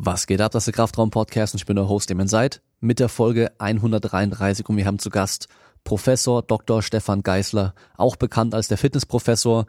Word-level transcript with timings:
Was 0.00 0.28
geht 0.28 0.40
ab? 0.40 0.52
Das 0.52 0.60
ist 0.62 0.66
der 0.66 0.74
Kraftraum 0.74 1.10
Podcast 1.10 1.54
und 1.54 1.60
ich 1.60 1.66
bin 1.66 1.74
der 1.74 1.88
Host, 1.88 2.08
dem 2.08 2.24
seid, 2.28 2.62
mit 2.78 3.00
der 3.00 3.08
Folge 3.08 3.50
133 3.58 4.68
und 4.68 4.76
wir 4.76 4.86
haben 4.86 5.00
zu 5.00 5.10
Gast 5.10 5.48
Professor 5.82 6.40
Dr. 6.40 6.82
Stefan 6.82 7.24
Geisler, 7.24 7.74
auch 7.96 8.14
bekannt 8.14 8.54
als 8.54 8.68
der 8.68 8.78
Fitnessprofessor, 8.78 9.66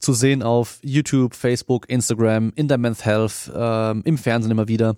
zu 0.00 0.12
sehen 0.14 0.42
auf 0.42 0.80
YouTube, 0.82 1.32
Facebook, 1.32 1.88
Instagram, 1.88 2.50
in 2.56 2.66
der 2.66 2.76
Men's 2.76 3.04
Health, 3.04 3.52
äh, 3.54 4.00
im 4.00 4.18
Fernsehen 4.18 4.50
immer 4.50 4.66
wieder. 4.66 4.96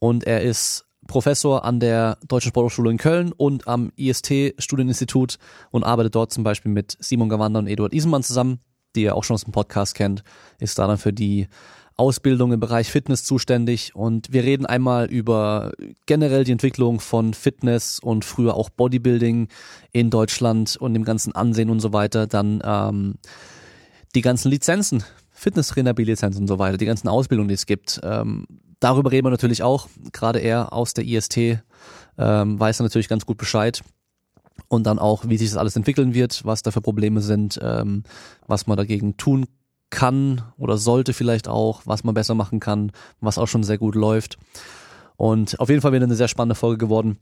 Und 0.00 0.24
er 0.24 0.42
ist 0.42 0.86
Professor 1.06 1.64
an 1.64 1.78
der 1.78 2.18
Deutschen 2.26 2.48
Sporthochschule 2.48 2.90
in 2.90 2.98
Köln 2.98 3.30
und 3.30 3.68
am 3.68 3.92
IST 3.94 4.56
Studieninstitut 4.58 5.38
und 5.70 5.84
arbeitet 5.84 6.16
dort 6.16 6.32
zum 6.32 6.42
Beispiel 6.42 6.72
mit 6.72 6.96
Simon 6.98 7.28
Gawanda 7.28 7.60
und 7.60 7.68
Eduard 7.68 7.94
Isenmann 7.94 8.24
zusammen, 8.24 8.58
die 8.96 9.02
ihr 9.02 9.14
auch 9.14 9.22
schon 9.22 9.34
aus 9.34 9.44
dem 9.44 9.52
Podcast 9.52 9.94
kennt, 9.94 10.24
ist 10.58 10.76
da 10.76 10.88
dann 10.88 10.98
für 10.98 11.12
die 11.12 11.46
Ausbildung 11.98 12.52
im 12.52 12.60
Bereich 12.60 12.90
Fitness 12.90 13.24
zuständig 13.24 13.94
und 13.94 14.32
wir 14.32 14.44
reden 14.44 14.66
einmal 14.66 15.06
über 15.06 15.72
generell 16.06 16.44
die 16.44 16.52
Entwicklung 16.52 17.00
von 17.00 17.34
Fitness 17.34 17.98
und 17.98 18.24
früher 18.24 18.54
auch 18.54 18.70
Bodybuilding 18.70 19.48
in 19.90 20.08
Deutschland 20.08 20.76
und 20.76 20.94
dem 20.94 21.04
ganzen 21.04 21.34
Ansehen 21.34 21.70
und 21.70 21.80
so 21.80 21.92
weiter. 21.92 22.28
Dann 22.28 22.62
ähm, 22.64 23.14
die 24.14 24.20
ganzen 24.20 24.48
Lizenzen, 24.48 25.02
Fitnesstrainer 25.30 25.92
B-Lizenzen 25.92 26.42
und 26.42 26.48
so 26.48 26.60
weiter, 26.60 26.78
die 26.78 26.86
ganzen 26.86 27.08
Ausbildungen, 27.08 27.48
die 27.48 27.54
es 27.54 27.66
gibt. 27.66 28.00
Ähm, 28.04 28.46
darüber 28.78 29.10
reden 29.10 29.26
wir 29.26 29.30
natürlich 29.30 29.64
auch. 29.64 29.88
Gerade 30.12 30.38
er 30.38 30.72
aus 30.72 30.94
der 30.94 31.04
IST 31.04 31.36
ähm, 32.16 32.60
weiß 32.60 32.78
natürlich 32.78 33.08
ganz 33.08 33.26
gut 33.26 33.38
Bescheid. 33.38 33.82
Und 34.68 34.86
dann 34.86 34.98
auch, 34.98 35.24
wie 35.28 35.36
sich 35.36 35.48
das 35.48 35.56
alles 35.56 35.76
entwickeln 35.76 36.14
wird, 36.14 36.44
was 36.44 36.62
da 36.62 36.70
für 36.70 36.80
Probleme 36.80 37.22
sind, 37.22 37.58
ähm, 37.62 38.04
was 38.46 38.66
man 38.66 38.76
dagegen 38.76 39.16
tun 39.16 39.46
kann 39.90 40.42
oder 40.56 40.76
sollte 40.78 41.12
vielleicht 41.12 41.48
auch, 41.48 41.82
was 41.84 42.04
man 42.04 42.14
besser 42.14 42.34
machen 42.34 42.60
kann, 42.60 42.92
was 43.20 43.38
auch 43.38 43.46
schon 43.48 43.62
sehr 43.62 43.78
gut 43.78 43.94
läuft. 43.94 44.38
Und 45.16 45.58
auf 45.58 45.68
jeden 45.68 45.80
Fall 45.80 45.92
wieder 45.92 46.04
eine 46.04 46.14
sehr 46.14 46.28
spannende 46.28 46.54
Folge 46.54 46.78
geworden. 46.78 47.18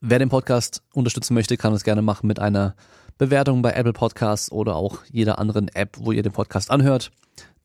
Wer 0.00 0.18
den 0.18 0.28
Podcast 0.28 0.82
unterstützen 0.92 1.34
möchte, 1.34 1.56
kann 1.56 1.72
es 1.72 1.84
gerne 1.84 2.02
machen 2.02 2.26
mit 2.26 2.38
einer 2.38 2.76
Bewertung 3.18 3.62
bei 3.62 3.72
Apple 3.72 3.94
Podcasts 3.94 4.52
oder 4.52 4.76
auch 4.76 4.98
jeder 5.10 5.38
anderen 5.38 5.68
App, 5.68 5.96
wo 5.98 6.12
ihr 6.12 6.22
den 6.22 6.32
Podcast 6.32 6.70
anhört. 6.70 7.10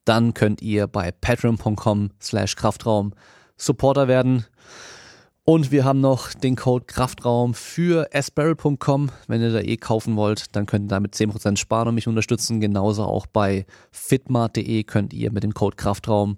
Dann 0.06 0.34
könnt 0.34 0.62
ihr 0.62 0.88
bei 0.88 1.12
patreon.com 1.12 2.12
slash 2.22 2.56
Kraftraum 2.56 3.14
Supporter 3.58 4.08
werden. 4.08 4.46
Und 5.44 5.72
wir 5.72 5.86
haben 5.86 6.02
noch 6.02 6.34
den 6.34 6.56
Code 6.56 6.86
Kraftraum 6.86 7.56
für 7.56 8.10
asbarrel.com. 8.14 9.10
Wenn 9.28 9.42
ihr 9.42 9.52
da 9.52 9.60
eh 9.60 9.78
kaufen 9.78 10.16
wollt, 10.16 10.56
dann 10.56 10.68
könnt 10.68 10.86
ihr 10.86 10.90
damit 10.90 11.16
10% 11.16 11.58
sparen 11.58 11.88
und 11.88 11.96
mich 11.96 12.08
unterstützen. 12.08 12.62
Genauso 12.62 13.04
auch 13.04 13.26
bei 13.26 13.66
fitmart.de 13.92 14.84
könnt 14.84 15.14
ihr 15.14 15.32
mit 15.32 15.44
dem 15.44 15.54
Code 15.54 15.76
Kraftraum 15.76 16.38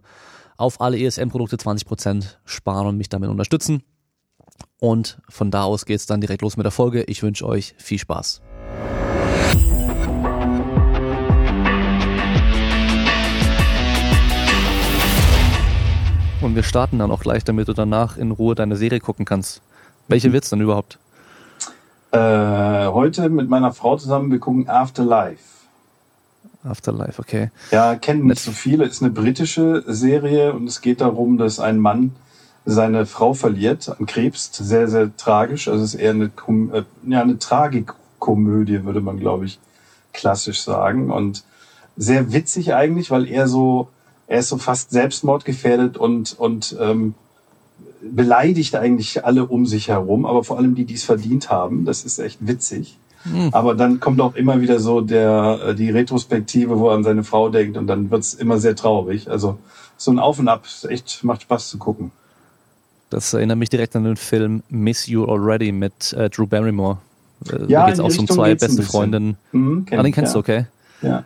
auf 0.55 0.79
alle 0.79 0.97
ESM-Produkte 0.97 1.57
20% 1.57 2.37
sparen 2.45 2.87
und 2.87 2.97
mich 2.97 3.09
damit 3.09 3.29
unterstützen. 3.29 3.83
Und 4.79 5.19
von 5.27 5.51
da 5.51 5.63
aus 5.63 5.85
geht's 5.85 6.05
dann 6.05 6.21
direkt 6.21 6.41
los 6.41 6.55
mit 6.55 6.65
der 6.65 6.71
Folge. 6.71 7.03
Ich 7.03 7.23
wünsche 7.23 7.45
euch 7.45 7.75
viel 7.77 7.99
Spaß. 7.99 8.41
Und 16.43 16.55
wir 16.55 16.63
starten 16.63 16.99
dann 16.99 17.09
auch 17.09 17.21
gleich, 17.21 17.45
damit 17.45 17.69
du 17.69 17.73
danach 17.73 18.17
in 18.17 18.31
Ruhe 18.31 18.53
deine 18.53 18.75
Serie 18.75 18.99
gucken 18.99 19.23
kannst. 19.23 19.61
Welche 20.09 20.27
mhm. 20.27 20.33
wird's 20.33 20.49
denn 20.49 20.59
überhaupt? 20.59 20.99
Äh, 22.11 22.87
heute 22.87 23.29
mit 23.29 23.49
meiner 23.49 23.71
Frau 23.71 23.95
zusammen, 23.97 24.29
wir 24.29 24.39
gucken 24.39 24.67
Afterlife. 24.67 25.41
Afterlife, 26.63 27.19
okay. 27.19 27.49
Ja, 27.71 27.95
kennen 27.95 28.27
nicht 28.27 28.41
so 28.41 28.51
viele. 28.51 28.83
Ist 28.83 29.01
eine 29.01 29.11
britische 29.11 29.83
Serie 29.87 30.53
und 30.53 30.67
es 30.67 30.81
geht 30.81 30.99
darum, 30.99 31.37
dass 31.37 31.59
ein 31.59 31.79
Mann 31.79 32.13
seine 32.65 33.05
Frau 33.05 33.33
verliert 33.33 33.89
an 33.89 34.05
Krebs. 34.05 34.51
Sehr, 34.53 34.89
sehr 34.89 35.15
tragisch. 35.15 35.69
Also 35.69 35.83
es 35.83 35.93
ist 35.93 35.99
eher 35.99 36.11
eine, 36.11 36.25
äh, 36.25 36.83
ja, 37.07 37.21
eine 37.21 37.39
Tragikkomödie, 37.39 38.83
würde 38.83 38.99
man, 38.99 39.17
glaube 39.17 39.45
ich, 39.45 39.59
klassisch 40.11 40.61
sagen. 40.61 41.09
Und 41.09 41.43
sehr 41.95 42.33
witzig 42.33 42.73
eigentlich, 42.73 43.11
weil 43.11 43.29
er 43.29 43.47
so 43.47 43.87
er 44.27 44.39
ist 44.39 44.49
so 44.49 44.57
fast 44.57 44.91
selbstmordgefährdet 44.91 45.97
und, 45.97 46.37
und 46.39 46.75
ähm, 46.79 47.13
beleidigt 48.01 48.75
eigentlich 48.75 49.25
alle 49.25 49.45
um 49.45 49.65
sich 49.65 49.87
herum, 49.89 50.25
aber 50.25 50.43
vor 50.43 50.57
allem 50.57 50.75
die, 50.75 50.85
die 50.85 50.95
es 50.95 51.03
verdient 51.03 51.49
haben. 51.49 51.85
Das 51.85 52.03
ist 52.03 52.19
echt 52.19 52.45
witzig. 52.45 52.97
Mhm. 53.25 53.49
Aber 53.51 53.75
dann 53.75 53.99
kommt 53.99 54.19
auch 54.19 54.35
immer 54.35 54.59
wieder 54.61 54.79
so 54.79 55.01
der 55.01 55.59
äh, 55.67 55.75
die 55.75 55.89
Retrospektive, 55.89 56.79
wo 56.79 56.89
er 56.89 56.95
an 56.95 57.03
seine 57.03 57.23
Frau 57.23 57.49
denkt 57.49 57.77
und 57.77 57.87
dann 57.87 58.11
wird's 58.11 58.33
immer 58.33 58.59
sehr 58.59 58.75
traurig. 58.75 59.29
Also 59.29 59.57
so 59.97 60.11
ein 60.11 60.19
Auf 60.19 60.39
und 60.39 60.47
Ab, 60.47 60.67
echt 60.89 61.23
macht 61.23 61.43
Spaß 61.43 61.69
zu 61.69 61.77
gucken. 61.77 62.11
Das 63.09 63.33
erinnert 63.33 63.57
mich 63.57 63.69
direkt 63.69 63.95
an 63.95 64.03
den 64.03 64.17
Film 64.17 64.63
Miss 64.69 65.07
You 65.07 65.25
Already 65.25 65.71
mit 65.71 66.13
äh, 66.13 66.29
Drew 66.29 66.47
Barrymore. 66.47 66.97
Äh, 67.47 67.65
ja, 67.67 67.81
da 67.81 67.87
geht's 67.87 67.99
auch 67.99 68.17
um 68.17 68.27
zwei 68.27 68.55
beste 68.55 68.81
Freundinnen. 68.81 69.37
Mhm, 69.51 69.85
ah, 69.91 70.03
den 70.03 70.11
kennst 70.11 70.31
ja. 70.31 70.33
du, 70.33 70.39
okay? 70.39 70.65
Ja. 71.01 71.23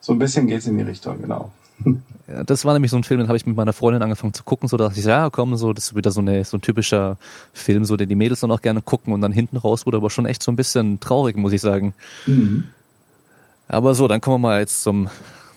So 0.00 0.12
ein 0.12 0.18
bisschen 0.18 0.46
geht's 0.46 0.66
in 0.66 0.78
die 0.78 0.84
Richtung, 0.84 1.20
genau. 1.20 1.52
Ja, 2.28 2.44
das 2.44 2.66
war 2.66 2.74
nämlich 2.74 2.90
so 2.90 2.98
ein 2.98 3.04
Film, 3.04 3.20
den 3.20 3.28
habe 3.28 3.38
ich 3.38 3.46
mit 3.46 3.56
meiner 3.56 3.72
Freundin 3.72 4.02
angefangen 4.02 4.34
zu 4.34 4.44
gucken, 4.44 4.68
so 4.68 4.76
dass 4.76 4.98
ich, 4.98 5.04
ja, 5.06 5.30
komm, 5.30 5.56
so, 5.56 5.72
das 5.72 5.86
ist 5.86 5.96
wieder 5.96 6.10
so, 6.10 6.20
eine, 6.20 6.44
so 6.44 6.58
ein 6.58 6.60
typischer 6.60 7.16
Film, 7.54 7.86
so 7.86 7.96
den 7.96 8.10
die 8.10 8.14
Mädels 8.14 8.40
dann 8.40 8.50
auch 8.50 8.60
gerne 8.60 8.82
gucken 8.82 9.14
und 9.14 9.22
dann 9.22 9.32
hinten 9.32 9.56
raus 9.56 9.86
wurde 9.86 9.96
aber 9.96 10.10
schon 10.10 10.26
echt 10.26 10.42
so 10.42 10.52
ein 10.52 10.56
bisschen 10.56 11.00
traurig, 11.00 11.38
muss 11.38 11.54
ich 11.54 11.62
sagen. 11.62 11.94
Mhm. 12.26 12.64
Aber 13.66 13.94
so, 13.94 14.08
dann 14.08 14.20
kommen 14.20 14.34
wir 14.34 14.48
mal 14.48 14.60
jetzt 14.60 14.82
zum, 14.82 15.08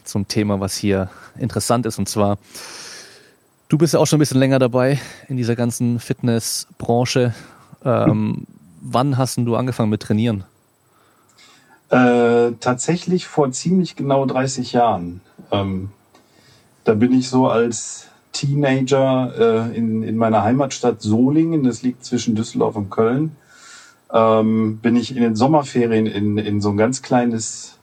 zum 0.05 0.29
Thema, 0.29 0.61
was 0.61 0.77
hier 0.77 1.09
interessant 1.37 1.85
ist 1.85 1.99
und 1.99 2.07
zwar, 2.07 2.37
du 3.67 3.77
bist 3.77 3.93
ja 3.93 3.99
auch 3.99 4.07
schon 4.07 4.17
ein 4.17 4.21
bisschen 4.21 4.39
länger 4.39 4.59
dabei 4.59 4.97
in 5.27 5.35
dieser 5.35 5.57
ganzen 5.57 5.99
Fitnessbranche. 5.99 7.33
Ähm, 7.83 8.47
wann 8.79 9.17
hast 9.17 9.37
du 9.37 9.55
angefangen 9.57 9.89
mit 9.89 10.03
Trainieren? 10.03 10.45
Äh, 11.89 12.53
tatsächlich 12.61 13.27
vor 13.27 13.51
ziemlich 13.51 13.97
genau 13.97 14.25
30 14.25 14.71
Jahren. 14.71 15.19
Ähm, 15.51 15.89
da 16.83 16.93
bin 16.93 17.13
ich 17.13 17.29
so 17.29 17.47
als 17.47 18.07
Teenager 18.31 19.69
äh, 19.71 19.77
in, 19.77 20.03
in 20.03 20.17
meiner 20.17 20.43
Heimatstadt 20.43 21.01
Solingen, 21.01 21.63
das 21.63 21.81
liegt 21.81 22.05
zwischen 22.05 22.35
Düsseldorf 22.35 22.75
und 22.75 22.89
Köln, 22.89 23.35
ähm, 24.13 24.77
bin 24.77 24.95
ich 24.95 25.15
in 25.15 25.21
den 25.21 25.35
Sommerferien 25.35 26.05
in, 26.05 26.37
in 26.37 26.61
so 26.61 26.69
ein 26.69 26.77
ganz 26.77 27.01
kleines 27.01 27.77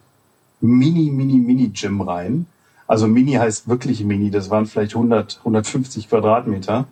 Mini, 0.60 1.10
Mini, 1.10 1.38
Mini-Gym 1.38 2.00
rein. 2.00 2.46
Also 2.86 3.06
Mini 3.06 3.32
heißt 3.34 3.68
wirklich 3.68 4.02
Mini, 4.04 4.30
das 4.30 4.50
waren 4.50 4.66
vielleicht 4.66 4.94
100, 4.94 5.38
150 5.40 6.08
Quadratmeter. 6.08 6.86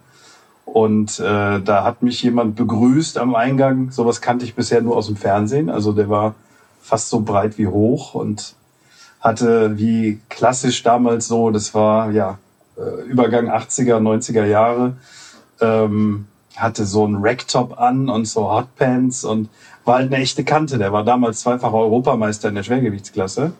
Und 0.65 1.21
äh, 1.21 1.61
da 1.61 1.85
hat 1.85 2.03
mich 2.03 2.23
jemand 2.23 2.57
begrüßt 2.57 3.19
am 3.19 3.35
Eingang. 3.35 3.91
Sowas 3.93 4.21
kannte 4.21 4.45
ich 4.45 4.55
bisher 4.55 4.83
nur 4.83 4.97
aus 4.97 5.07
dem 5.07 5.17
Fernsehen. 5.17 5.71
Also 5.71 5.93
der 5.93 6.09
war 6.09 6.35
fast 6.83 7.09
so 7.09 7.21
breit 7.21 7.57
wie 7.57 7.69
hoch 7.69 8.15
und 8.15 8.55
hatte 9.21 9.79
wie 9.79 10.21
klassisch 10.29 10.83
damals 10.83 11.29
so, 11.29 11.51
das 11.51 11.75
war 11.75 12.11
ja 12.11 12.39
äh, 12.77 13.03
Übergang 13.05 13.49
80er, 13.49 13.99
90er 13.99 14.45
Jahre, 14.45 14.97
ähm, 15.61 16.27
hatte 16.57 16.87
so 16.87 17.07
ein 17.07 17.17
Racktop 17.19 17.79
an 17.79 18.09
und 18.09 18.27
so 18.27 18.51
Hotpants 18.51 19.25
und 19.25 19.49
war 19.85 19.97
halt 19.97 20.13
eine 20.13 20.23
echte 20.23 20.45
Kante. 20.45 20.79
Der 20.79 20.93
war 20.93 21.05
damals 21.05 21.41
zweifacher 21.41 21.75
Europameister 21.75 22.49
in 22.49 22.55
der 22.55 22.63
Schwergewichtsklasse. 22.63 23.53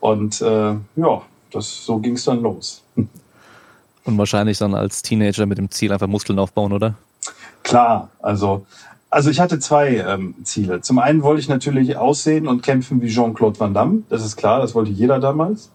Und 0.00 0.40
äh, 0.40 0.74
ja, 0.96 1.22
das 1.52 1.84
so 1.84 1.98
ging 1.98 2.14
es 2.14 2.24
dann 2.24 2.42
los. 2.42 2.82
Und 4.04 4.18
wahrscheinlich 4.18 4.58
dann 4.58 4.74
als 4.74 5.02
Teenager 5.02 5.46
mit 5.46 5.58
dem 5.58 5.70
Ziel 5.70 5.92
einfach 5.92 6.06
Muskeln 6.06 6.38
aufbauen, 6.38 6.72
oder? 6.72 6.94
Klar, 7.62 8.08
also 8.20 8.66
also 9.10 9.28
ich 9.28 9.40
hatte 9.40 9.58
zwei 9.58 9.96
ähm, 9.96 10.36
Ziele. 10.44 10.80
Zum 10.80 11.00
einen 11.00 11.22
wollte 11.22 11.40
ich 11.40 11.48
natürlich 11.48 11.96
aussehen 11.96 12.46
und 12.46 12.62
kämpfen 12.62 13.02
wie 13.02 13.08
Jean-Claude 13.08 13.58
Van 13.58 13.74
Damme. 13.74 14.02
Das 14.08 14.24
ist 14.24 14.36
klar, 14.36 14.60
das 14.60 14.74
wollte 14.74 14.92
jeder 14.92 15.18
damals. 15.18 15.70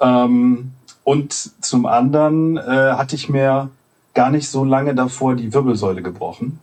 Ähm, 0.00 0.72
und 1.04 1.32
zum 1.32 1.86
anderen 1.86 2.56
äh, 2.56 2.60
hatte 2.60 3.16
ich 3.16 3.28
mir 3.28 3.70
gar 4.14 4.30
nicht 4.30 4.48
so 4.48 4.64
lange 4.64 4.94
davor 4.94 5.34
die 5.34 5.52
Wirbelsäule 5.52 6.02
gebrochen. 6.02 6.60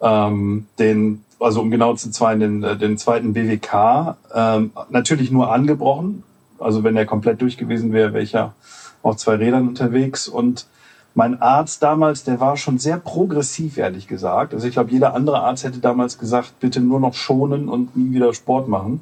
Ähm, 0.00 0.66
den, 0.80 1.24
also 1.38 1.60
um 1.60 1.70
genau 1.70 1.94
zu 1.94 2.10
sein, 2.10 2.40
den, 2.40 2.64
äh, 2.64 2.76
den 2.76 2.98
zweiten 2.98 3.32
BWK. 3.32 4.16
Ähm, 4.34 4.72
natürlich 4.90 5.30
nur 5.30 5.52
angebrochen. 5.52 6.24
Also 6.58 6.82
wenn 6.82 6.96
er 6.96 7.06
komplett 7.06 7.40
durch 7.40 7.56
gewesen 7.56 7.92
wäre, 7.92 8.12
wäre 8.12 8.24
ich 8.24 8.32
ja 8.32 8.54
auf 9.02 9.16
zwei 9.16 9.36
Rädern 9.36 9.68
unterwegs. 9.68 10.26
Und 10.26 10.66
mein 11.14 11.40
Arzt 11.42 11.82
damals, 11.82 12.24
der 12.24 12.40
war 12.40 12.56
schon 12.56 12.78
sehr 12.78 12.98
progressiv, 12.98 13.78
ehrlich 13.78 14.06
gesagt. 14.06 14.54
Also 14.54 14.66
ich 14.66 14.72
glaube, 14.72 14.90
jeder 14.90 15.14
andere 15.14 15.40
Arzt 15.40 15.64
hätte 15.64 15.78
damals 15.78 16.18
gesagt, 16.18 16.60
bitte 16.60 16.80
nur 16.80 17.00
noch 17.00 17.14
schonen 17.14 17.68
und 17.68 17.96
nie 17.96 18.14
wieder 18.14 18.32
Sport 18.32 18.68
machen. 18.68 19.00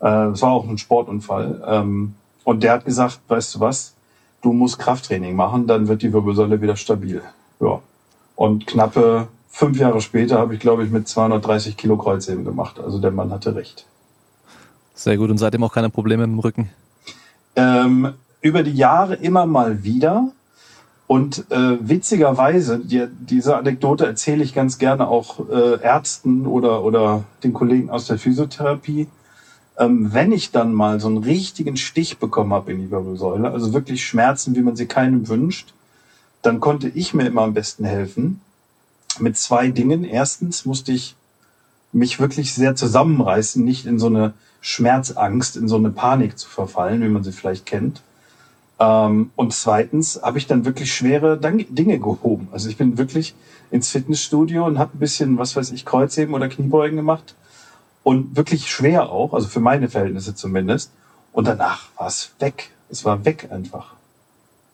Äh, 0.00 0.04
das 0.04 0.42
war 0.42 0.52
auch 0.52 0.68
ein 0.68 0.78
Sportunfall. 0.78 1.62
Ähm, 1.66 2.14
und 2.44 2.62
der 2.62 2.72
hat 2.72 2.84
gesagt, 2.84 3.20
weißt 3.28 3.56
du 3.56 3.60
was, 3.60 3.94
du 4.42 4.52
musst 4.52 4.78
Krafttraining 4.78 5.34
machen, 5.34 5.66
dann 5.66 5.88
wird 5.88 6.02
die 6.02 6.12
Wirbelsäule 6.12 6.60
wieder 6.60 6.76
stabil. 6.76 7.22
Ja. 7.60 7.80
Und 8.36 8.66
knappe 8.66 9.28
fünf 9.48 9.78
Jahre 9.78 10.00
später 10.00 10.38
habe 10.38 10.54
ich, 10.54 10.60
glaube 10.60 10.84
ich, 10.84 10.90
mit 10.90 11.08
230 11.08 11.76
Kilo 11.76 11.96
Kreuzheben 11.96 12.44
gemacht. 12.44 12.80
Also 12.80 12.98
der 12.98 13.12
Mann 13.12 13.30
hatte 13.30 13.54
recht. 13.54 13.86
Sehr 14.94 15.16
gut. 15.16 15.30
Und 15.30 15.38
seitdem 15.38 15.64
auch 15.64 15.72
keine 15.72 15.90
Probleme 15.90 16.24
im 16.24 16.38
Rücken? 16.38 16.70
Ähm, 17.56 18.14
über 18.40 18.62
die 18.62 18.72
Jahre 18.72 19.14
immer 19.14 19.46
mal 19.46 19.84
wieder. 19.84 20.28
Und 21.14 21.48
äh, 21.52 21.78
witzigerweise, 21.80 22.80
die, 22.80 23.06
diese 23.20 23.56
Anekdote 23.56 24.04
erzähle 24.04 24.42
ich 24.42 24.52
ganz 24.52 24.78
gerne 24.78 25.06
auch 25.06 25.48
äh, 25.48 25.80
Ärzten 25.80 26.44
oder, 26.44 26.82
oder 26.82 27.22
den 27.44 27.52
Kollegen 27.52 27.88
aus 27.88 28.08
der 28.08 28.18
Physiotherapie. 28.18 29.06
Ähm, 29.78 30.12
wenn 30.12 30.32
ich 30.32 30.50
dann 30.50 30.74
mal 30.74 30.98
so 30.98 31.06
einen 31.06 31.18
richtigen 31.18 31.76
Stich 31.76 32.18
bekommen 32.18 32.52
habe 32.52 32.72
in 32.72 32.80
die 32.80 32.90
Wirbelsäule, 32.90 33.48
also 33.48 33.72
wirklich 33.72 34.04
Schmerzen, 34.04 34.56
wie 34.56 34.62
man 34.62 34.74
sie 34.74 34.86
keinem 34.86 35.28
wünscht, 35.28 35.72
dann 36.42 36.58
konnte 36.58 36.88
ich 36.88 37.14
mir 37.14 37.28
immer 37.28 37.42
am 37.42 37.54
besten 37.54 37.84
helfen 37.84 38.40
mit 39.20 39.36
zwei 39.36 39.68
Dingen. 39.68 40.02
Erstens 40.02 40.64
musste 40.64 40.90
ich 40.90 41.14
mich 41.92 42.18
wirklich 42.18 42.54
sehr 42.54 42.74
zusammenreißen, 42.74 43.64
nicht 43.64 43.86
in 43.86 44.00
so 44.00 44.08
eine 44.08 44.34
Schmerzangst, 44.62 45.56
in 45.56 45.68
so 45.68 45.76
eine 45.76 45.90
Panik 45.90 46.40
zu 46.40 46.48
verfallen, 46.48 47.02
wie 47.02 47.08
man 47.08 47.22
sie 47.22 47.30
vielleicht 47.30 47.66
kennt. 47.66 48.02
Ähm, 48.80 49.30
und 49.36 49.52
zweitens 49.52 50.20
habe 50.22 50.38
ich 50.38 50.46
dann 50.46 50.64
wirklich 50.64 50.92
schwere 50.94 51.38
Dinge 51.38 51.98
gehoben. 51.98 52.48
Also 52.52 52.68
ich 52.68 52.76
bin 52.76 52.98
wirklich 52.98 53.34
ins 53.70 53.90
Fitnessstudio 53.90 54.66
und 54.66 54.78
habe 54.78 54.96
ein 54.96 54.98
bisschen, 54.98 55.38
was 55.38 55.56
weiß 55.56 55.70
ich, 55.72 55.84
Kreuzheben 55.84 56.34
oder 56.34 56.48
Kniebeugen 56.48 56.96
gemacht. 56.96 57.34
Und 58.02 58.36
wirklich 58.36 58.70
schwer 58.70 59.10
auch, 59.10 59.32
also 59.32 59.48
für 59.48 59.60
meine 59.60 59.88
Verhältnisse 59.88 60.34
zumindest. 60.34 60.90
Und 61.32 61.48
danach 61.48 61.88
war 61.96 62.06
es 62.06 62.32
weg. 62.38 62.70
Es 62.90 63.04
war 63.04 63.24
weg 63.24 63.48
einfach. 63.50 63.94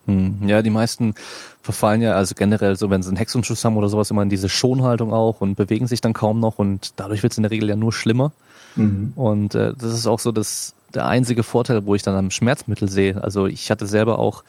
Hm, 0.06 0.48
ja, 0.48 0.62
die 0.62 0.70
meisten 0.70 1.14
verfallen 1.62 2.02
ja, 2.02 2.14
also 2.14 2.34
generell 2.34 2.76
so, 2.76 2.90
wenn 2.90 3.02
sie 3.02 3.08
einen 3.08 3.16
Hexenschuss 3.16 3.64
haben 3.64 3.76
oder 3.76 3.88
sowas, 3.88 4.10
immer 4.10 4.22
in 4.22 4.30
diese 4.30 4.48
Schonhaltung 4.48 5.12
auch 5.12 5.40
und 5.40 5.54
bewegen 5.54 5.86
sich 5.86 6.00
dann 6.00 6.12
kaum 6.12 6.40
noch 6.40 6.58
und 6.58 6.94
dadurch 6.96 7.22
wird 7.22 7.32
es 7.32 7.38
in 7.38 7.42
der 7.42 7.50
Regel 7.50 7.68
ja 7.68 7.76
nur 7.76 7.92
schlimmer. 7.92 8.32
Mhm. 8.76 9.12
Und 9.14 9.54
äh, 9.54 9.74
das 9.76 9.92
ist 9.92 10.06
auch 10.06 10.18
so 10.18 10.32
das, 10.32 10.74
der 10.94 11.06
einzige 11.06 11.42
Vorteil, 11.42 11.86
wo 11.86 11.94
ich 11.94 12.02
dann 12.02 12.16
am 12.16 12.30
Schmerzmittel 12.30 12.88
sehe. 12.88 13.22
Also 13.22 13.46
ich 13.46 13.70
hatte 13.70 13.86
selber 13.86 14.18
auch 14.18 14.44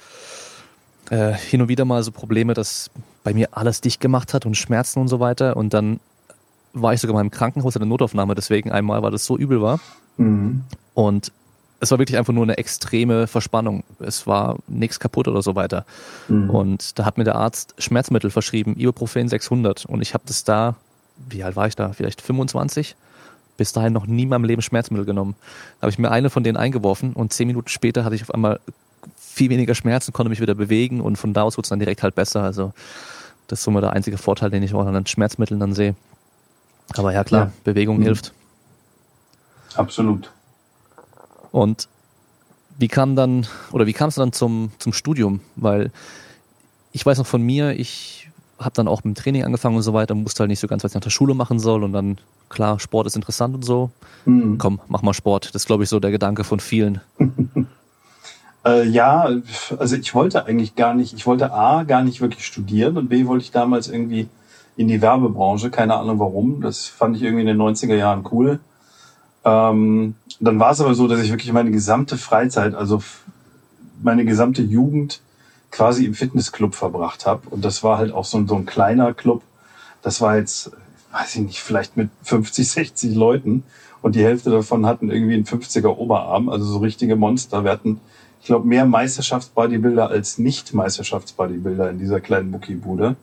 äh, 1.10 1.34
hin 1.34 1.62
und 1.62 1.68
wieder 1.68 1.86
mal 1.86 2.04
so 2.04 2.12
Probleme, 2.12 2.54
dass 2.54 2.90
bei 3.24 3.34
mir 3.34 3.50
alles 3.52 3.82
dicht 3.82 4.00
gemacht 4.00 4.34
hat 4.34 4.46
und 4.46 4.56
Schmerzen 4.56 5.00
und 5.00 5.08
so 5.08 5.20
weiter. 5.20 5.58
Und 5.58 5.74
dann 5.74 6.00
war 6.74 6.94
ich 6.94 7.02
sogar 7.02 7.16
mal 7.16 7.22
im 7.22 7.32
Krankenhaus 7.32 7.76
in 7.76 7.82
der 7.82 7.88
Notaufnahme, 7.88 8.36
deswegen 8.36 8.72
einmal, 8.72 9.04
weil 9.04 9.12
das 9.12 9.26
so 9.26 9.38
übel 9.38 9.62
war. 9.62 9.80
Mhm. 10.18 10.64
Und 10.94 11.32
es 11.80 11.90
war 11.92 12.00
wirklich 12.00 12.18
einfach 12.18 12.34
nur 12.34 12.44
eine 12.44 12.58
extreme 12.58 13.28
Verspannung. 13.28 13.84
Es 14.00 14.28
war 14.28 14.58
nichts 14.68 15.00
kaputt 15.00 15.28
oder 15.28 15.42
so 15.42 15.56
weiter. 15.56 15.86
Mhm. 16.28 16.50
Und 16.50 17.00
da 17.00 17.06
hat 17.06 17.18
mir 17.18 17.24
der 17.24 17.36
Arzt 17.36 17.74
Schmerzmittel 17.80 18.30
verschrieben, 18.30 18.76
Ibuprofen 18.78 19.28
600. 19.28 19.86
Und 19.86 20.02
ich 20.02 20.14
habe 20.14 20.24
das 20.28 20.44
da, 20.44 20.76
wie 21.30 21.44
alt 21.44 21.56
war 21.56 21.68
ich 21.68 21.76
da? 21.76 21.92
Vielleicht 21.94 22.22
25? 22.22 22.96
Bis 23.58 23.74
dahin 23.74 23.94
noch 23.94 24.08
nie 24.08 24.24
in 24.24 24.30
meinem 24.30 24.44
Leben 24.44 24.62
Schmerzmittel 24.62 25.06
genommen. 25.06 25.36
Da 25.80 25.84
habe 25.84 25.92
ich 25.92 26.00
mir 26.00 26.12
eine 26.12 26.30
von 26.30 26.44
denen 26.44 26.58
eingeworfen 26.58 27.14
und 27.14 27.34
zehn 27.34 27.48
Minuten 27.48 27.70
später 27.70 28.04
hatte 28.04 28.16
ich 28.16 28.24
auf 28.24 28.34
einmal 28.34 28.60
viel 29.18 29.50
weniger 29.50 29.76
Schmerzen, 29.76 30.14
konnte 30.14 30.30
mich 30.30 30.42
wieder 30.42 30.56
bewegen 30.56 31.02
und 31.02 31.18
von 31.18 31.34
da 31.34 31.44
aus 31.44 31.58
wurde 31.58 31.66
es 31.66 31.70
dann 31.70 31.80
direkt 31.80 32.04
halt 32.04 32.16
besser. 32.16 32.44
Also 32.44 32.74
das 33.48 33.60
ist 33.60 33.66
so 33.66 33.72
mal 33.72 33.82
der 33.82 33.94
einzige 33.94 34.18
Vorteil, 34.18 34.50
den 34.50 34.64
ich 34.64 34.74
auch 34.74 34.86
an 34.86 34.94
den 34.94 35.06
Schmerzmitteln 35.06 35.60
dann 35.60 35.74
sehe. 35.74 35.96
Aber 36.96 37.14
ja 37.14 37.24
klar, 37.24 37.46
ja. 37.46 37.52
Bewegung 37.64 38.00
mhm. 38.00 38.04
hilft. 38.04 38.34
Absolut. 39.76 40.32
Und 41.52 41.88
wie 42.78 42.88
kam 42.88 43.16
dann, 43.16 43.48
oder 43.72 43.86
wie 43.86 43.94
kam 43.94 44.10
es 44.10 44.16
dann 44.16 44.34
zum, 44.34 44.72
zum 44.80 44.94
Studium? 44.94 45.42
Weil 45.56 45.92
ich 46.92 47.06
weiß 47.06 47.18
noch 47.18 47.28
von 47.28 47.42
mir, 47.42 47.72
ich 47.80 48.21
habe 48.62 48.74
dann 48.74 48.88
auch 48.88 49.04
mit 49.04 49.18
dem 49.18 49.22
Training 49.22 49.44
angefangen 49.44 49.76
und 49.76 49.82
so 49.82 49.94
weiter, 49.94 50.16
musste 50.16 50.42
halt 50.42 50.50
nicht 50.50 50.60
so 50.60 50.68
ganz, 50.68 50.84
was 50.84 50.92
ich 50.92 50.96
nach 50.96 51.02
der 51.02 51.10
Schule 51.10 51.34
machen 51.34 51.60
soll 51.60 51.84
und 51.84 51.94
dann, 51.94 52.18
klar, 52.50 52.80
Sport 52.80 53.08
ist 53.08 53.16
interessant 53.16 53.56
und 53.56 53.66
so. 53.66 53.92
Mhm. 54.26 54.58
Komm, 54.58 54.80
mach 54.88 55.02
mal 55.02 55.14
Sport. 55.14 55.48
Das 55.54 55.64
ist, 55.64 55.66
glaube 55.66 55.84
ich, 55.84 55.90
so 55.90 56.00
der 56.00 56.12
Gedanke 56.12 56.44
von 56.44 56.60
vielen. 56.60 57.02
äh, 58.66 58.88
ja, 58.88 59.30
also 59.78 59.96
ich 59.96 60.14
wollte 60.14 60.46
eigentlich 60.46 60.76
gar 60.76 60.94
nicht, 60.94 61.14
ich 61.14 61.26
wollte 61.26 61.52
A, 61.52 61.84
gar 61.84 62.04
nicht 62.04 62.22
wirklich 62.22 62.46
studieren 62.46 62.98
und 62.98 63.10
B, 63.10 63.26
wollte 63.26 63.44
ich 63.44 63.52
damals 63.52 63.88
irgendwie 63.88 64.28
in 64.78 64.88
die 64.88 65.02
Werbebranche, 65.02 65.70
keine 65.70 65.96
Ahnung 65.96 66.20
warum. 66.20 66.62
Das 66.62 66.88
fand 66.88 67.16
ich 67.16 67.24
irgendwie 67.24 67.42
in 67.42 67.48
den 67.48 67.62
90er 67.62 67.96
Jahren 67.96 68.26
cool. 68.32 68.60
Ähm, 69.44 70.16
dann 70.40 70.60
war 70.60 70.72
es 70.72 70.82
aber 70.82 70.94
so, 70.94 71.08
dass 71.08 71.22
ich 71.22 71.32
wirklich 71.32 71.52
meine 71.52 71.72
gesamte 71.72 72.18
Freizeit, 72.18 72.76
also 72.76 73.02
meine 74.02 74.26
gesamte 74.26 74.62
Jugend 74.62 75.22
quasi 75.72 76.06
im 76.06 76.14
Fitnessclub 76.14 76.76
verbracht 76.76 77.26
habe. 77.26 77.50
Und 77.50 77.66
das 77.66 77.84
war 77.84 77.98
halt 77.98 78.12
auch 78.12 78.26
so 78.26 78.38
ein, 78.38 78.48
so 78.48 78.56
ein 78.56 78.66
kleiner 78.66 79.14
Club. 79.14 79.42
Das 80.02 80.22
war 80.22 80.38
jetzt, 80.38 80.72
weiß 81.12 81.36
ich 81.36 81.42
nicht, 81.42 81.62
vielleicht 81.62 81.98
mit 81.98 82.10
50, 82.24 82.70
60 82.70 83.16
Leuten. 83.16 83.64
Und 84.02 84.16
die 84.16 84.24
Hälfte 84.24 84.50
davon 84.50 84.86
hatten 84.86 85.10
irgendwie 85.10 85.36
einen 85.36 85.46
50er 85.46 85.88
Oberarm, 85.88 86.50
also 86.50 86.66
so 86.66 86.80
richtige 86.80 87.16
Monster. 87.16 87.64
Wir 87.64 87.72
hatten, 87.72 88.02
ich 88.42 88.48
glaube, 88.48 88.68
mehr 88.68 88.86
Meisterschaftsbodybuilder 88.86 90.10
als 90.10 90.38
Nicht-Meisterschaftsbodybuilder 90.38 91.90
in 91.90 92.00
dieser 92.00 92.20
kleinen 92.20 92.52
Muckibude. 92.52 93.16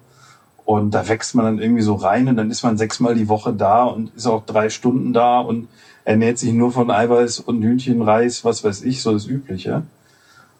Und 0.64 0.92
da 0.92 1.08
wächst 1.08 1.34
man 1.34 1.46
dann 1.46 1.58
irgendwie 1.58 1.82
so 1.82 1.94
rein 1.94 2.28
und 2.28 2.36
dann 2.36 2.50
ist 2.50 2.62
man 2.62 2.76
sechsmal 2.76 3.14
die 3.14 3.28
Woche 3.28 3.52
da 3.54 3.84
und 3.84 4.14
ist 4.14 4.26
auch 4.26 4.44
drei 4.44 4.68
Stunden 4.68 5.12
da 5.12 5.40
und 5.40 5.66
ernährt 6.04 6.38
sich 6.38 6.52
nur 6.52 6.72
von 6.72 6.90
Eiweiß 6.90 7.40
und 7.40 7.62
Hühnchen, 7.62 8.02
Reis, 8.02 8.44
was 8.44 8.62
weiß 8.64 8.82
ich, 8.82 9.02
so 9.02 9.12
das 9.12 9.26
Übliche. 9.26 9.82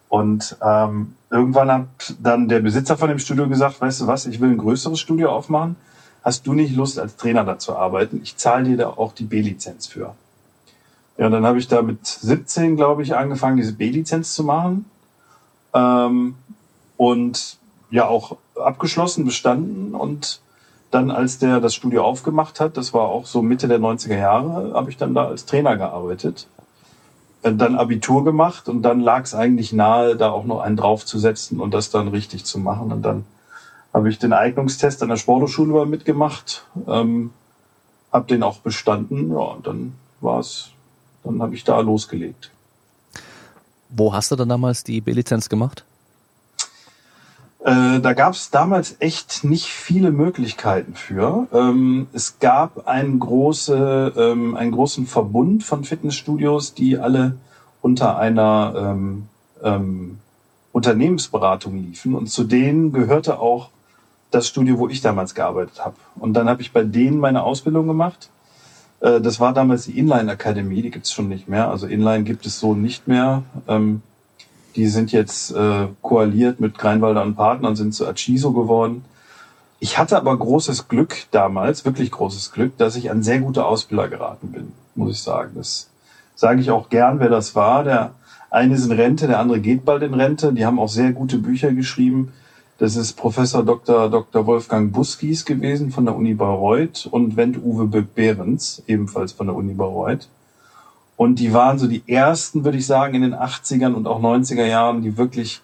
Und 0.09 0.57
ähm, 0.63 1.15
irgendwann 1.31 1.71
hat 1.71 2.15
dann 2.23 2.49
der 2.49 2.61
Besitzer 2.61 2.97
von 2.97 3.09
dem 3.09 3.19
Studio 3.19 3.49
gesagt, 3.49 3.81
weißt 3.81 4.01
du 4.01 4.07
was, 4.07 4.27
ich 4.27 4.41
will 4.41 4.51
ein 4.51 4.59
größeres 4.59 4.99
Studio 4.99 5.31
aufmachen. 5.31 5.77
Hast 6.23 6.47
du 6.47 6.55
nicht 6.55 6.75
Lust, 6.75 6.99
als 6.99 7.17
Trainer 7.17 7.45
da 7.45 7.59
zu 7.59 7.77
arbeiten? 7.77 8.21
Ich 8.23 8.37
zahle 8.37 8.65
dir 8.65 8.77
da 8.77 8.89
auch 8.89 9.13
die 9.13 9.25
B-Lizenz 9.25 9.87
für. 9.87 10.15
Ja, 11.17 11.27
und 11.27 11.33
dann 11.33 11.47
habe 11.47 11.59
ich 11.59 11.69
da 11.69 11.83
mit 11.83 12.07
17, 12.07 12.77
glaube 12.77 13.03
ich, 13.03 13.17
angefangen, 13.17 13.57
diese 13.57 13.73
B-Lizenz 13.73 14.35
zu 14.35 14.45
machen. 14.45 14.87
Ähm, 15.75 16.37
und 16.97 17.59
ja, 17.91 18.07
auch 18.07 18.37
abgeschlossen, 18.57 19.25
bestanden. 19.25 19.95
Und 19.95 20.41
dann, 20.91 21.11
als 21.11 21.39
der 21.39 21.61
das 21.61 21.75
Studio 21.75 22.05
aufgemacht 22.05 22.61
hat, 22.61 22.77
das 22.77 22.95
war 22.95 23.03
auch 23.03 23.27
so 23.27 23.43
Mitte 23.43 23.69
der 23.69 23.79
90er 23.79 24.17
Jahre, 24.17 24.75
habe 24.75 24.91
ich 24.91 24.97
dann 24.97 25.15
da 25.15 25.27
als 25.27 25.45
Trainer 25.45 25.77
gearbeitet. 25.77 26.47
Äh, 27.43 27.55
dann 27.55 27.77
Abitur 27.77 28.25
gemacht 28.25 28.69
und 28.69 28.83
dann 28.83 29.01
lag 29.01 29.25
es 29.25 29.35
eigentlich 29.35 29.73
nahe, 29.73 30.17
da 30.17 30.31
auch 30.31 30.45
noch 30.45 30.61
einen 30.61 30.77
draufzusetzen 30.77 31.61
und 31.61 31.73
das 31.73 31.91
dann 31.91 32.09
richtig 32.09 32.45
zu 32.45 32.59
machen. 32.59 32.93
Und 32.93 33.03
dann 33.03 33.25
habe 33.93 34.09
ich 34.09 34.19
den 34.19 34.33
Eignungstest 34.33 35.03
an 35.03 35.09
der 35.09 35.17
Sporthochschule 35.17 35.73
mal 35.73 35.87
mitgemacht, 35.87 36.65
ähm, 36.87 37.31
habe 38.13 38.27
den 38.27 38.43
auch 38.43 38.59
bestanden. 38.59 39.31
Ja, 39.31 39.39
und 39.39 39.67
dann 39.67 39.95
war 40.21 40.41
es, 40.41 40.71
dann 41.25 41.41
habe 41.41 41.55
ich 41.55 41.65
da 41.65 41.79
losgelegt. 41.81 42.51
Wo 43.91 44.13
hast 44.13 44.31
du 44.31 44.37
dann 44.37 44.49
damals 44.49 44.85
die 44.85 45.01
B-Lizenz 45.01 45.49
gemacht? 45.49 45.85
Äh, 47.69 48.01
da 48.01 48.15
gab 48.15 48.33
es 48.33 48.51
damals 48.51 48.97
echt 48.99 49.45
nicht 49.45 49.67
viele 49.67 50.11
Möglichkeiten 50.11 50.95
für. 50.95 51.49
Ähm, 51.53 52.07
es 52.15 52.39
gab 52.39 52.89
einen, 52.89 53.19
große, 53.19 54.15
ähm, 54.17 54.57
einen 54.57 54.73
großen 54.73 55.07
Verbund 55.07 55.65
von 55.65 55.85
Fitnessstudios, 55.85 56.73
die 56.73 56.97
alle 56.97 57.37
unter 57.83 58.17
einer 58.17 58.73
ähm, 58.75 59.29
ähm, 59.63 60.19
Unternehmensberatung 60.73 61.77
liefen. 61.77 62.15
Und 62.15 62.31
zu 62.31 62.45
denen 62.45 62.91
gehörte 62.95 63.39
auch 63.39 63.69
das 64.31 64.49
Studio, 64.49 64.79
wo 64.79 64.89
ich 64.89 65.03
damals 65.03 65.35
gearbeitet 65.35 65.85
habe. 65.85 65.97
Und 66.17 66.33
dann 66.33 66.49
habe 66.49 66.63
ich 66.63 66.73
bei 66.73 66.85
denen 66.85 67.19
meine 67.19 67.43
Ausbildung 67.43 67.87
gemacht. 67.87 68.31
Äh, 69.01 69.21
das 69.21 69.41
war 69.41 69.53
damals 69.53 69.85
die 69.85 69.99
Inline 69.99 70.33
Akademie, 70.33 70.81
die 70.81 70.91
gibt's 70.91 71.13
schon 71.13 71.29
nicht 71.29 71.49
mehr. 71.49 71.69
Also 71.69 71.87
Inline 71.87 72.25
gibt 72.25 72.47
es 72.47 72.61
so 72.61 72.75
nicht 72.75 73.09
mehr. 73.09 73.43
Ähm, 73.69 74.01
die 74.79 74.87
sind 74.87 75.11
jetzt 75.11 75.51
äh, 75.51 75.89
koaliert 76.03 76.61
mit 76.61 76.79
Greinwalder 76.79 77.23
und 77.23 77.35
Partnern, 77.35 77.75
sind 77.75 77.95
zu 77.95 78.07
Achiso 78.07 78.53
geworden. 78.53 79.05
Ich 79.81 79.99
hatte 79.99 80.17
aber 80.17 80.37
großes 80.37 80.87
Glück 80.87 81.27
damals, 81.33 81.85
wirklich 81.85 82.13
großes 82.13 82.53
Glück, 82.53 82.79
dass 82.79 82.95
ich 82.95 83.11
an 83.11 83.25
sehr 83.25 83.41
gute 83.41 83.65
Ausbilder 83.65 84.09
geraten 84.09 84.53
bin, 84.53 84.73
muss 84.95 85.11
ich 85.11 85.23
sagen. 85.23 85.51
Das 85.57 85.91
sage 86.37 86.61
ich 86.61 86.71
auch 86.71 86.91
gern, 86.91 87.19
wer 87.19 87.29
das 87.29 87.57
war. 87.57 87.83
Der 87.83 88.13
eine 88.51 88.77
ist 88.77 88.87
in 88.87 88.93
Rente, 88.93 89.27
der 89.27 89.41
andere 89.41 89.59
geht 89.59 89.85
bald 89.85 90.05
in 90.05 90.15
Rente. 90.15 90.53
Die 90.53 90.65
haben 90.65 90.79
auch 90.79 90.89
sehr 90.89 91.11
gute 91.11 91.39
Bücher 91.39 91.73
geschrieben. 91.73 92.33
Das 92.79 92.95
ist 92.95 93.15
Professor 93.15 93.65
Dr. 93.65 94.09
Dr. 94.09 94.47
Wolfgang 94.47 94.93
Buskis 94.93 95.45
gewesen 95.45 95.91
von 95.91 96.05
der 96.05 96.15
Uni 96.15 96.35
Bayreuth 96.35 97.09
und 97.11 97.37
Wendt 97.37 97.59
Uwe 97.59 97.87
Behrens, 98.03 98.81
ebenfalls 98.87 99.33
von 99.33 99.49
der 99.49 99.57
Uni 99.57 99.75
Bayreuth. 99.75 100.29
Und 101.19 101.41
die 101.41 101.53
waren 101.53 101.81
so 101.81 101.89
die 101.89 102.05
ersten, 102.07 102.65
würde 102.65 102.79
ich 102.79 102.87
sagen, 102.87 103.17
in 103.17 103.23
den 103.23 103.35
80ern 103.35 103.93
und 103.93 104.07
auch 104.07 104.21
90er 104.23 104.65
Jahren, 104.65 105.03
die 105.03 105.19
wirklich 105.19 105.61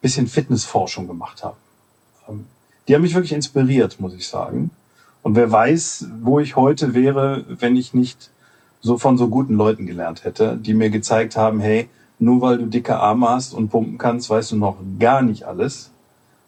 bisschen 0.00 0.26
Fitnessforschung 0.26 1.06
gemacht 1.06 1.44
haben. 1.44 1.58
Ähm, 2.26 2.46
die 2.88 2.94
haben 2.94 3.02
mich 3.02 3.14
wirklich 3.14 3.34
inspiriert, 3.34 4.00
muss 4.00 4.14
ich 4.14 4.26
sagen. 4.26 4.70
Und 5.22 5.34
wer 5.36 5.52
weiß, 5.52 6.06
wo 6.22 6.40
ich 6.40 6.56
heute 6.56 6.94
wäre, 6.94 7.44
wenn 7.46 7.76
ich 7.76 7.92
nicht 7.92 8.30
so 8.80 8.96
von 8.96 9.18
so 9.18 9.28
guten 9.28 9.54
Leuten 9.54 9.84
gelernt 9.84 10.24
hätte, 10.24 10.56
die 10.56 10.72
mir 10.72 10.88
gezeigt 10.88 11.36
haben, 11.36 11.60
hey, 11.60 11.90
nur 12.18 12.40
weil 12.40 12.56
du 12.56 12.64
dicke 12.64 12.98
Arme 12.98 13.28
hast 13.28 13.52
und 13.52 13.68
pumpen 13.68 13.98
kannst, 13.98 14.30
weißt 14.30 14.52
du 14.52 14.56
noch 14.56 14.76
gar 14.98 15.20
nicht 15.20 15.44
alles. 15.44 15.90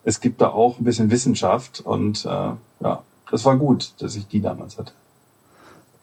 Es 0.04 0.20
gibt 0.20 0.40
da 0.40 0.48
auch 0.48 0.78
ein 0.78 0.84
bisschen 0.84 1.10
Wissenschaft 1.10 1.80
und 1.80 2.24
äh, 2.24 2.28
ja, 2.28 3.02
das 3.30 3.44
war 3.44 3.58
gut, 3.58 3.92
dass 3.98 4.16
ich 4.16 4.26
die 4.26 4.40
damals 4.40 4.78
hatte. 4.78 4.92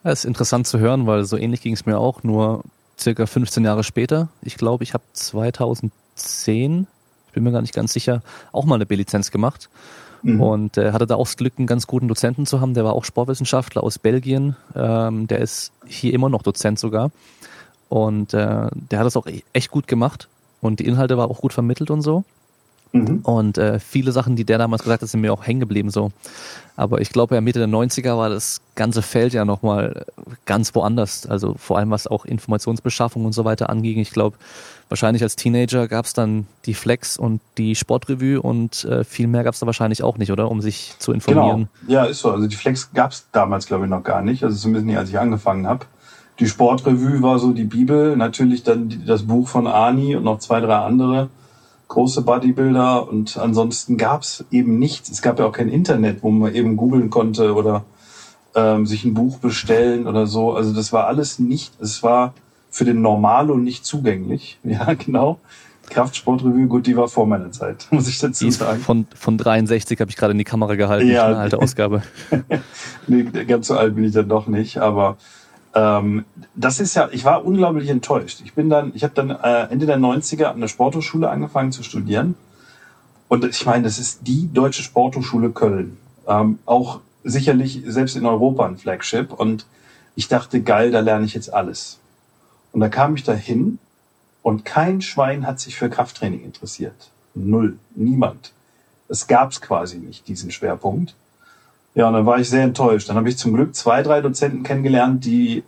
Das 0.05 0.19
ist 0.19 0.25
interessant 0.25 0.67
zu 0.67 0.77
hören, 0.77 1.07
weil 1.07 1.25
so 1.25 1.35
ähnlich 1.35 1.61
ging 1.61 1.73
es 1.73 1.87
mir 1.87 1.97
auch, 1.97 2.21
nur 2.21 2.61
circa 2.95 3.25
15 3.25 3.65
Jahre 3.65 3.83
später. 3.83 4.29
Ich 4.43 4.55
glaube, 4.55 4.83
ich 4.83 4.93
habe 4.93 5.03
2010, 5.13 6.85
ich 7.25 7.33
bin 7.33 7.43
mir 7.43 7.51
gar 7.51 7.61
nicht 7.61 7.73
ganz 7.73 7.91
sicher, 7.91 8.21
auch 8.51 8.65
mal 8.65 8.75
eine 8.75 8.85
B-Lizenz 8.85 9.31
gemacht. 9.31 9.67
Mhm. 10.21 10.41
Und 10.41 10.77
äh, 10.77 10.91
hatte 10.91 11.07
da 11.07 11.15
auch 11.15 11.25
das 11.25 11.37
Glück, 11.37 11.53
einen 11.57 11.65
ganz 11.65 11.87
guten 11.87 12.07
Dozenten 12.07 12.45
zu 12.45 12.61
haben. 12.61 12.75
Der 12.75 12.85
war 12.85 12.93
auch 12.93 13.03
Sportwissenschaftler 13.03 13.81
aus 13.81 13.97
Belgien. 13.97 14.55
Ähm, 14.75 15.25
der 15.25 15.39
ist 15.39 15.71
hier 15.87 16.13
immer 16.13 16.29
noch 16.29 16.43
Dozent 16.43 16.77
sogar. 16.77 17.09
Und 17.89 18.35
äh, 18.35 18.69
der 18.71 18.99
hat 18.99 19.07
das 19.07 19.17
auch 19.17 19.25
e-, 19.25 19.41
echt 19.53 19.71
gut 19.71 19.87
gemacht. 19.87 20.29
Und 20.61 20.81
die 20.81 20.85
Inhalte 20.85 21.17
war 21.17 21.31
auch 21.31 21.41
gut 21.41 21.51
vermittelt 21.51 21.89
und 21.89 22.03
so. 22.03 22.23
Mhm. 22.95 23.19
Und 23.23 23.57
äh, 23.57 23.79
viele 23.79 24.11
Sachen, 24.11 24.35
die 24.35 24.45
der 24.45 24.57
damals 24.57 24.83
gesagt 24.83 25.01
hat, 25.01 25.09
sind 25.09 25.21
mir 25.21 25.33
auch 25.33 25.45
hängen 25.45 25.59
geblieben 25.59 25.89
so. 25.89 26.11
Aber 26.77 26.99
ich 26.99 27.09
glaube, 27.09 27.35
ja, 27.35 27.41
Mitte 27.41 27.59
der 27.59 27.67
90er 27.67 28.17
war 28.17 28.29
das 28.29 28.61
ganze 28.75 29.01
Feld 29.01 29.33
ja 29.33 29.45
nochmal 29.45 30.05
ganz 30.45 30.75
woanders. 30.75 31.25
Also 31.25 31.55
vor 31.57 31.77
allem 31.77 31.91
was 31.91 32.07
auch 32.07 32.25
Informationsbeschaffung 32.25 33.25
und 33.25 33.33
so 33.33 33.45
weiter 33.45 33.69
anging. 33.69 33.99
Ich 33.99 34.11
glaube, 34.11 34.37
wahrscheinlich 34.89 35.23
als 35.23 35.35
Teenager 35.35 35.87
gab 35.87 36.05
es 36.05 36.13
dann 36.13 36.47
die 36.65 36.73
Flex 36.73 37.17
und 37.17 37.41
die 37.57 37.75
Sportrevue 37.75 38.41
und 38.41 38.83
äh, 38.85 39.03
viel 39.03 39.27
mehr 39.27 39.43
gab 39.43 39.53
es 39.53 39.59
da 39.59 39.65
wahrscheinlich 39.65 40.03
auch 40.03 40.17
nicht, 40.17 40.31
oder? 40.31 40.49
Um 40.49 40.61
sich 40.61 40.95
zu 40.99 41.11
informieren. 41.11 41.69
Genau. 41.81 41.93
Ja, 41.93 42.05
ist 42.05 42.19
so. 42.19 42.31
Also 42.31 42.47
die 42.47 42.55
Flex 42.55 42.91
gab 42.93 43.11
es 43.11 43.27
damals, 43.31 43.67
glaube 43.67 43.85
ich, 43.85 43.89
noch 43.89 44.03
gar 44.03 44.21
nicht. 44.21 44.43
Also 44.43 44.57
zumindest 44.57 44.85
nicht, 44.85 44.97
als 44.97 45.09
ich 45.09 45.19
angefangen 45.19 45.67
habe. 45.67 45.85
Die 46.39 46.47
Sportrevue 46.47 47.21
war 47.21 47.39
so 47.39 47.51
die 47.53 47.63
Bibel, 47.63 48.17
natürlich 48.17 48.63
dann 48.63 49.03
das 49.05 49.23
Buch 49.23 49.47
von 49.47 49.67
Ani 49.67 50.17
und 50.17 50.23
noch 50.23 50.39
zwei, 50.39 50.59
drei 50.59 50.75
andere 50.75 51.29
große 51.87 52.21
Bodybuilder 52.21 53.07
und 53.07 53.37
ansonsten 53.37 53.97
gab 53.97 54.23
es 54.23 54.45
eben 54.51 54.79
nichts. 54.79 55.09
Es 55.09 55.21
gab 55.21 55.39
ja 55.39 55.45
auch 55.45 55.51
kein 55.51 55.69
Internet, 55.69 56.23
wo 56.23 56.31
man 56.31 56.53
eben 56.53 56.77
googeln 56.77 57.09
konnte 57.09 57.53
oder 57.53 57.85
ähm, 58.55 58.85
sich 58.85 59.05
ein 59.05 59.13
Buch 59.13 59.37
bestellen 59.37 60.07
oder 60.07 60.27
so. 60.27 60.53
Also 60.53 60.73
das 60.73 60.93
war 60.93 61.07
alles 61.07 61.39
nicht, 61.39 61.73
es 61.79 62.01
war 62.03 62.33
für 62.71 62.85
den 62.85 63.01
Normalo 63.01 63.57
nicht 63.57 63.85
zugänglich. 63.85 64.59
Ja, 64.63 64.93
genau. 64.93 65.39
Kraftsportrevue, 65.89 66.65
gut, 66.65 66.87
die 66.87 66.97
war 66.97 67.07
vor 67.07 67.27
meiner 67.27 67.51
Zeit, 67.51 67.87
muss 67.91 68.07
ich 68.07 68.17
dazu 68.17 68.49
sagen. 68.49 68.79
Von, 68.79 69.05
von 69.15 69.37
63 69.37 69.99
habe 69.99 70.09
ich 70.09 70.17
gerade 70.17 70.31
in 70.31 70.39
die 70.39 70.43
Kamera 70.43 70.75
gehalten, 70.75 71.07
ja, 71.07 71.27
eine 71.27 71.37
alte 71.37 71.59
Ausgabe. 71.59 72.01
nee, 73.07 73.23
ganz 73.23 73.67
so 73.67 73.77
alt 73.77 73.95
bin 73.95 74.03
ich 74.03 74.13
dann 74.13 74.27
doch 74.27 74.47
nicht, 74.47 74.79
aber 74.79 75.17
ähm, 75.75 76.25
das 76.55 76.79
ist 76.79 76.95
ja, 76.95 77.09
ich 77.11 77.25
war 77.25 77.45
unglaublich 77.45 77.89
enttäuscht. 77.89 78.41
Ich 78.43 78.53
bin 78.53 78.69
dann, 78.69 78.93
ich 78.95 79.03
habe 79.03 79.13
dann 79.13 79.29
äh, 79.29 79.71
Ende 79.71 79.85
der 79.85 79.97
90er 79.97 80.45
an 80.45 80.61
der 80.61 80.69
Sporthochschule 80.69 81.29
angefangen 81.29 81.73
zu 81.73 81.83
studieren. 81.83 82.35
Und 83.27 83.43
ich 83.43 83.65
meine, 83.65 83.83
das 83.83 83.99
ist 83.99 84.25
die 84.25 84.49
deutsche 84.51 84.83
Sporthochschule 84.83 85.51
Köln. 85.51 85.97
Ähm, 86.27 86.59
auch 86.65 87.01
sicherlich 87.23 87.81
selbst 87.85 88.15
in 88.15 88.25
Europa 88.25 88.65
ein 88.65 88.77
Flagship. 88.77 89.33
Und 89.33 89.65
ich 90.15 90.29
dachte, 90.29 90.61
geil, 90.61 90.91
da 90.91 91.01
lerne 91.01 91.25
ich 91.25 91.33
jetzt 91.33 91.53
alles. 91.53 91.99
Und 92.71 92.79
da 92.79 92.87
kam 92.87 93.15
ich 93.15 93.23
da 93.23 93.33
hin 93.33 93.79
und 94.41 94.63
kein 94.63 95.01
Schwein 95.01 95.45
hat 95.45 95.59
sich 95.59 95.75
für 95.75 95.89
Krafttraining 95.89 96.43
interessiert. 96.43 97.09
Null. 97.33 97.77
Niemand. 97.95 98.53
Es 99.09 99.27
gab's 99.27 99.59
quasi 99.59 99.97
nicht, 99.97 100.27
diesen 100.27 100.51
Schwerpunkt. 100.51 101.15
Ja, 101.95 102.07
und 102.09 102.13
dann 102.13 102.25
war 102.25 102.39
ich 102.39 102.49
sehr 102.49 102.63
enttäuscht. 102.63 103.09
Dann 103.09 103.15
habe 103.15 103.29
ich 103.29 103.37
zum 103.37 103.53
Glück 103.53 103.73
zwei, 103.73 104.03
drei 104.03 104.21
Dozenten 104.21 104.63
kennengelernt, 104.63 105.23
die, 105.25 105.63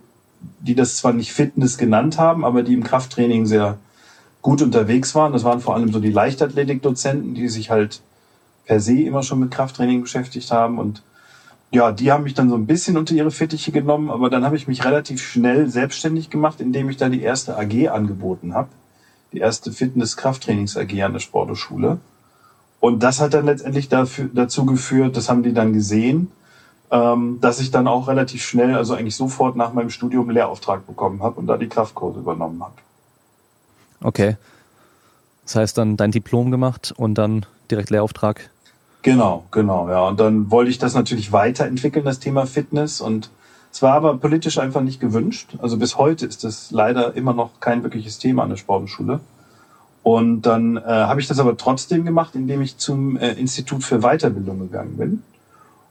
die 0.60 0.74
das 0.74 0.98
zwar 0.98 1.14
nicht 1.14 1.32
Fitness 1.32 1.78
genannt 1.78 2.18
haben, 2.18 2.44
aber 2.44 2.62
die 2.62 2.74
im 2.74 2.84
Krafttraining 2.84 3.46
sehr 3.46 3.78
gut 4.42 4.60
unterwegs 4.60 5.14
waren. 5.14 5.32
Das 5.32 5.44
waren 5.44 5.60
vor 5.60 5.74
allem 5.74 5.90
so 5.90 6.00
die 6.00 6.12
Leichtathletik-Dozenten, 6.12 7.34
die 7.34 7.48
sich 7.48 7.70
halt 7.70 8.02
per 8.66 8.78
se 8.78 9.00
immer 9.00 9.22
schon 9.22 9.40
mit 9.40 9.50
Krafttraining 9.50 10.02
beschäftigt 10.02 10.52
haben. 10.52 10.78
Und 10.78 11.02
ja, 11.70 11.92
die 11.92 12.12
haben 12.12 12.24
mich 12.24 12.34
dann 12.34 12.50
so 12.50 12.56
ein 12.56 12.66
bisschen 12.66 12.98
unter 12.98 13.14
ihre 13.14 13.30
Fittiche 13.30 13.72
genommen, 13.72 14.10
aber 14.10 14.28
dann 14.28 14.44
habe 14.44 14.56
ich 14.56 14.68
mich 14.68 14.84
relativ 14.84 15.22
schnell 15.22 15.68
selbstständig 15.68 16.28
gemacht, 16.28 16.60
indem 16.60 16.90
ich 16.90 16.98
da 16.98 17.08
die 17.08 17.22
erste 17.22 17.56
AG 17.58 17.88
angeboten 17.88 18.52
habe. 18.54 18.68
Die 19.32 19.38
erste 19.38 19.72
Fitness-Krafttrainings-AG 19.72 21.02
an 21.02 21.14
der 21.14 21.20
Sporthochschule. 21.20 21.98
Und 22.80 23.02
das 23.02 23.20
hat 23.20 23.34
dann 23.34 23.46
letztendlich 23.46 23.88
dafür, 23.88 24.28
dazu 24.32 24.64
geführt, 24.64 25.16
das 25.16 25.28
haben 25.28 25.42
die 25.42 25.52
dann 25.52 25.72
gesehen, 25.72 26.30
ähm, 26.90 27.38
dass 27.40 27.60
ich 27.60 27.70
dann 27.70 27.88
auch 27.88 28.08
relativ 28.08 28.42
schnell, 28.44 28.74
also 28.74 28.94
eigentlich 28.94 29.16
sofort 29.16 29.56
nach 29.56 29.72
meinem 29.72 29.90
Studium 29.90 30.24
einen 30.24 30.34
Lehrauftrag 30.34 30.86
bekommen 30.86 31.22
habe 31.22 31.40
und 31.40 31.46
da 31.46 31.56
die 31.56 31.68
Kraftkurse 31.68 32.20
übernommen 32.20 32.62
habe. 32.62 32.74
Okay. 34.02 34.36
Das 35.44 35.56
heißt 35.56 35.78
dann 35.78 35.96
dein 35.96 36.10
Diplom 36.10 36.50
gemacht 36.50 36.92
und 36.96 37.14
dann 37.14 37.46
direkt 37.70 37.90
Lehrauftrag? 37.90 38.50
Genau, 39.02 39.44
genau, 39.50 39.88
ja. 39.88 40.06
Und 40.08 40.20
dann 40.20 40.50
wollte 40.50 40.70
ich 40.70 40.78
das 40.78 40.94
natürlich 40.94 41.32
weiterentwickeln, 41.32 42.04
das 42.04 42.18
Thema 42.18 42.46
Fitness. 42.46 43.00
Und 43.00 43.30
es 43.72 43.80
war 43.82 43.94
aber 43.94 44.16
politisch 44.18 44.58
einfach 44.58 44.82
nicht 44.82 45.00
gewünscht. 45.00 45.56
Also 45.60 45.78
bis 45.78 45.96
heute 45.96 46.26
ist 46.26 46.44
das 46.44 46.70
leider 46.70 47.14
immer 47.14 47.32
noch 47.32 47.60
kein 47.60 47.82
wirkliches 47.82 48.18
Thema 48.18 48.42
an 48.42 48.50
der 48.50 48.56
Sportschule. 48.56 49.20
Und 50.08 50.42
dann 50.42 50.78
äh, 50.78 50.80
habe 50.86 51.20
ich 51.20 51.28
das 51.28 51.38
aber 51.38 51.58
trotzdem 51.58 52.06
gemacht, 52.06 52.34
indem 52.34 52.62
ich 52.62 52.78
zum 52.78 53.18
äh, 53.18 53.32
Institut 53.32 53.84
für 53.84 53.98
Weiterbildung 53.98 54.58
gegangen 54.58 54.96
bin. 54.96 55.22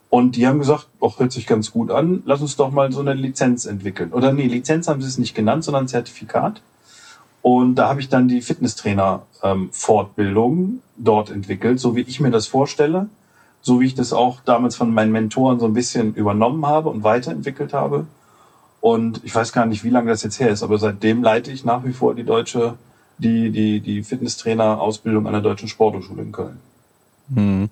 Und 0.10 0.36
die 0.36 0.48
haben 0.48 0.58
gesagt, 0.58 0.88
auch 1.00 1.20
hört 1.20 1.32
sich 1.32 1.46
ganz 1.46 1.72
gut 1.72 1.92
an, 1.92 2.24
lass 2.26 2.42
uns 2.42 2.56
doch 2.56 2.72
mal 2.72 2.92
so 2.92 3.02
eine 3.02 3.14
Lizenz 3.14 3.68
entwickeln. 3.68 4.14
Oder 4.14 4.34
nee, 4.34 4.48
Lizenz 4.48 4.88
haben 4.88 5.04
sie 5.04 5.08
es 5.08 5.20
nicht 5.20 5.36
genannt, 5.36 5.66
sondern 5.66 5.88
Zertifikat. 5.88 6.64
Und 7.44 7.76
da 7.76 7.90
habe 7.90 8.00
ich 8.00 8.10
dann 8.10 8.28
die 8.28 8.42
Fitnesstrainer-Fortbildung 8.42 10.58
ähm, 10.58 10.82
dort 10.98 11.30
entwickelt, 11.30 11.80
so 11.80 11.96
wie 11.96 12.02
ich 12.02 12.20
mir 12.20 12.32
das 12.32 12.48
vorstelle, 12.48 13.10
so 13.62 13.82
wie 13.82 13.86
ich 13.86 13.94
das 13.94 14.14
auch 14.14 14.40
damals 14.44 14.76
von 14.76 14.92
meinen 14.92 15.12
Mentoren 15.12 15.60
so 15.60 15.68
ein 15.68 15.76
bisschen 15.76 16.16
übernommen 16.16 16.66
habe 16.66 16.90
und 16.90 17.04
weiterentwickelt 17.04 17.72
habe. 17.72 18.08
Und 18.82 19.22
ich 19.24 19.36
weiß 19.36 19.54
gar 19.54 19.68
nicht, 19.68 19.84
wie 19.84 19.92
lange 19.92 20.10
das 20.10 20.24
jetzt 20.24 20.40
her 20.40 20.50
ist, 20.50 20.64
aber 20.64 20.80
seitdem 20.80 21.22
leite 21.22 21.52
ich 21.52 21.66
nach 21.66 21.86
wie 21.86 21.94
vor 21.94 22.16
die 22.16 22.24
deutsche 22.24 22.80
die, 23.18 23.50
die, 23.52 23.80
die 23.80 24.04
Fitnesstrainer-Ausbildung 24.04 25.28
an 25.28 25.34
der 25.34 25.42
Deutschen 25.42 25.68
Sporthochschule 25.68 26.22
in 26.22 26.32
Köln. 26.32 26.60
Hm. 27.34 27.70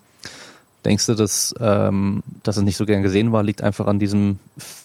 Denkst 0.83 1.07
du, 1.07 1.15
dass, 1.15 1.53
ähm, 1.59 2.21
dass 2.43 2.57
es 2.57 2.63
nicht 2.63 2.77
so 2.77 2.85
gern 2.85 3.01
gesehen 3.01 3.31
war, 3.31 3.41
liegt 3.41 3.63
einfach 3.63 3.87
an 3.87 3.97
diesem 3.97 4.39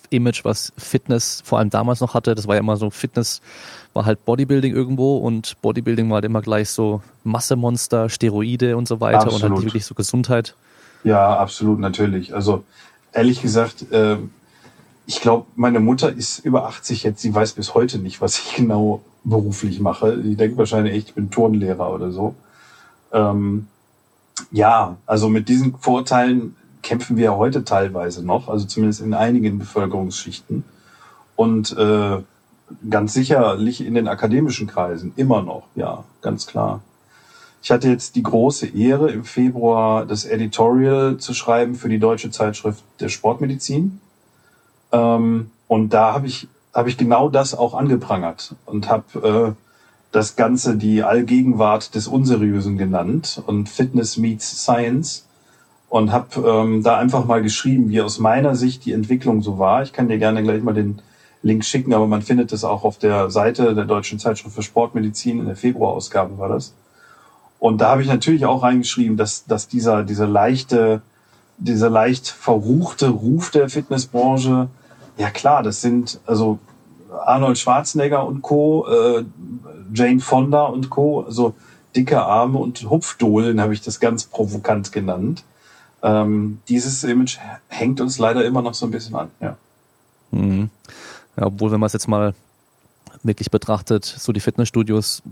Image, 0.08 0.44
was 0.44 0.72
Fitness 0.78 1.42
vor 1.44 1.58
allem 1.58 1.68
damals 1.68 2.00
noch 2.00 2.14
hatte? 2.14 2.34
Das 2.34 2.46
war 2.46 2.54
ja 2.54 2.60
immer 2.60 2.76
so, 2.76 2.90
Fitness 2.90 3.42
war 3.92 4.06
halt 4.06 4.24
Bodybuilding 4.24 4.74
irgendwo 4.74 5.18
und 5.18 5.60
Bodybuilding 5.60 6.08
war 6.08 6.16
halt 6.16 6.24
immer 6.24 6.40
gleich 6.42 6.70
so 6.70 7.02
Massemonster, 7.24 8.08
Steroide 8.08 8.76
und 8.76 8.88
so 8.88 9.00
weiter 9.00 9.20
absolut. 9.20 9.42
und 9.42 9.52
halt 9.52 9.64
wirklich 9.64 9.84
so 9.84 9.94
Gesundheit. 9.94 10.54
Ja, 11.04 11.38
absolut, 11.38 11.78
natürlich. 11.78 12.34
Also 12.34 12.64
ehrlich 13.12 13.42
gesagt, 13.42 13.90
äh, 13.92 14.16
ich 15.10 15.20
glaube, 15.20 15.46
meine 15.56 15.80
Mutter 15.80 16.12
ist 16.12 16.38
über 16.38 16.66
80 16.66 17.02
jetzt, 17.02 17.20
sie 17.20 17.34
weiß 17.34 17.54
bis 17.54 17.74
heute 17.74 17.98
nicht, 17.98 18.20
was 18.20 18.38
ich 18.38 18.54
genau 18.54 19.02
beruflich 19.24 19.80
mache. 19.80 20.16
Die 20.16 20.36
denkt 20.36 20.56
wahrscheinlich 20.56 20.94
echt, 20.94 21.08
ich 21.08 21.14
bin 21.14 21.32
Turnlehrer 21.32 21.92
oder 21.92 22.12
so. 22.12 22.36
Ähm, 23.12 23.66
ja, 24.52 24.98
also 25.06 25.28
mit 25.28 25.48
diesen 25.48 25.76
Vorteilen 25.78 26.54
kämpfen 26.84 27.16
wir 27.16 27.36
heute 27.36 27.64
teilweise 27.64 28.24
noch, 28.24 28.48
also 28.48 28.66
zumindest 28.66 29.00
in 29.00 29.12
einigen 29.12 29.58
Bevölkerungsschichten. 29.58 30.62
Und 31.34 31.76
äh, 31.76 32.18
ganz 32.88 33.12
sicherlich 33.12 33.84
in 33.84 33.94
den 33.94 34.06
akademischen 34.06 34.68
Kreisen 34.68 35.12
immer 35.16 35.42
noch, 35.42 35.64
ja, 35.74 36.04
ganz 36.22 36.46
klar. 36.46 36.82
Ich 37.64 37.72
hatte 37.72 37.88
jetzt 37.88 38.14
die 38.14 38.22
große 38.22 38.68
Ehre, 38.68 39.10
im 39.10 39.24
Februar 39.24 40.06
das 40.06 40.24
Editorial 40.24 41.16
zu 41.16 41.34
schreiben 41.34 41.74
für 41.74 41.88
die 41.88 41.98
deutsche 41.98 42.30
Zeitschrift 42.30 42.84
der 43.00 43.08
Sportmedizin. 43.08 43.98
Ähm, 44.92 45.50
und 45.68 45.92
da 45.94 46.12
habe 46.12 46.26
ich 46.26 46.48
habe 46.74 46.88
ich 46.88 46.96
genau 46.96 47.28
das 47.28 47.54
auch 47.54 47.74
angeprangert 47.74 48.54
und 48.66 48.88
habe 48.88 49.56
äh, 49.56 49.62
das 50.12 50.36
Ganze 50.36 50.76
die 50.76 51.02
Allgegenwart 51.02 51.94
des 51.94 52.06
Unseriösen 52.06 52.78
genannt 52.78 53.42
und 53.46 53.68
Fitness 53.68 54.16
meets 54.16 54.62
Science 54.62 55.26
und 55.88 56.12
habe 56.12 56.40
ähm, 56.46 56.82
da 56.82 56.98
einfach 56.98 57.24
mal 57.24 57.42
geschrieben, 57.42 57.90
wie 57.90 58.00
aus 58.00 58.18
meiner 58.18 58.54
Sicht 58.54 58.84
die 58.84 58.92
Entwicklung 58.92 59.42
so 59.42 59.58
war. 59.58 59.82
Ich 59.82 59.92
kann 59.92 60.08
dir 60.08 60.18
gerne 60.18 60.42
gleich 60.42 60.62
mal 60.62 60.74
den 60.74 61.00
Link 61.42 61.64
schicken, 61.64 61.94
aber 61.94 62.06
man 62.06 62.22
findet 62.22 62.52
es 62.52 62.64
auch 62.64 62.84
auf 62.84 62.98
der 62.98 63.30
Seite 63.30 63.74
der 63.74 63.84
Deutschen 63.84 64.18
Zeitschrift 64.18 64.54
für 64.54 64.62
Sportmedizin 64.62 65.40
in 65.40 65.46
der 65.46 65.56
Februarausgabe 65.56 66.38
war 66.38 66.48
das. 66.48 66.74
Und 67.58 67.80
da 67.80 67.90
habe 67.90 68.02
ich 68.02 68.08
natürlich 68.08 68.46
auch 68.46 68.62
reingeschrieben, 68.62 69.16
dass, 69.16 69.44
dass 69.46 69.68
dieser, 69.68 70.02
dieser 70.02 70.26
leichte, 70.26 71.02
dieser 71.58 71.90
leicht 71.90 72.28
verruchte 72.28 73.08
Ruf 73.08 73.50
der 73.50 73.68
Fitnessbranche 73.68 74.68
ja 75.20 75.30
klar, 75.30 75.62
das 75.62 75.82
sind 75.82 76.18
also 76.26 76.58
Arnold 77.26 77.58
Schwarzenegger 77.58 78.26
und 78.26 78.40
Co., 78.40 78.86
äh, 78.88 79.24
Jane 79.92 80.20
Fonda 80.20 80.64
und 80.64 80.88
Co., 80.88 81.20
also 81.20 81.54
dicke 81.94 82.22
Arme 82.22 82.58
und 82.58 82.88
Hupfdohlen 82.88 83.60
habe 83.60 83.74
ich 83.74 83.82
das 83.82 84.00
ganz 84.00 84.24
provokant 84.24 84.92
genannt. 84.92 85.44
Ähm, 86.02 86.60
dieses 86.68 87.04
Image 87.04 87.38
hängt 87.68 88.00
uns 88.00 88.18
leider 88.18 88.44
immer 88.46 88.62
noch 88.62 88.72
so 88.72 88.86
ein 88.86 88.92
bisschen 88.92 89.14
an, 89.14 89.30
ja. 89.40 89.56
Mhm. 90.30 90.70
ja 91.36 91.46
obwohl, 91.46 91.70
wenn 91.70 91.80
man 91.80 91.88
es 91.88 91.92
jetzt 91.92 92.08
mal 92.08 92.32
wirklich 93.22 93.50
betrachtet, 93.50 94.04
so 94.04 94.32
die 94.32 94.40
Fitnessstudios 94.40 95.22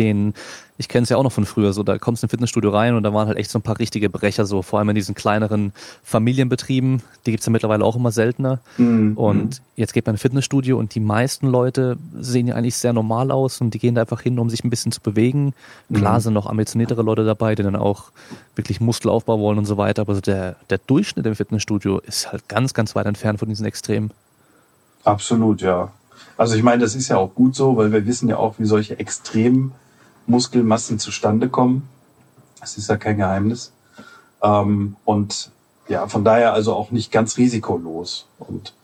den, 0.00 0.34
ich 0.78 0.88
kenne 0.88 1.02
es 1.02 1.10
ja 1.10 1.18
auch 1.18 1.22
noch 1.22 1.32
von 1.32 1.44
früher, 1.44 1.74
so 1.74 1.82
da 1.82 1.98
kommst 1.98 2.22
du 2.22 2.24
in 2.24 2.28
ein 2.28 2.30
Fitnessstudio 2.30 2.70
rein 2.70 2.94
und 2.94 3.02
da 3.02 3.12
waren 3.12 3.28
halt 3.28 3.36
echt 3.36 3.50
so 3.50 3.58
ein 3.58 3.62
paar 3.62 3.78
richtige 3.78 4.08
Brecher, 4.08 4.46
so 4.46 4.62
vor 4.62 4.78
allem 4.78 4.88
in 4.88 4.94
diesen 4.94 5.14
kleineren 5.14 5.72
Familienbetrieben, 6.02 7.02
die 7.26 7.32
gibt's 7.32 7.44
ja 7.44 7.52
mittlerweile 7.52 7.84
auch 7.84 7.96
immer 7.96 8.12
seltener. 8.12 8.60
Mhm. 8.78 9.16
Und 9.16 9.60
jetzt 9.76 9.92
geht 9.92 10.06
man 10.06 10.14
in 10.14 10.16
ein 10.16 10.18
Fitnessstudio 10.18 10.78
und 10.78 10.94
die 10.94 11.00
meisten 11.00 11.48
Leute 11.48 11.98
sehen 12.18 12.46
ja 12.48 12.54
eigentlich 12.54 12.76
sehr 12.76 12.94
normal 12.94 13.30
aus 13.30 13.60
und 13.60 13.74
die 13.74 13.78
gehen 13.78 13.94
da 13.94 14.00
einfach 14.00 14.22
hin, 14.22 14.38
um 14.38 14.48
sich 14.48 14.64
ein 14.64 14.70
bisschen 14.70 14.90
zu 14.90 15.02
bewegen. 15.02 15.52
Klar 15.92 16.16
mhm. 16.18 16.22
sind 16.22 16.32
noch 16.32 16.46
ambitioniertere 16.46 17.02
Leute 17.02 17.24
dabei, 17.24 17.54
die 17.54 17.62
dann 17.62 17.76
auch 17.76 18.10
wirklich 18.56 18.80
Muskelaufbau 18.80 19.38
wollen 19.38 19.58
und 19.58 19.66
so 19.66 19.76
weiter, 19.76 20.02
aber 20.02 20.14
so 20.14 20.22
der, 20.22 20.56
der 20.70 20.78
Durchschnitt 20.78 21.26
im 21.26 21.34
Fitnessstudio 21.34 21.98
ist 21.98 22.32
halt 22.32 22.48
ganz, 22.48 22.72
ganz 22.72 22.94
weit 22.94 23.06
entfernt 23.06 23.38
von 23.38 23.48
diesen 23.48 23.66
Extremen. 23.66 24.12
Absolut, 25.04 25.60
ja. 25.60 25.92
Also 26.36 26.56
ich 26.56 26.62
meine, 26.62 26.80
das 26.80 26.94
ist 26.94 27.08
ja 27.08 27.18
auch 27.18 27.34
gut 27.34 27.54
so, 27.54 27.76
weil 27.76 27.92
wir 27.92 28.06
wissen 28.06 28.28
ja 28.30 28.38
auch, 28.38 28.54
wie 28.58 28.64
solche 28.64 28.98
extremen 28.98 29.72
Muskelmassen 30.30 30.98
zustande 30.98 31.48
kommen. 31.48 31.88
Das 32.60 32.76
ist 32.78 32.88
ja 32.88 32.96
kein 32.96 33.18
Geheimnis. 33.18 33.72
Ähm, 34.42 34.96
und 35.04 35.50
ja, 35.88 36.06
von 36.06 36.24
daher 36.24 36.52
also 36.52 36.74
auch 36.74 36.90
nicht 36.90 37.10
ganz 37.10 37.36
risikolos. 37.36 38.26
Und 38.38 38.74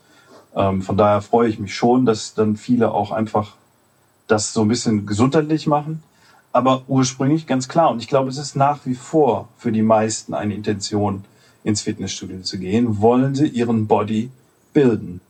ähm, 0.55 0.83
von 0.83 0.97
daher 0.97 1.23
freue 1.23 1.49
ich 1.49 1.59
mich 1.59 1.75
schon, 1.75 2.05
dass 2.05 2.35
dann 2.35 2.57
viele 2.57 2.93
auch 2.93 3.13
einfach 3.13 3.55
das 4.27 4.53
so 4.53 4.63
ein 4.63 4.69
bisschen 4.69 5.07
gesundheitlich 5.07 5.67
machen. 5.67 6.03
Aber 6.53 6.83
ursprünglich 6.89 7.47
ganz 7.47 7.69
klar. 7.69 7.91
Und 7.91 8.03
ich 8.03 8.09
glaube, 8.09 8.31
es 8.31 8.39
ist 8.39 8.57
nach 8.57 8.81
wie 8.85 8.95
vor 8.95 9.49
für 9.59 9.73
die 9.73 9.83
meisten 9.83 10.35
eine 10.35 10.55
Intention, 10.55 11.25
ins 11.65 11.83
Fitnessstudio 11.83 12.41
zu 12.43 12.59
gehen. 12.59 13.01
Wollen 13.01 13.35
sie 13.35 13.49
ihren 13.49 13.87
Body 13.87 14.31
bilden? 14.73 15.21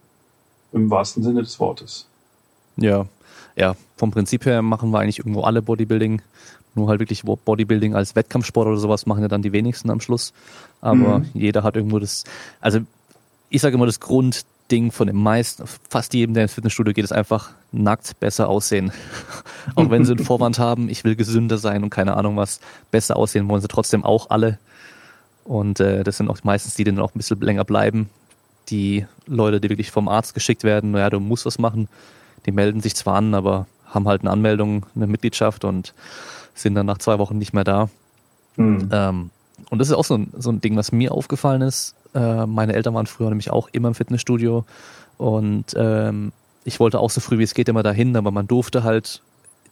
Im 0.73 0.90
wahrsten 0.90 1.23
Sinne 1.23 1.42
des 1.42 1.58
Wortes. 1.58 2.06
Ja, 2.76 3.06
ja, 3.56 3.75
vom 3.96 4.10
Prinzip 4.10 4.44
her 4.44 4.62
machen 4.62 4.90
wir 4.90 5.00
eigentlich 5.00 5.18
irgendwo 5.18 5.42
alle 5.42 5.62
Bodybuilding. 5.62 6.20
Nur 6.75 6.88
halt 6.88 7.00
wirklich 7.00 7.22
Bodybuilding 7.22 7.94
als 7.94 8.14
Wettkampfsport 8.14 8.68
oder 8.68 8.76
sowas 8.76 9.06
machen 9.06 9.22
ja 9.22 9.28
dann 9.28 9.40
die 9.40 9.52
wenigsten 9.52 9.90
am 9.90 10.00
Schluss. 10.00 10.34
Aber 10.82 11.20
mhm. 11.20 11.26
jeder 11.32 11.62
hat 11.62 11.75
irgendwo 11.75 11.98
das, 11.98 12.25
also 12.60 12.80
ich 13.48 13.62
sage 13.62 13.76
immer, 13.76 13.86
das 13.86 13.98
Grundding 13.98 14.92
von 14.92 15.06
den 15.06 15.16
meisten, 15.16 15.64
fast 15.88 16.12
jedem, 16.12 16.34
der 16.34 16.42
ins 16.44 16.52
Fitnessstudio 16.52 16.92
geht, 16.92 17.04
ist 17.04 17.12
einfach 17.12 17.52
nackt 17.72 18.20
besser 18.20 18.50
aussehen. 18.50 18.92
auch 19.75 19.88
wenn 19.88 20.04
sie 20.04 20.12
einen 20.12 20.25
Vorwand 20.25 20.58
haben, 20.58 20.90
ich 20.90 21.02
will 21.02 21.16
gesünder 21.16 21.56
sein 21.56 21.82
und 21.82 21.88
keine 21.90 22.14
Ahnung 22.14 22.36
was, 22.36 22.60
besser 22.90 23.16
aussehen 23.16 23.48
wollen 23.48 23.62
sie 23.62 23.68
trotzdem 23.68 24.04
auch 24.04 24.28
alle. 24.28 24.58
Und 25.44 25.80
äh, 25.80 26.04
das 26.04 26.18
sind 26.18 26.28
auch 26.28 26.44
meistens 26.44 26.75
die, 26.75 26.84
die 26.84 26.90
dann 26.90 27.00
auch 27.00 27.14
ein 27.14 27.18
bisschen 27.18 27.40
länger 27.40 27.64
bleiben. 27.64 28.10
Die 28.68 29.06
Leute, 29.26 29.60
die 29.60 29.70
wirklich 29.70 29.92
vom 29.92 30.08
Arzt 30.08 30.34
geschickt 30.34 30.62
werden, 30.62 30.90
naja, 30.90 31.08
du 31.08 31.20
musst 31.20 31.46
was 31.46 31.58
machen 31.58 31.88
die 32.46 32.52
melden 32.52 32.80
sich 32.80 32.94
zwar 32.94 33.16
an, 33.16 33.34
aber 33.34 33.66
haben 33.86 34.08
halt 34.08 34.22
eine 34.22 34.30
Anmeldung, 34.30 34.86
eine 34.94 35.06
Mitgliedschaft 35.06 35.64
und 35.64 35.94
sind 36.54 36.74
dann 36.74 36.86
nach 36.86 36.98
zwei 36.98 37.18
Wochen 37.18 37.38
nicht 37.38 37.52
mehr 37.52 37.64
da. 37.64 37.88
Mhm. 38.56 38.88
Ähm, 38.92 39.30
und 39.70 39.78
das 39.78 39.88
ist 39.88 39.94
auch 39.94 40.04
so 40.04 40.16
ein, 40.16 40.32
so 40.36 40.50
ein 40.50 40.60
Ding, 40.60 40.76
was 40.76 40.92
mir 40.92 41.12
aufgefallen 41.12 41.62
ist. 41.62 41.94
Äh, 42.14 42.46
meine 42.46 42.74
Eltern 42.74 42.94
waren 42.94 43.06
früher 43.06 43.28
nämlich 43.28 43.50
auch 43.50 43.68
immer 43.72 43.88
im 43.88 43.94
Fitnessstudio 43.94 44.64
und 45.18 45.74
ähm, 45.76 46.32
ich 46.64 46.80
wollte 46.80 46.98
auch 46.98 47.10
so 47.10 47.20
früh 47.20 47.38
wie 47.38 47.42
es 47.42 47.54
geht 47.54 47.68
immer 47.68 47.82
dahin, 47.82 48.16
aber 48.16 48.30
man 48.30 48.46
durfte 48.46 48.82
halt 48.82 49.22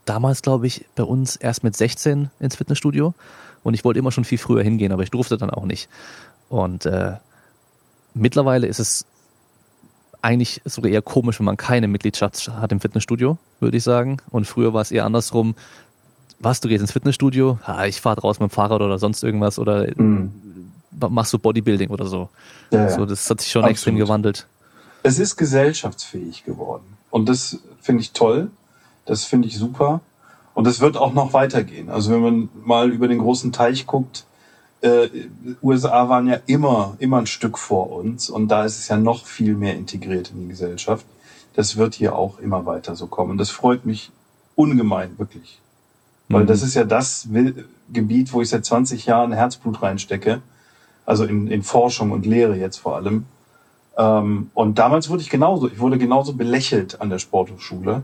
damals, 0.04 0.42
glaube 0.42 0.66
ich, 0.66 0.86
bei 0.94 1.02
uns 1.02 1.36
erst 1.36 1.64
mit 1.64 1.76
16 1.76 2.30
ins 2.40 2.56
Fitnessstudio 2.56 3.14
und 3.62 3.74
ich 3.74 3.84
wollte 3.84 3.98
immer 3.98 4.12
schon 4.12 4.24
viel 4.24 4.38
früher 4.38 4.62
hingehen, 4.62 4.92
aber 4.92 5.02
ich 5.02 5.10
durfte 5.10 5.36
dann 5.36 5.50
auch 5.50 5.64
nicht. 5.64 5.88
Und 6.48 6.86
äh, 6.86 7.14
mittlerweile 8.14 8.66
ist 8.66 8.78
es 8.78 9.06
eigentlich 10.24 10.62
sogar 10.64 10.90
eher 10.90 11.02
komisch, 11.02 11.38
wenn 11.38 11.44
man 11.44 11.56
keine 11.56 11.86
Mitgliedschaft 11.86 12.48
hat 12.48 12.72
im 12.72 12.80
Fitnessstudio, 12.80 13.36
würde 13.60 13.76
ich 13.76 13.82
sagen. 13.82 14.16
Und 14.30 14.46
früher 14.46 14.72
war 14.72 14.80
es 14.80 14.90
eher 14.90 15.04
andersrum. 15.04 15.54
Was, 16.38 16.60
du 16.60 16.68
gehst 16.68 16.80
ins 16.80 16.92
Fitnessstudio? 16.92 17.58
Ha, 17.66 17.84
ich 17.84 18.00
fahre 18.00 18.22
raus 18.22 18.40
mit 18.40 18.50
dem 18.50 18.54
Fahrrad 18.54 18.80
oder 18.80 18.98
sonst 18.98 19.22
irgendwas 19.22 19.58
oder 19.58 19.86
mhm. 19.96 20.32
machst 21.10 21.32
du 21.32 21.38
Bodybuilding 21.38 21.90
oder 21.90 22.06
so. 22.06 22.30
Ja, 22.70 22.88
so. 22.88 23.04
Das 23.04 23.28
hat 23.28 23.42
sich 23.42 23.52
schon 23.52 23.60
Absolut. 23.60 23.70
extrem 23.70 23.96
gewandelt. 23.96 24.46
Es 25.02 25.18
ist 25.18 25.36
gesellschaftsfähig 25.36 26.44
geworden. 26.44 26.84
Und 27.10 27.28
das 27.28 27.58
finde 27.82 28.00
ich 28.00 28.12
toll. 28.12 28.50
Das 29.04 29.24
finde 29.24 29.48
ich 29.48 29.58
super. 29.58 30.00
Und 30.54 30.66
es 30.66 30.80
wird 30.80 30.96
auch 30.96 31.12
noch 31.12 31.34
weitergehen. 31.34 31.90
Also 31.90 32.10
wenn 32.12 32.20
man 32.20 32.48
mal 32.64 32.90
über 32.90 33.08
den 33.08 33.18
großen 33.18 33.52
Teich 33.52 33.86
guckt, 33.86 34.24
äh, 34.84 35.08
USA 35.62 36.08
waren 36.08 36.28
ja 36.28 36.38
immer, 36.46 36.96
immer 36.98 37.18
ein 37.18 37.26
Stück 37.26 37.58
vor 37.58 37.90
uns 37.90 38.28
und 38.28 38.48
da 38.48 38.64
ist 38.64 38.78
es 38.78 38.88
ja 38.88 38.96
noch 38.96 39.24
viel 39.24 39.54
mehr 39.54 39.74
integriert 39.74 40.30
in 40.30 40.42
die 40.42 40.48
Gesellschaft. 40.48 41.06
Das 41.54 41.76
wird 41.76 41.94
hier 41.94 42.14
auch 42.14 42.38
immer 42.38 42.66
weiter 42.66 42.94
so 42.94 43.06
kommen. 43.06 43.38
Das 43.38 43.50
freut 43.50 43.86
mich 43.86 44.12
ungemein, 44.54 45.18
wirklich. 45.18 45.60
Weil 46.28 46.42
mhm. 46.42 46.48
das 46.48 46.62
ist 46.62 46.74
ja 46.74 46.84
das 46.84 47.28
Gebiet, 47.92 48.32
wo 48.32 48.42
ich 48.42 48.50
seit 48.50 48.64
20 48.64 49.06
Jahren 49.06 49.32
Herzblut 49.32 49.82
reinstecke. 49.82 50.42
Also 51.06 51.24
in, 51.24 51.48
in 51.48 51.62
Forschung 51.62 52.10
und 52.10 52.26
Lehre 52.26 52.56
jetzt 52.56 52.78
vor 52.78 52.96
allem. 52.96 53.26
Ähm, 53.96 54.50
und 54.54 54.78
damals 54.78 55.08
wurde 55.08 55.22
ich 55.22 55.30
genauso, 55.30 55.68
ich 55.68 55.78
wurde 55.78 55.98
genauso 55.98 56.34
belächelt 56.34 57.00
an 57.00 57.10
der 57.10 57.18
Sporthochschule 57.18 58.02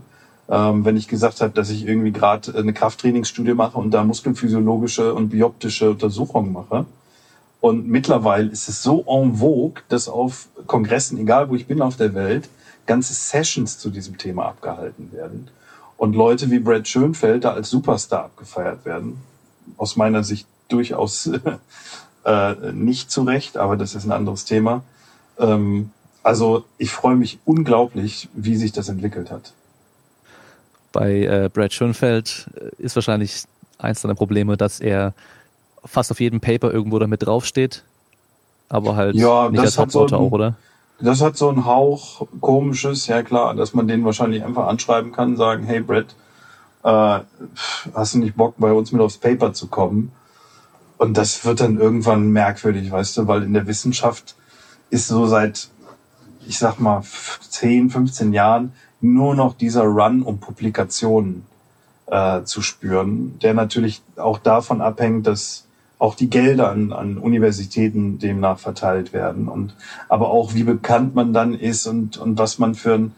ähm, 0.51 0.83
wenn 0.83 0.97
ich 0.97 1.07
gesagt 1.07 1.39
habe, 1.39 1.53
dass 1.53 1.69
ich 1.69 1.87
irgendwie 1.87 2.11
gerade 2.11 2.53
eine 2.55 2.73
Krafttrainingsstudie 2.73 3.53
mache 3.53 3.77
und 3.77 3.91
da 3.91 4.03
muskelphysiologische 4.03 5.13
und 5.13 5.29
bioptische 5.29 5.91
Untersuchungen 5.91 6.51
mache. 6.51 6.85
Und 7.61 7.87
mittlerweile 7.87 8.49
ist 8.49 8.67
es 8.67 8.83
so 8.83 9.05
en 9.07 9.35
vogue, 9.35 9.81
dass 9.87 10.09
auf 10.09 10.49
Kongressen, 10.67 11.17
egal 11.17 11.49
wo 11.49 11.55
ich 11.55 11.67
bin 11.67 11.81
auf 11.81 11.95
der 11.95 12.13
Welt, 12.13 12.49
ganze 12.85 13.13
Sessions 13.13 13.79
zu 13.79 13.89
diesem 13.89 14.17
Thema 14.17 14.47
abgehalten 14.47 15.13
werden. 15.13 15.47
Und 15.95 16.15
Leute 16.15 16.51
wie 16.51 16.59
Brad 16.59 16.87
Schönfeld 16.87 17.45
da 17.45 17.53
als 17.53 17.69
Superstar 17.69 18.25
abgefeiert 18.25 18.83
werden. 18.83 19.21
Aus 19.77 19.95
meiner 19.95 20.23
Sicht 20.23 20.47
durchaus 20.67 21.29
äh, 22.25 22.55
nicht 22.73 23.09
zurecht, 23.09 23.55
aber 23.55 23.77
das 23.77 23.95
ist 23.95 24.03
ein 24.03 24.11
anderes 24.11 24.43
Thema. 24.43 24.83
Ähm, 25.39 25.91
also 26.23 26.65
ich 26.77 26.91
freue 26.91 27.15
mich 27.15 27.39
unglaublich, 27.45 28.27
wie 28.33 28.57
sich 28.57 28.73
das 28.73 28.89
entwickelt 28.89 29.31
hat. 29.31 29.53
Bei 30.91 31.21
äh, 31.21 31.49
Brad 31.51 31.73
Schönfeld 31.73 32.47
äh, 32.55 32.83
ist 32.83 32.95
wahrscheinlich 32.95 33.43
eins 33.77 34.01
seiner 34.01 34.15
Probleme, 34.15 34.57
dass 34.57 34.79
er 34.79 35.13
fast 35.83 36.11
auf 36.11 36.19
jedem 36.19 36.39
Paper 36.39 36.71
irgendwo 36.71 36.99
damit 36.99 37.25
draufsteht, 37.25 37.83
aber 38.69 38.95
halt 38.95 39.15
ja, 39.15 39.49
nicht 39.49 39.59
als 39.59 39.77
Hauptautor 39.77 40.09
so 40.09 40.15
auch, 40.25 40.31
oder? 40.31 40.55
Das 40.99 41.21
hat 41.21 41.35
so 41.35 41.49
einen 41.49 41.65
Hauch 41.65 42.27
komisches, 42.41 43.07
ja 43.07 43.23
klar, 43.23 43.55
dass 43.55 43.73
man 43.73 43.87
den 43.87 44.05
wahrscheinlich 44.05 44.43
einfach 44.43 44.67
anschreiben 44.67 45.11
kann, 45.11 45.35
sagen, 45.35 45.63
hey 45.63 45.79
Brad, 45.79 46.13
äh, 46.83 47.19
hast 47.93 48.13
du 48.13 48.19
nicht 48.19 48.35
Bock, 48.35 48.55
bei 48.57 48.71
uns 48.71 48.91
mit 48.91 49.01
aufs 49.01 49.17
Paper 49.17 49.53
zu 49.53 49.67
kommen? 49.67 50.11
Und 50.97 51.17
das 51.17 51.43
wird 51.45 51.61
dann 51.61 51.79
irgendwann 51.79 52.29
merkwürdig, 52.29 52.91
weißt 52.91 53.17
du, 53.17 53.27
weil 53.27 53.41
in 53.41 53.53
der 53.53 53.65
Wissenschaft 53.65 54.35
ist 54.91 55.07
so 55.07 55.25
seit, 55.25 55.69
ich 56.45 56.59
sag 56.59 56.79
mal, 56.79 57.01
10, 57.49 57.89
15 57.89 58.33
Jahren 58.33 58.73
nur 59.01 59.35
noch 59.35 59.55
dieser 59.55 59.83
Run 59.83 60.21
um 60.21 60.39
Publikationen 60.39 61.45
äh, 62.07 62.43
zu 62.43 62.61
spüren, 62.61 63.39
der 63.39 63.53
natürlich 63.53 64.01
auch 64.15 64.37
davon 64.37 64.81
abhängt, 64.81 65.27
dass 65.27 65.65
auch 65.97 66.15
die 66.15 66.29
Gelder 66.29 66.71
an, 66.71 66.93
an 66.93 67.17
Universitäten 67.17 68.17
demnach 68.17 68.57
verteilt 68.57 69.13
werden 69.13 69.47
und 69.47 69.75
aber 70.09 70.31
auch 70.31 70.55
wie 70.55 70.63
bekannt 70.63 71.13
man 71.13 71.31
dann 71.31 71.53
ist 71.53 71.85
und, 71.85 72.17
und 72.17 72.39
was 72.39 72.57
man 72.57 72.73
für 72.73 72.95
ein 72.95 73.15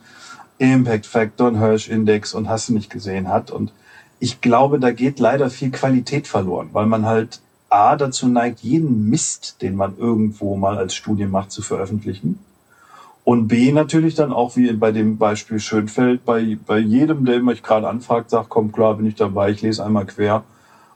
Impact 0.58 1.06
Factor, 1.06 1.48
ein 1.48 1.60
Hirsch 1.60 1.90
Index 1.90 2.34
und 2.34 2.50
hast 2.50 2.70
du 2.70 2.74
nicht 2.74 2.90
gesehen 2.90 3.28
hat. 3.28 3.52
Und 3.52 3.74
ich 4.20 4.42
glaube, 4.42 4.80
da 4.80 4.92
geht 4.92 5.20
leider 5.20 5.50
viel 5.50 5.72
Qualität 5.72 6.28
verloren, 6.28 6.70
weil 6.74 6.86
man 6.86 7.06
halt 7.06 7.42
A 7.70 7.96
dazu 7.96 8.28
neigt, 8.28 8.60
jeden 8.60 9.10
Mist, 9.10 9.62
den 9.62 9.76
man 9.76 9.98
irgendwo 9.98 10.56
mal 10.56 10.78
als 10.78 10.94
Studie 10.94 11.26
macht, 11.26 11.52
zu 11.52 11.62
veröffentlichen. 11.62 12.40
Und 13.24 13.48
B 13.48 13.72
natürlich 13.72 14.16
dann 14.16 14.34
auch 14.34 14.58
wie 14.58 14.72
bei 14.74 14.92
dem 14.92 15.18
Beispiel 15.18 15.60
Schönfeld, 15.60 16.26
bei, 16.26 16.58
bei 16.66 16.80
jedem, 16.80 17.26
der 17.26 17.42
mich 17.42 17.64
gerade 17.64 17.88
anfragt, 17.88 18.30
sagt, 18.30 18.50
komm 18.50 18.72
klar, 18.72 18.96
bin 18.96 19.06
ich 19.06 19.16
dabei, 19.16 19.52
ich 19.52 19.62
lese 19.62 19.86
einmal 19.86 20.06
quer 20.06 20.44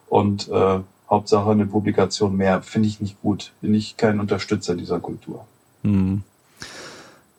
und 0.09 0.49
äh, 0.49 0.79
Hauptsache 1.09 1.51
eine 1.51 1.65
Publikation 1.65 2.35
mehr, 2.35 2.61
finde 2.61 2.89
ich 2.89 2.99
nicht 2.99 3.21
gut. 3.21 3.53
Bin 3.61 3.73
ich 3.73 3.95
kein 3.95 4.19
Unterstützer 4.19 4.75
dieser 4.75 4.99
Kultur. 4.99 5.45
Hm. 5.83 6.21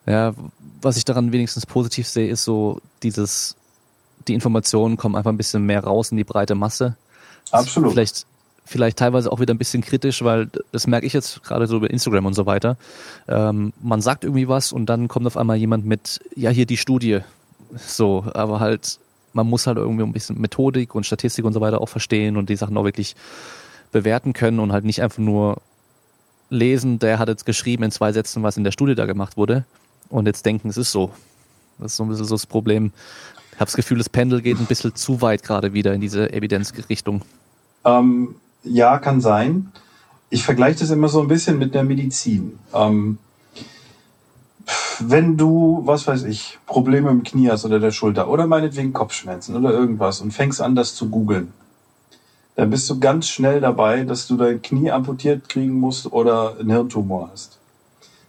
Ja, 0.07 0.33
was 0.81 0.97
ich 0.97 1.05
daran 1.05 1.33
wenigstens 1.33 1.67
positiv 1.67 2.09
sehe, 2.09 2.31
ist 2.31 2.45
so 2.45 2.81
dieses, 3.03 3.57
die 4.27 4.33
Informationen 4.33 4.97
kommen 4.97 5.17
einfach 5.17 5.31
ein 5.31 5.37
bisschen 5.37 5.67
mehr 5.67 5.85
raus 5.85 6.11
in 6.13 6.17
die 6.17 6.25
breite 6.25 6.55
Masse. 6.55 6.97
Absolut. 7.51 7.93
Vielleicht 7.93 8.25
vielleicht 8.69 8.99
teilweise 8.99 9.33
auch 9.33 9.41
wieder 9.41 9.55
ein 9.55 9.59
bisschen 9.59 9.83
kritisch, 9.83 10.23
weil 10.23 10.51
das 10.73 10.87
merke 10.87 11.07
ich 11.07 11.15
jetzt 11.15 11.43
gerade 11.43 11.67
so 11.67 11.79
über 11.79 11.91
Instagram 11.91 12.27
und 12.27 12.35
so 12.35 12.45
weiter. 12.47 12.77
Ähm, 13.27 13.73
man 13.83 14.01
sagt 14.01 14.25
irgendwie 14.25 14.49
was 14.49 14.73
und 14.73 14.87
dann 14.87 15.09
kommt 15.09 15.27
auf 15.27 15.37
einmal 15.37 15.57
jemand 15.57 15.87
mit, 15.87 16.21
ja, 16.37 16.51
hier 16.51 16.67
die 16.67 16.77
Studie. 16.77 17.21
So, 17.77 18.25
aber 18.35 18.61
halt, 18.61 18.99
man 19.33 19.49
muss 19.49 19.67
halt 19.67 19.79
irgendwie 19.79 20.05
ein 20.05 20.13
bisschen 20.13 20.41
Methodik 20.41 20.95
und 20.95 21.07
Statistik 21.07 21.45
und 21.45 21.55
so 21.55 21.61
weiter 21.61 21.81
auch 21.81 21.89
verstehen 21.89 22.37
und 22.37 22.51
die 22.51 22.57
Sachen 22.57 22.77
auch 22.77 22.85
wirklich 22.85 23.17
bewerten 23.91 24.35
können 24.35 24.61
und 24.61 24.73
halt 24.73 24.85
nicht 24.85 25.03
einfach 25.03 25.19
nur 25.19 25.59
lesen, 26.51 26.99
der 26.99 27.19
hat 27.19 27.29
jetzt 27.29 27.47
geschrieben 27.47 27.85
in 27.85 27.91
zwei 27.91 28.13
Sätzen, 28.13 28.43
was 28.43 28.57
in 28.57 28.65
der 28.65 28.73
Studie 28.73 28.95
da 28.95 29.07
gemacht 29.07 29.37
wurde 29.37 29.65
und 30.11 30.27
jetzt 30.27 30.45
denken, 30.45 30.69
es 30.69 30.77
ist 30.77 30.93
so. 30.93 31.11
Das 31.79 31.93
ist 31.93 31.97
so 31.97 32.05
ein 32.05 32.09
bisschen 32.09 32.27
so 32.27 32.35
das 32.35 32.47
Problem. 32.47 32.93
habe 33.55 33.67
das 33.67 33.77
Gefühl, 33.77 33.99
das 33.99 34.09
Pendel 34.09 34.43
geht 34.43 34.59
ein 34.59 34.67
bisschen 34.67 34.95
zu 34.95 35.23
weit 35.23 35.43
gerade 35.43 35.73
wieder 35.73 35.95
in 35.95 36.01
diese 36.01 36.33
Evidenzrichtung. 36.33 37.23
Ähm, 37.85 38.35
ja, 38.63 38.99
kann 38.99 39.21
sein. 39.21 39.73
Ich 40.31 40.45
vergleiche 40.45 40.81
das 40.81 40.91
immer 40.91 41.09
so 41.09 41.21
ein 41.21 41.29
bisschen 41.29 41.59
mit 41.59 41.75
der 41.75 41.85
Medizin. 41.85 42.59
Ähm, 42.75 43.19
wenn 45.01 45.37
du, 45.37 45.83
was 45.85 46.07
weiß 46.07 46.25
ich, 46.25 46.59
Probleme 46.67 47.11
im 47.11 47.23
Knie 47.23 47.51
hast 47.51 47.65
oder 47.65 47.81
der 47.81 47.93
Schulter 47.93 48.29
oder 48.29 48.47
meinetwegen 48.47 48.93
Kopfschmerzen 48.93 49.57
oder 49.57 49.71
irgendwas 49.71 50.21
und 50.21 50.33
fängst 50.33 50.61
an, 50.61 50.75
das 50.75 50.95
zu 50.95 51.09
googeln, 51.09 51.53
dann 52.57 52.71
bist 52.71 52.91
du 52.91 52.99
ganz 52.99 53.29
schnell 53.29 53.61
dabei, 53.61 54.03
dass 54.05 54.27
du 54.27 54.37
dein 54.37 54.61
Knie 54.61 54.91
amputiert 54.91 55.49
kriegen 55.49 55.75
musst 55.75 56.13
oder 56.13 56.57
einen 56.59 56.71
Hirntumor 56.71 57.31
hast. 57.33 57.59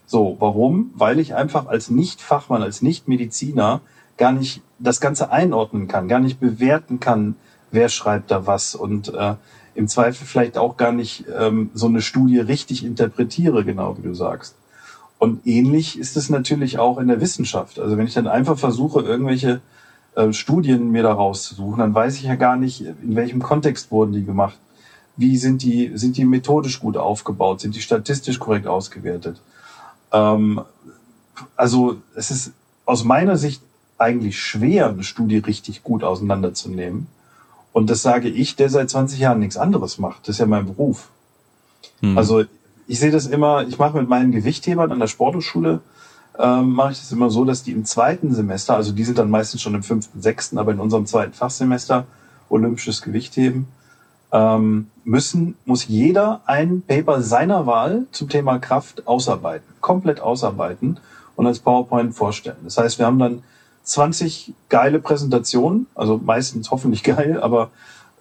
So, 0.06 0.38
warum? 0.40 0.92
Weil 0.96 1.20
ich 1.20 1.36
einfach 1.36 1.68
als 1.68 1.90
Nicht-Fachmann, 1.90 2.64
als 2.64 2.82
Nicht-Mediziner 2.82 3.82
gar 4.18 4.32
nicht 4.32 4.62
das 4.78 5.02
Ganze 5.02 5.32
einordnen 5.32 5.88
kann, 5.88 6.08
gar 6.08 6.20
nicht 6.20 6.40
bewerten 6.40 7.00
kann, 7.00 7.36
wer 7.72 7.90
schreibt 7.90 8.32
da 8.32 8.46
was 8.46 8.76
und 8.76 9.14
äh, 9.14 9.36
im 9.76 9.88
Zweifel 9.88 10.26
vielleicht 10.26 10.58
auch 10.58 10.78
gar 10.78 10.92
nicht 10.92 11.26
ähm, 11.38 11.70
so 11.74 11.88
eine 11.88 12.02
Studie 12.02 12.40
richtig 12.40 12.86
interpretiere, 12.86 13.64
genau 13.64 13.98
wie 13.98 14.02
du 14.02 14.14
sagst. 14.14 14.56
Und 15.20 15.46
ähnlich 15.46 16.00
ist 16.00 16.16
es 16.16 16.30
natürlich 16.30 16.80
auch 16.80 16.98
in 16.98 17.08
der 17.08 17.22
Wissenschaft. 17.22 17.80
Also 17.80 17.98
wenn 17.98 18.08
ich 18.08 18.14
dann 18.14 18.28
einfach 18.28 18.58
versuche, 18.58 19.02
irgendwelche 19.02 19.62
äh, 20.16 20.32
Studien 20.32 20.92
mir 20.92 21.04
da 21.04 21.14
rauszusuchen, 21.14 21.80
dann 21.80 21.94
weiß 21.94 22.16
ich 22.16 22.24
ja 22.24 22.36
gar 22.36 22.56
nicht, 22.56 22.82
in 22.82 23.16
welchem 23.16 23.42
Kontext 23.42 23.92
wurden 23.92 24.14
die 24.14 24.24
gemacht. 24.24 24.58
Wie 25.18 25.38
sind 25.38 25.62
die, 25.64 25.92
sind 25.96 26.16
die 26.16 26.24
methodisch 26.24 26.80
gut 26.80 26.96
aufgebaut? 26.96 27.60
Sind 27.60 27.76
die 27.76 27.82
statistisch 27.82 28.40
korrekt 28.40 28.68
ausgewertet? 28.68 29.42
Ähm, 30.14 30.62
also 31.56 31.98
es 32.16 32.32
ist 32.32 32.54
aus 32.86 33.04
meiner 33.04 33.38
Sicht 33.38 33.62
eigentlich 33.98 34.40
schwer, 34.40 34.88
eine 34.88 35.04
Studie 35.04 35.40
richtig 35.40 35.84
gut 35.84 36.04
auseinanderzunehmen. 36.04 37.08
Und 37.72 37.90
das 37.90 38.02
sage 38.02 38.30
ich, 38.30 38.56
der 38.56 38.70
seit 38.70 38.90
20 38.90 39.20
Jahren 39.20 39.40
nichts 39.40 39.58
anderes 39.58 40.00
macht. 40.00 40.28
Das 40.28 40.36
ist 40.36 40.40
ja 40.40 40.46
mein 40.46 40.66
Beruf. 40.66 41.10
Hm. 42.02 42.18
Also 42.18 42.44
ich 42.88 43.00
sehe 43.00 43.12
das 43.12 43.28
immer, 43.28 43.68
ich 43.68 43.78
mache 43.78 43.98
mit 43.98 44.10
meinen 44.10 44.32
Gewichthebern 44.32 44.92
an 44.92 45.00
der 45.00 45.08
Sporthochschule, 45.08 45.82
ähm, 46.40 46.72
mache 46.72 46.94
ich 46.94 47.00
das 47.00 47.12
immer 47.12 47.30
so, 47.30 47.46
dass 47.46 47.64
die 47.64 47.72
im 47.72 47.86
zweiten 47.86 48.34
Semester, 48.34 48.76
also 48.76 48.92
die 48.92 49.04
sind 49.04 49.18
dann 49.18 49.30
meistens 49.30 49.62
schon 49.62 49.76
im 49.76 49.84
fünften, 49.84 50.22
sechsten, 50.22 50.58
aber 50.58 50.72
in 50.72 50.80
unserem 50.80 51.06
zweiten 51.06 51.34
Fachsemester 51.34 52.06
olympisches 52.50 53.02
Gewichtheben, 53.02 53.68
ähm, 54.32 54.88
müssen, 55.04 55.56
muss 55.66 55.88
jeder 55.88 56.42
ein 56.46 56.82
Paper 56.82 57.22
seiner 57.22 57.66
Wahl 57.66 58.06
zum 58.12 58.30
Thema 58.30 58.60
Kraft 58.60 59.08
ausarbeiten, 59.08 59.68
komplett 59.82 60.20
ausarbeiten 60.22 61.00
und 61.36 61.48
als 61.48 61.60
PowerPoint 61.60 62.16
vorstellen. 62.16 62.58
Das 62.64 62.78
heißt, 62.78 63.00
wir 63.00 63.06
haben 63.06 63.20
dann 63.20 63.44
20 63.90 64.54
geile 64.70 65.00
Präsentationen, 65.00 65.88
also 65.96 66.18
meistens 66.18 66.72
hoffentlich 66.72 67.04
geil, 67.04 67.40
aber 67.42 67.72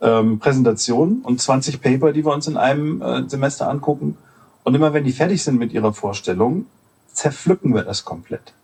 ähm, 0.01 0.39
Präsentationen 0.39 1.21
und 1.23 1.41
20 1.41 1.81
Paper, 1.83 2.13
die 2.13 2.25
wir 2.25 2.33
uns 2.33 2.47
in 2.47 2.57
einem 2.57 3.03
äh, 3.03 3.29
Semester 3.29 3.69
angucken 3.69 4.17
und 4.65 4.75
immer 4.75 4.93
wenn 4.93 5.05
die 5.05 5.13
fertig 5.13 5.43
sind 5.43 5.59
mit 5.59 5.73
ihrer 5.73 5.93
Vorstellung, 5.93 6.67
zerpflücken 7.13 7.75
wir 7.75 7.83
das 7.83 8.05
komplett. 8.05 8.55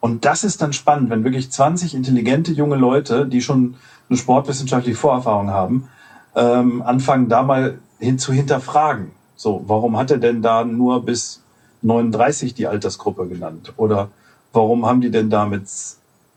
Und 0.00 0.24
das 0.24 0.44
ist 0.44 0.62
dann 0.62 0.72
spannend, 0.72 1.10
wenn 1.10 1.24
wirklich 1.24 1.50
20 1.50 1.94
intelligente 1.94 2.52
junge 2.52 2.76
Leute, 2.76 3.26
die 3.26 3.40
schon 3.40 3.76
eine 4.08 4.18
sportwissenschaftliche 4.18 4.98
Vorerfahrung 4.98 5.50
haben, 5.50 5.88
ähm, 6.36 6.82
anfangen 6.82 7.28
da 7.28 7.42
mal 7.42 7.78
hin 7.98 8.18
zu 8.18 8.32
hinterfragen. 8.32 9.10
So, 9.34 9.64
warum 9.66 9.96
hat 9.96 10.10
er 10.10 10.18
denn 10.18 10.42
da 10.42 10.64
nur 10.64 11.04
bis 11.04 11.42
39 11.82 12.54
die 12.54 12.66
Altersgruppe 12.66 13.26
genannt? 13.26 13.72
Oder 13.76 14.08
warum 14.52 14.86
haben 14.86 15.00
die 15.00 15.10
denn 15.10 15.30
da 15.30 15.46
mit, 15.46 15.68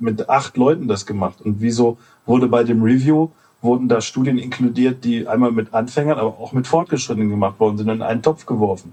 mit 0.02 0.30
acht 0.30 0.58
Leuten 0.58 0.88
das 0.88 1.06
gemacht? 1.06 1.42
Und 1.42 1.62
wieso 1.62 1.98
wurde 2.26 2.48
bei 2.48 2.64
dem 2.64 2.82
Review 2.82 3.30
wurden 3.62 3.88
da 3.88 4.02
Studien 4.02 4.38
inkludiert, 4.38 5.04
die 5.04 5.28
einmal 5.28 5.52
mit 5.52 5.74
Anfängern, 5.74 6.18
aber 6.18 6.40
auch 6.40 6.52
mit 6.52 6.68
Fortgeschrittenen 6.68 7.30
gemacht 7.30 7.60
worden 7.60 7.78
sind, 7.78 7.90
in 7.90 8.02
einen 8.02 8.24
Topf 8.24 8.46
geworfen. 8.46 8.92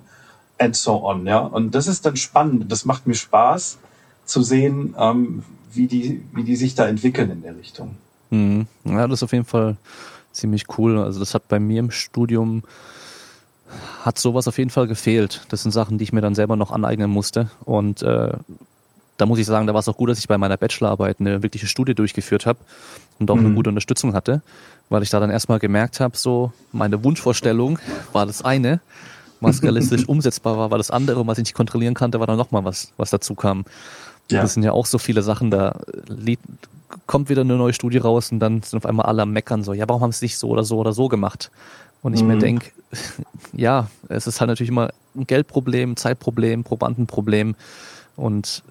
And 0.59 0.77
so 0.77 1.05
on, 1.05 1.27
ja. 1.27 1.39
Und 1.39 1.75
das 1.75 1.87
ist 1.87 2.05
dann 2.05 2.17
spannend. 2.17 2.71
Das 2.71 2.85
macht 2.85 3.07
mir 3.07 3.15
Spaß 3.15 3.79
zu 4.25 4.43
sehen, 4.43 4.95
ähm, 4.99 5.43
wie 5.73 5.87
die, 5.87 6.23
wie 6.33 6.45
die 6.45 6.57
sich 6.57 6.75
da 6.75 6.87
entwickeln 6.87 7.31
in 7.31 7.43
der 7.43 7.57
Richtung. 7.57 7.97
Mhm. 8.31 8.67
Ja, 8.85 9.07
das 9.07 9.21
ist 9.21 9.23
auf 9.23 9.33
jeden 9.33 9.45
Fall 9.45 9.77
ziemlich 10.33 10.65
cool. 10.79 10.99
Also 10.99 11.21
das 11.21 11.35
hat 11.35 11.49
bei 11.49 11.59
mir 11.59 11.81
im 11.81 11.91
Studium 11.91 12.63
hat 14.03 14.19
sowas 14.19 14.49
auf 14.49 14.59
jeden 14.59 14.71
Fall 14.71 14.87
gefehlt. 14.87 15.43
Das 15.49 15.63
sind 15.63 15.73
Sachen, 15.73 15.99
die 15.99 16.05
ich 16.05 16.13
mir 16.13 16.21
dann 16.21 16.35
selber 16.35 16.57
noch 16.57 16.71
aneignen 16.71 17.11
musste. 17.11 17.51
Und 17.65 18.03
äh, 18.03 18.33
da 19.19 19.27
muss 19.27 19.39
ich 19.39 19.47
sagen, 19.47 19.67
da 19.67 19.75
war 19.75 19.81
es 19.81 19.89
auch 19.89 19.97
gut, 19.97 20.09
dass 20.09 20.19
ich 20.19 20.29
bei 20.29 20.39
meiner 20.39 20.57
Bachelorarbeit 20.57 21.21
eine 21.21 21.43
wirkliche 21.43 21.67
Studie 21.67 21.95
durchgeführt 21.95 22.47
habe 22.47 22.59
und 23.19 23.31
auch 23.31 23.37
mhm. 23.37 23.47
eine 23.47 23.55
gute 23.55 23.69
Unterstützung 23.69 24.15
hatte, 24.15 24.43
weil 24.89 25.03
ich 25.03 25.11
da 25.11 25.21
dann 25.21 25.31
erstmal 25.31 25.59
gemerkt 25.59 26.01
habe, 26.01 26.17
so 26.17 26.53
meine 26.73 27.05
Wunschvorstellung 27.05 27.79
war 28.13 28.25
das 28.25 28.43
eine, 28.43 28.81
was 29.41 29.63
realistisch 29.63 30.09
umsetzbar 30.09 30.57
war, 30.57 30.71
war 30.71 30.79
das 30.79 30.91
andere 30.91 31.21
und 31.21 31.27
was 31.27 31.39
ich 31.39 31.45
nicht 31.45 31.55
kontrollieren 31.55 31.95
konnte, 31.95 32.21
war 32.21 32.27
dann 32.27 32.39
nochmal 32.39 32.65
was, 32.65 32.93
was 32.97 33.11
dazu 33.11 33.35
kam. 33.35 33.65
Ja. 34.31 34.43
Das 34.43 34.55
sind 34.55 34.63
ja 34.63 34.73
auch 34.73 34.87
so 34.87 34.99
viele 34.99 35.23
Sachen, 35.23 35.51
da 35.51 35.81
kommt 37.07 37.29
wieder 37.29 37.41
eine 37.41 37.57
neue 37.57 37.73
Studie 37.73 37.99
raus 37.99 38.31
und 38.31 38.39
dann 38.39 38.63
sind 38.63 38.79
auf 38.79 38.87
einmal 38.87 39.07
alle 39.07 39.23
am 39.23 39.33
Meckern 39.33 39.65
so, 39.65 39.73
ja, 39.73 39.89
warum 39.89 40.03
haben 40.03 40.13
sie 40.13 40.17
es 40.17 40.23
nicht 40.23 40.39
so 40.39 40.49
oder 40.49 40.65
so 40.65 40.79
oder 40.79 40.93
so 40.93 41.09
gemacht? 41.09 41.51
Und 42.03 42.15
ich 42.15 42.23
mhm. 42.23 42.29
mir 42.29 42.39
denke, 42.39 42.71
ja, 43.53 43.89
es 44.09 44.27
ist 44.27 44.41
halt 44.41 44.49
natürlich 44.49 44.71
immer 44.71 44.91
ein 45.17 45.27
Geldproblem, 45.27 45.97
Zeitproblem, 45.97 46.63
Probandenproblem 46.63 47.57
und 48.17 48.63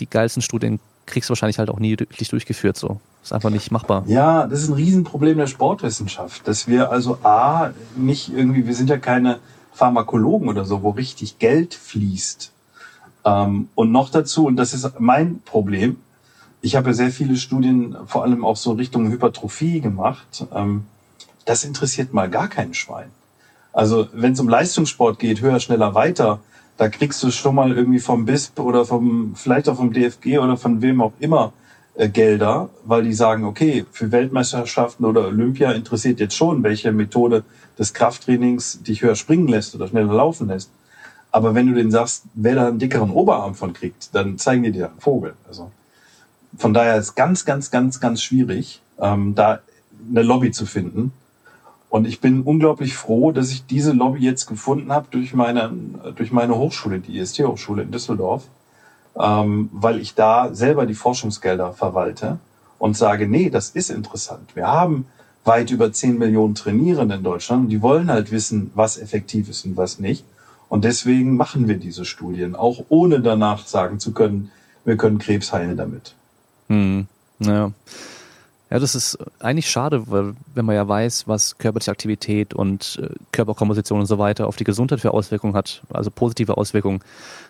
die 0.00 0.08
geilsten 0.08 0.42
Studien 0.42 0.80
kriegst 1.06 1.28
du 1.28 1.32
wahrscheinlich 1.32 1.58
halt 1.58 1.70
auch 1.70 1.78
nie 1.78 1.98
wirklich 1.98 2.28
durchgeführt. 2.28 2.76
So 2.76 3.00
ist 3.22 3.32
einfach 3.32 3.50
nicht 3.50 3.70
machbar. 3.70 4.04
Ja, 4.06 4.46
das 4.46 4.62
ist 4.62 4.68
ein 4.68 4.74
Riesenproblem 4.74 5.38
der 5.38 5.46
Sportwissenschaft, 5.46 6.46
dass 6.48 6.66
wir 6.66 6.90
also 6.90 7.18
a 7.22 7.72
nicht 7.96 8.32
irgendwie, 8.32 8.66
wir 8.66 8.74
sind 8.74 8.90
ja 8.90 8.96
keine 8.96 9.38
Pharmakologen 9.72 10.48
oder 10.48 10.64
so, 10.64 10.82
wo 10.82 10.90
richtig 10.90 11.38
Geld 11.38 11.74
fließt. 11.74 12.52
Ähm, 13.24 13.68
und 13.74 13.92
noch 13.92 14.10
dazu, 14.10 14.46
und 14.46 14.56
das 14.56 14.72
ist 14.72 14.98
mein 14.98 15.40
Problem, 15.42 15.96
ich 16.62 16.76
habe 16.76 16.90
ja 16.90 16.94
sehr 16.94 17.10
viele 17.10 17.36
Studien, 17.36 17.96
vor 18.06 18.22
allem 18.22 18.44
auch 18.44 18.56
so 18.56 18.72
Richtung 18.72 19.10
Hypertrophie 19.10 19.80
gemacht. 19.80 20.46
Ähm, 20.54 20.84
das 21.44 21.64
interessiert 21.64 22.12
mal 22.12 22.28
gar 22.28 22.48
keinen 22.48 22.74
Schwein. 22.74 23.10
Also 23.72 24.08
wenn 24.12 24.32
es 24.32 24.40
um 24.40 24.48
Leistungssport 24.48 25.18
geht, 25.18 25.40
höher, 25.40 25.60
schneller, 25.60 25.94
weiter, 25.94 26.40
da 26.80 26.88
kriegst 26.88 27.22
du 27.22 27.30
schon 27.30 27.56
mal 27.56 27.76
irgendwie 27.76 27.98
vom 27.98 28.24
BISP 28.24 28.58
oder 28.58 28.86
vom, 28.86 29.34
vielleicht 29.34 29.68
auch 29.68 29.76
vom 29.76 29.92
DFG 29.92 30.38
oder 30.38 30.56
von 30.56 30.80
wem 30.80 31.02
auch 31.02 31.12
immer 31.20 31.52
äh, 31.94 32.08
Gelder, 32.08 32.70
weil 32.86 33.02
die 33.02 33.12
sagen, 33.12 33.44
okay, 33.44 33.84
für 33.92 34.10
Weltmeisterschaften 34.12 35.04
oder 35.04 35.26
Olympia 35.26 35.72
interessiert 35.72 36.20
jetzt 36.20 36.34
schon, 36.34 36.62
welche 36.62 36.90
Methode 36.90 37.44
des 37.78 37.92
Krafttrainings 37.92 38.82
dich 38.82 39.02
höher 39.02 39.14
springen 39.14 39.46
lässt 39.46 39.74
oder 39.74 39.88
schneller 39.88 40.14
laufen 40.14 40.48
lässt. 40.48 40.70
Aber 41.30 41.54
wenn 41.54 41.66
du 41.66 41.74
denen 41.74 41.90
sagst, 41.90 42.24
wer 42.32 42.54
da 42.54 42.68
einen 42.68 42.78
dickeren 42.78 43.10
Oberarm 43.10 43.54
von 43.54 43.74
kriegt, 43.74 44.14
dann 44.14 44.38
zeigen 44.38 44.62
die 44.62 44.72
dir 44.72 44.86
einen 44.88 45.00
Vogel. 45.00 45.34
Also 45.46 45.70
von 46.56 46.72
daher 46.72 46.96
ist 46.96 47.14
ganz, 47.14 47.44
ganz, 47.44 47.70
ganz, 47.70 48.00
ganz 48.00 48.22
schwierig, 48.22 48.80
ähm, 48.98 49.34
da 49.34 49.60
eine 50.08 50.22
Lobby 50.22 50.50
zu 50.50 50.64
finden. 50.64 51.12
Und 51.90 52.06
ich 52.06 52.20
bin 52.20 52.42
unglaublich 52.42 52.94
froh, 52.94 53.32
dass 53.32 53.50
ich 53.50 53.66
diese 53.66 53.92
Lobby 53.92 54.20
jetzt 54.20 54.46
gefunden 54.46 54.92
habe 54.92 55.08
durch 55.10 55.34
meine, 55.34 55.72
durch 56.14 56.30
meine 56.30 56.56
Hochschule, 56.56 57.00
die 57.00 57.18
IST-Hochschule 57.18 57.82
in 57.82 57.90
Düsseldorf, 57.90 58.44
ähm, 59.18 59.68
weil 59.72 60.00
ich 60.00 60.14
da 60.14 60.54
selber 60.54 60.86
die 60.86 60.94
Forschungsgelder 60.94 61.72
verwalte 61.72 62.38
und 62.78 62.96
sage, 62.96 63.26
nee, 63.26 63.50
das 63.50 63.70
ist 63.70 63.90
interessant. 63.90 64.54
Wir 64.54 64.68
haben 64.68 65.06
weit 65.44 65.72
über 65.72 65.92
10 65.92 66.16
Millionen 66.16 66.54
Trainierende 66.54 67.16
in 67.16 67.24
Deutschland 67.24 67.64
und 67.64 67.68
die 67.70 67.82
wollen 67.82 68.08
halt 68.08 68.30
wissen, 68.30 68.70
was 68.76 68.96
effektiv 68.96 69.48
ist 69.48 69.64
und 69.66 69.76
was 69.76 69.98
nicht. 69.98 70.24
Und 70.68 70.84
deswegen 70.84 71.36
machen 71.36 71.66
wir 71.66 71.76
diese 71.76 72.04
Studien, 72.04 72.54
auch 72.54 72.84
ohne 72.88 73.20
danach 73.20 73.66
sagen 73.66 73.98
zu 73.98 74.12
können, 74.12 74.52
wir 74.84 74.96
können 74.96 75.18
Krebs 75.18 75.52
heilen 75.52 75.76
damit. 75.76 76.14
Hm, 76.68 77.08
ja. 77.40 77.72
Ja, 78.70 78.78
das 78.78 78.94
ist 78.94 79.18
eigentlich 79.40 79.68
schade, 79.68 80.10
weil 80.10 80.34
wenn 80.54 80.64
man 80.64 80.76
ja 80.76 80.86
weiß, 80.86 81.26
was 81.26 81.58
körperliche 81.58 81.90
Aktivität 81.90 82.54
und 82.54 83.00
äh, 83.02 83.08
Körperkomposition 83.32 83.98
und 83.98 84.06
so 84.06 84.18
weiter 84.18 84.46
auf 84.46 84.54
die 84.54 84.64
Gesundheit 84.64 85.00
für 85.00 85.12
Auswirkungen 85.12 85.54
hat, 85.54 85.82
also 85.92 86.12
positive 86.12 86.56
Auswirkungen, 86.56 87.00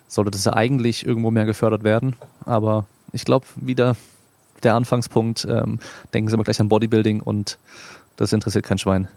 sollte 0.09 0.31
das 0.31 0.47
ja 0.47 0.55
eigentlich 0.55 1.07
irgendwo 1.07 1.31
mehr 1.31 1.45
gefördert 1.45 1.85
werden. 1.85 2.17
Aber 2.47 2.87
ich 3.13 3.27
glaube, 3.27 3.45
wieder 3.57 3.97
der 4.63 4.75
Anfangspunkt, 4.75 5.47
ähm, 5.49 5.79
denken 6.15 6.31
Sie 6.31 6.37
mal 6.39 6.45
gleich 6.45 6.61
an 6.61 6.71
Bodybuilding 6.71 7.21
und 7.21 7.59
das 8.17 8.33
interessiert 8.33 8.65
kein 8.65 8.79
Schwein. 8.79 9.09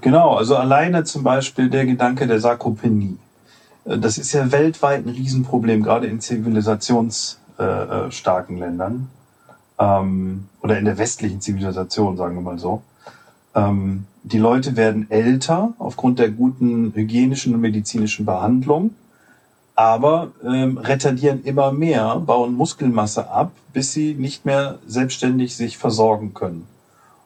Genau, 0.00 0.34
also 0.34 0.56
alleine 0.56 1.04
zum 1.04 1.24
Beispiel 1.24 1.68
der 1.68 1.84
Gedanke 1.84 2.26
der 2.26 2.40
Sarkopenie. 2.40 3.18
Äh, 3.84 3.98
das 3.98 4.16
ist 4.16 4.32
ja 4.32 4.50
weltweit 4.50 5.04
ein 5.04 5.10
Riesenproblem, 5.10 5.82
gerade 5.82 6.06
in 6.06 6.20
zivilisationsstarken 6.20 8.56
äh, 8.56 8.60
Ländern 8.60 9.10
ähm, 9.78 10.48
oder 10.62 10.78
in 10.78 10.84
der 10.84 10.98
westlichen 10.98 11.40
Zivilisation, 11.40 12.16
sagen 12.16 12.34
wir 12.34 12.42
mal 12.42 12.58
so. 12.58 12.82
Ähm, 13.54 14.04
die 14.22 14.38
Leute 14.38 14.76
werden 14.76 15.10
älter 15.10 15.72
aufgrund 15.78 16.18
der 16.18 16.30
guten 16.30 16.92
hygienischen 16.94 17.54
und 17.54 17.60
medizinischen 17.60 18.26
Behandlung, 18.26 18.90
aber 19.74 20.32
ähm, 20.44 20.76
retardieren 20.78 21.44
immer 21.44 21.72
mehr, 21.72 22.16
bauen 22.16 22.54
Muskelmasse 22.54 23.30
ab, 23.30 23.52
bis 23.72 23.92
sie 23.92 24.14
nicht 24.14 24.44
mehr 24.44 24.78
selbstständig 24.86 25.56
sich 25.56 25.78
versorgen 25.78 26.34
können. 26.34 26.66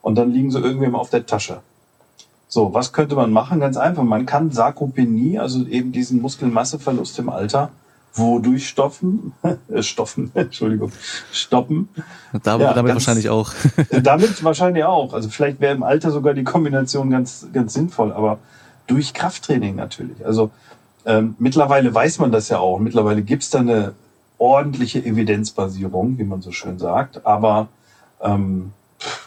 Und 0.02 0.16
dann 0.16 0.32
liegen 0.32 0.50
sie 0.50 0.60
irgendwem 0.60 0.94
auf 0.94 1.10
der 1.10 1.26
Tasche. 1.26 1.60
So, 2.48 2.74
was 2.74 2.92
könnte 2.92 3.14
man 3.14 3.32
machen? 3.32 3.60
Ganz 3.60 3.78
einfach. 3.78 4.02
Man 4.02 4.26
kann 4.26 4.50
Sarkopenie, 4.50 5.38
also 5.38 5.66
eben 5.66 5.92
diesen 5.92 6.20
Muskelmasseverlust 6.20 7.18
im 7.18 7.30
Alter, 7.30 7.70
wodurch 8.14 8.68
stoffen, 8.68 9.33
äh, 9.68 9.83
stoffen, 9.83 10.31
Entschuldigung, 10.35 10.92
stoppen. 11.33 11.88
Damit, 12.42 12.66
ja, 12.66 12.75
damit 12.75 12.92
ganz, 12.92 13.07
wahrscheinlich 13.07 13.29
auch. 13.29 13.53
damit 14.03 14.42
wahrscheinlich 14.44 14.85
auch. 14.85 15.14
Also 15.14 15.29
vielleicht 15.29 15.61
wäre 15.61 15.75
im 15.75 15.83
Alter 15.83 16.11
sogar 16.11 16.35
die 16.35 16.44
Kombination 16.44 17.11
ganz, 17.11 17.46
ganz 17.53 17.75
sinnvoll, 17.75 18.12
aber 18.12 18.38
durch 18.87 19.14
Krafttraining 19.14 19.77
natürlich. 19.77 20.25
Also 20.25 20.51
ähm, 21.05 21.35
mittlerweile 21.38 21.94
weiß 21.94 22.18
man 22.18 22.33
das 22.33 22.48
ja 22.48 22.59
auch. 22.59 22.79
Mittlerweile 22.79 23.22
gibt's 23.22 23.51
da 23.51 23.61
eine 23.61 23.94
ordentliche 24.38 25.05
Evidenzbasierung, 25.05 26.18
wie 26.18 26.25
man 26.25 26.42
so 26.42 26.53
schön 26.53 26.79
sagt, 26.79 27.25
aber 27.25 27.68
ähm, 28.20 28.72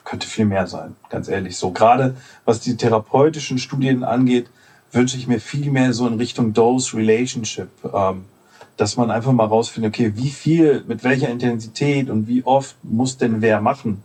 könnte 0.04 0.28
viel 0.28 0.45
mehr 0.45 0.67
sein, 0.67 0.95
ganz 1.10 1.28
ehrlich. 1.28 1.58
So 1.58 1.71
gerade 1.71 2.15
was 2.45 2.60
die 2.60 2.78
therapeutischen 2.78 3.58
Studien 3.58 4.04
angeht, 4.04 4.50
wünsche 4.91 5.17
ich 5.17 5.28
mir 5.28 5.39
viel 5.39 5.71
mehr 5.71 5.93
so 5.93 6.08
in 6.08 6.15
Richtung 6.15 6.54
Dose 6.54 6.95
Relationship. 6.95 7.69
Ähm, 7.93 8.26
dass 8.77 8.97
man 8.97 9.11
einfach 9.11 9.31
mal 9.31 9.45
rausfindet, 9.45 9.93
okay, 9.93 10.11
wie 10.15 10.29
viel, 10.29 10.83
mit 10.88 11.03
welcher 11.03 11.29
Intensität 11.29 12.09
und 12.09 12.27
wie 12.27 12.43
oft 12.43 12.75
muss 12.83 13.17
denn 13.17 13.41
wer 13.41 13.61
machen? 13.61 14.03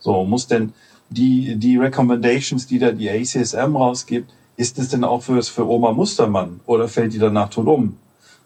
So, 0.00 0.24
muss 0.24 0.46
denn 0.46 0.72
die, 1.10 1.56
die 1.56 1.76
Recommendations, 1.76 2.66
die 2.66 2.78
da 2.78 2.92
die 2.92 3.10
ACSM 3.10 3.76
rausgibt, 3.76 4.30
ist 4.56 4.78
es 4.78 4.88
denn 4.88 5.04
auch 5.04 5.22
fürs, 5.22 5.48
für 5.48 5.68
Oma 5.68 5.92
Mustermann 5.92 6.60
oder 6.66 6.88
fällt 6.88 7.12
die 7.12 7.18
danach 7.18 7.50
tot 7.50 7.66
um? 7.66 7.96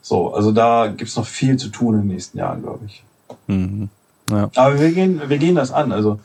So, 0.02 0.33
also 0.35 0.50
da 0.52 0.88
gibt's 0.88 1.16
noch 1.16 1.26
viel 1.26 1.56
zu 1.56 1.68
tun 1.68 1.94
in 1.94 2.00
den 2.02 2.09
nächsten 2.09 2.38
Jahren, 2.38 2.62
glaube 2.62 2.80
ich. 2.87 3.04
Mhm. 3.46 3.88
Ja. 4.30 4.50
Aber 4.56 4.80
wir 4.80 4.90
gehen, 4.92 5.20
wir 5.28 5.38
gehen 5.38 5.54
das 5.54 5.70
an. 5.70 5.92
Also 5.92 6.20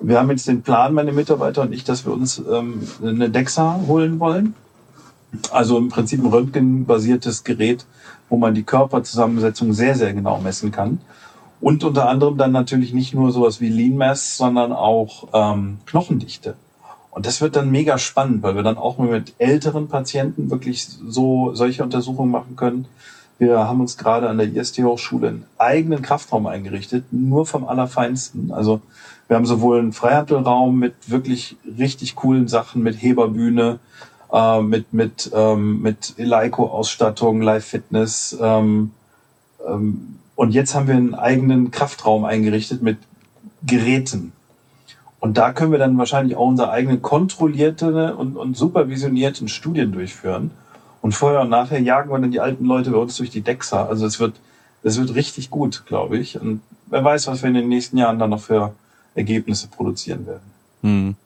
wir 0.00 0.18
haben 0.18 0.30
jetzt 0.30 0.46
den 0.46 0.62
Plan, 0.62 0.94
meine 0.94 1.12
Mitarbeiter 1.12 1.62
und 1.62 1.72
ich, 1.72 1.84
dass 1.84 2.04
wir 2.06 2.12
uns 2.12 2.38
ähm, 2.38 2.86
eine 3.02 3.30
DEXA 3.30 3.80
holen 3.86 4.20
wollen. 4.20 4.54
Also 5.50 5.76
im 5.78 5.88
Prinzip 5.88 6.20
ein 6.22 6.26
röntgenbasiertes 6.26 7.44
Gerät, 7.44 7.84
wo 8.28 8.36
man 8.36 8.54
die 8.54 8.62
Körperzusammensetzung 8.62 9.72
sehr, 9.72 9.94
sehr 9.94 10.12
genau 10.12 10.38
messen 10.38 10.72
kann. 10.72 11.00
Und 11.60 11.84
unter 11.84 12.08
anderem 12.08 12.36
dann 12.36 12.52
natürlich 12.52 12.92
nicht 12.92 13.14
nur 13.14 13.32
sowas 13.32 13.60
wie 13.60 13.68
Lean 13.68 13.96
Mass, 13.96 14.36
sondern 14.36 14.72
auch 14.72 15.28
ähm, 15.32 15.78
Knochendichte. 15.86 16.54
Und 17.10 17.24
das 17.24 17.40
wird 17.40 17.56
dann 17.56 17.70
mega 17.70 17.96
spannend, 17.96 18.42
weil 18.42 18.56
wir 18.56 18.62
dann 18.62 18.76
auch 18.76 18.98
mit 18.98 19.34
älteren 19.38 19.88
Patienten 19.88 20.50
wirklich 20.50 20.86
so 20.86 21.54
solche 21.54 21.82
Untersuchungen 21.82 22.30
machen 22.30 22.56
können. 22.56 22.86
Wir 23.38 23.58
haben 23.58 23.80
uns 23.80 23.96
gerade 23.96 24.28
an 24.28 24.36
der 24.36 24.54
IST 24.54 24.78
Hochschule 24.80 25.28
einen 25.28 25.46
eigenen 25.56 26.02
Kraftraum 26.02 26.46
eingerichtet, 26.46 27.04
nur 27.12 27.46
vom 27.46 27.66
Allerfeinsten. 27.66 28.52
Also 28.52 28.82
wir 29.28 29.36
haben 29.36 29.46
sowohl 29.46 29.78
einen 29.78 29.92
Freihandelraum 29.92 30.78
mit 30.78 30.94
wirklich 31.10 31.56
richtig 31.78 32.16
coolen 32.16 32.48
Sachen, 32.48 32.82
mit 32.82 33.00
Heberbühne, 33.00 33.78
äh, 34.32 34.60
mit 34.60 34.92
mit 34.92 35.30
ähm, 35.34 35.82
mit 35.82 36.14
Eleiko-Ausstattung, 36.16 37.40
Live-Fitness. 37.42 38.36
Ähm, 38.40 38.92
ähm, 39.66 40.18
und 40.34 40.52
jetzt 40.52 40.74
haben 40.74 40.86
wir 40.86 40.94
einen 40.94 41.14
eigenen 41.14 41.70
Kraftraum 41.70 42.24
eingerichtet 42.24 42.82
mit 42.82 42.98
Geräten. 43.64 44.32
Und 45.18 45.38
da 45.38 45.52
können 45.52 45.72
wir 45.72 45.78
dann 45.78 45.96
wahrscheinlich 45.98 46.36
auch 46.36 46.46
unsere 46.46 46.70
eigenen 46.70 47.02
kontrollierte 47.02 48.14
und, 48.14 48.36
und 48.36 48.56
supervisionierten 48.56 49.48
Studien 49.48 49.92
durchführen. 49.92 50.50
Und 51.00 51.12
vorher 51.12 51.40
und 51.40 51.48
nachher 51.50 51.80
jagen 51.80 52.10
wir 52.10 52.18
dann 52.18 52.30
die 52.30 52.40
alten 52.40 52.64
Leute 52.66 52.90
bei 52.90 52.98
uns 52.98 53.16
durch 53.16 53.30
die 53.30 53.40
Dexa. 53.40 53.86
Also 53.86 54.06
es 54.06 54.20
wird, 54.20 54.34
es 54.82 54.98
wird 54.98 55.14
richtig 55.14 55.50
gut, 55.50 55.84
glaube 55.86 56.18
ich. 56.18 56.40
Und 56.40 56.60
wer 56.86 57.02
weiß, 57.02 57.26
was 57.28 57.42
wir 57.42 57.48
in 57.48 57.54
den 57.54 57.68
nächsten 57.68 57.96
Jahren 57.96 58.18
dann 58.18 58.30
noch 58.30 58.40
für 58.40 58.74
Ergebnisse 59.14 59.68
produzieren 59.68 60.26
werden. 60.26 60.50
Hm. 60.82 61.16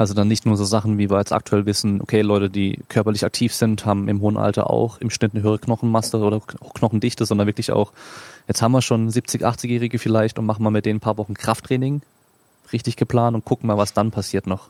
Also 0.00 0.14
dann 0.14 0.28
nicht 0.28 0.46
nur 0.46 0.56
so 0.56 0.64
Sachen, 0.64 0.96
wie 0.96 1.10
wir 1.10 1.18
jetzt 1.18 1.30
aktuell 1.30 1.66
wissen, 1.66 2.00
okay, 2.00 2.22
Leute, 2.22 2.48
die 2.48 2.80
körperlich 2.88 3.22
aktiv 3.22 3.52
sind, 3.52 3.84
haben 3.84 4.08
im 4.08 4.22
hohen 4.22 4.38
Alter 4.38 4.70
auch 4.70 4.96
im 4.96 5.10
Schnitt 5.10 5.34
eine 5.34 5.42
höhere 5.42 5.58
Knochenmasse 5.58 6.16
oder 6.16 6.40
Knochendichte, 6.40 7.26
sondern 7.26 7.46
wirklich 7.46 7.70
auch, 7.70 7.92
jetzt 8.48 8.62
haben 8.62 8.72
wir 8.72 8.80
schon 8.80 9.10
70, 9.10 9.44
80-Jährige 9.44 9.98
vielleicht 9.98 10.38
und 10.38 10.46
machen 10.46 10.62
mal 10.62 10.70
mit 10.70 10.86
denen 10.86 10.96
ein 10.96 11.00
paar 11.00 11.18
Wochen 11.18 11.34
Krafttraining 11.34 12.00
richtig 12.72 12.96
geplant 12.96 13.34
und 13.34 13.44
gucken 13.44 13.66
mal, 13.66 13.76
was 13.76 13.92
dann 13.92 14.10
passiert 14.10 14.46
noch. 14.46 14.68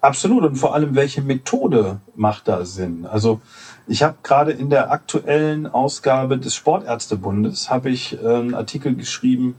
Absolut 0.00 0.42
und 0.42 0.56
vor 0.56 0.74
allem, 0.74 0.94
welche 0.94 1.20
Methode 1.20 2.00
macht 2.16 2.48
da 2.48 2.64
Sinn? 2.64 3.04
Also 3.04 3.42
ich 3.86 4.02
habe 4.02 4.16
gerade 4.22 4.52
in 4.52 4.70
der 4.70 4.90
aktuellen 4.90 5.66
Ausgabe 5.66 6.38
des 6.38 6.54
Sportärztebundes 6.54 7.68
habe 7.68 7.90
ich 7.90 8.18
einen 8.18 8.54
Artikel 8.54 8.94
geschrieben, 8.94 9.54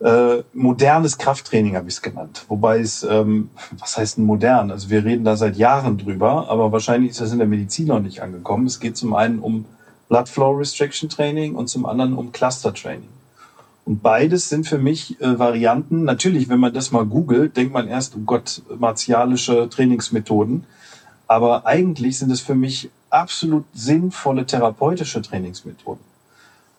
äh, 0.00 0.42
modernes 0.52 1.18
Krafttraining 1.18 1.74
habe 1.74 1.88
ich 1.88 1.94
es 1.94 2.02
genannt. 2.02 2.44
Wobei 2.48 2.78
es, 2.80 3.02
ähm, 3.02 3.50
was 3.78 3.96
heißt 3.96 4.18
modern? 4.18 4.70
Also 4.70 4.90
wir 4.90 5.04
reden 5.04 5.24
da 5.24 5.36
seit 5.36 5.56
Jahren 5.56 5.98
drüber, 5.98 6.48
aber 6.48 6.70
wahrscheinlich 6.70 7.10
ist 7.10 7.20
das 7.20 7.32
in 7.32 7.38
der 7.38 7.48
Medizin 7.48 7.88
noch 7.88 8.00
nicht 8.00 8.22
angekommen. 8.22 8.66
Es 8.66 8.78
geht 8.78 8.96
zum 8.96 9.14
einen 9.14 9.40
um 9.40 9.64
Blood 10.08 10.28
Flow 10.28 10.52
Restriction 10.52 11.08
Training 11.08 11.54
und 11.54 11.68
zum 11.68 11.84
anderen 11.84 12.14
um 12.14 12.32
Cluster 12.32 12.72
Training. 12.72 13.08
Und 13.84 14.02
beides 14.02 14.48
sind 14.48 14.66
für 14.66 14.78
mich 14.78 15.20
äh, 15.20 15.38
Varianten. 15.38 16.04
Natürlich, 16.04 16.48
wenn 16.48 16.60
man 16.60 16.74
das 16.74 16.92
mal 16.92 17.06
googelt, 17.06 17.56
denkt 17.56 17.72
man 17.72 17.88
erst, 17.88 18.14
oh 18.16 18.20
Gott, 18.24 18.62
martialische 18.78 19.68
Trainingsmethoden. 19.68 20.64
Aber 21.26 21.66
eigentlich 21.66 22.18
sind 22.18 22.30
es 22.30 22.40
für 22.40 22.54
mich 22.54 22.90
absolut 23.10 23.64
sinnvolle 23.72 24.46
therapeutische 24.46 25.22
Trainingsmethoden. 25.22 26.04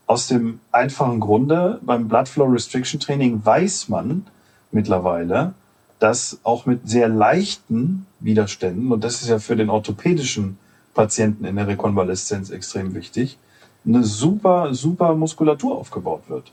Aus 0.09 0.25
dem 0.25 0.59
einfachen 0.71 1.19
Grunde, 1.19 1.79
beim 1.83 2.07
Blood 2.07 2.27
Flow 2.27 2.45
Restriction 2.45 2.99
Training 2.99 3.45
weiß 3.45 3.89
man 3.89 4.25
mittlerweile, 4.71 5.53
dass 5.99 6.39
auch 6.41 6.65
mit 6.65 6.89
sehr 6.89 7.07
leichten 7.07 8.07
Widerständen, 8.19 8.91
und 8.91 9.03
das 9.03 9.21
ist 9.21 9.29
ja 9.29 9.37
für 9.37 9.55
den 9.55 9.69
orthopädischen 9.69 10.57
Patienten 10.95 11.45
in 11.45 11.57
der 11.57 11.67
Rekonvaleszenz 11.67 12.49
extrem 12.49 12.95
wichtig, 12.95 13.37
eine 13.85 14.03
super, 14.03 14.73
super 14.73 15.13
Muskulatur 15.13 15.77
aufgebaut 15.77 16.23
wird. 16.27 16.51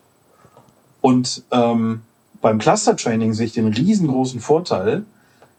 Und 1.00 1.42
ähm, 1.50 2.02
beim 2.42 2.58
Cluster 2.58 2.94
Training 2.94 3.32
sehe 3.32 3.46
ich 3.46 3.54
den 3.54 3.68
riesengroßen 3.68 4.40
Vorteil, 4.40 5.06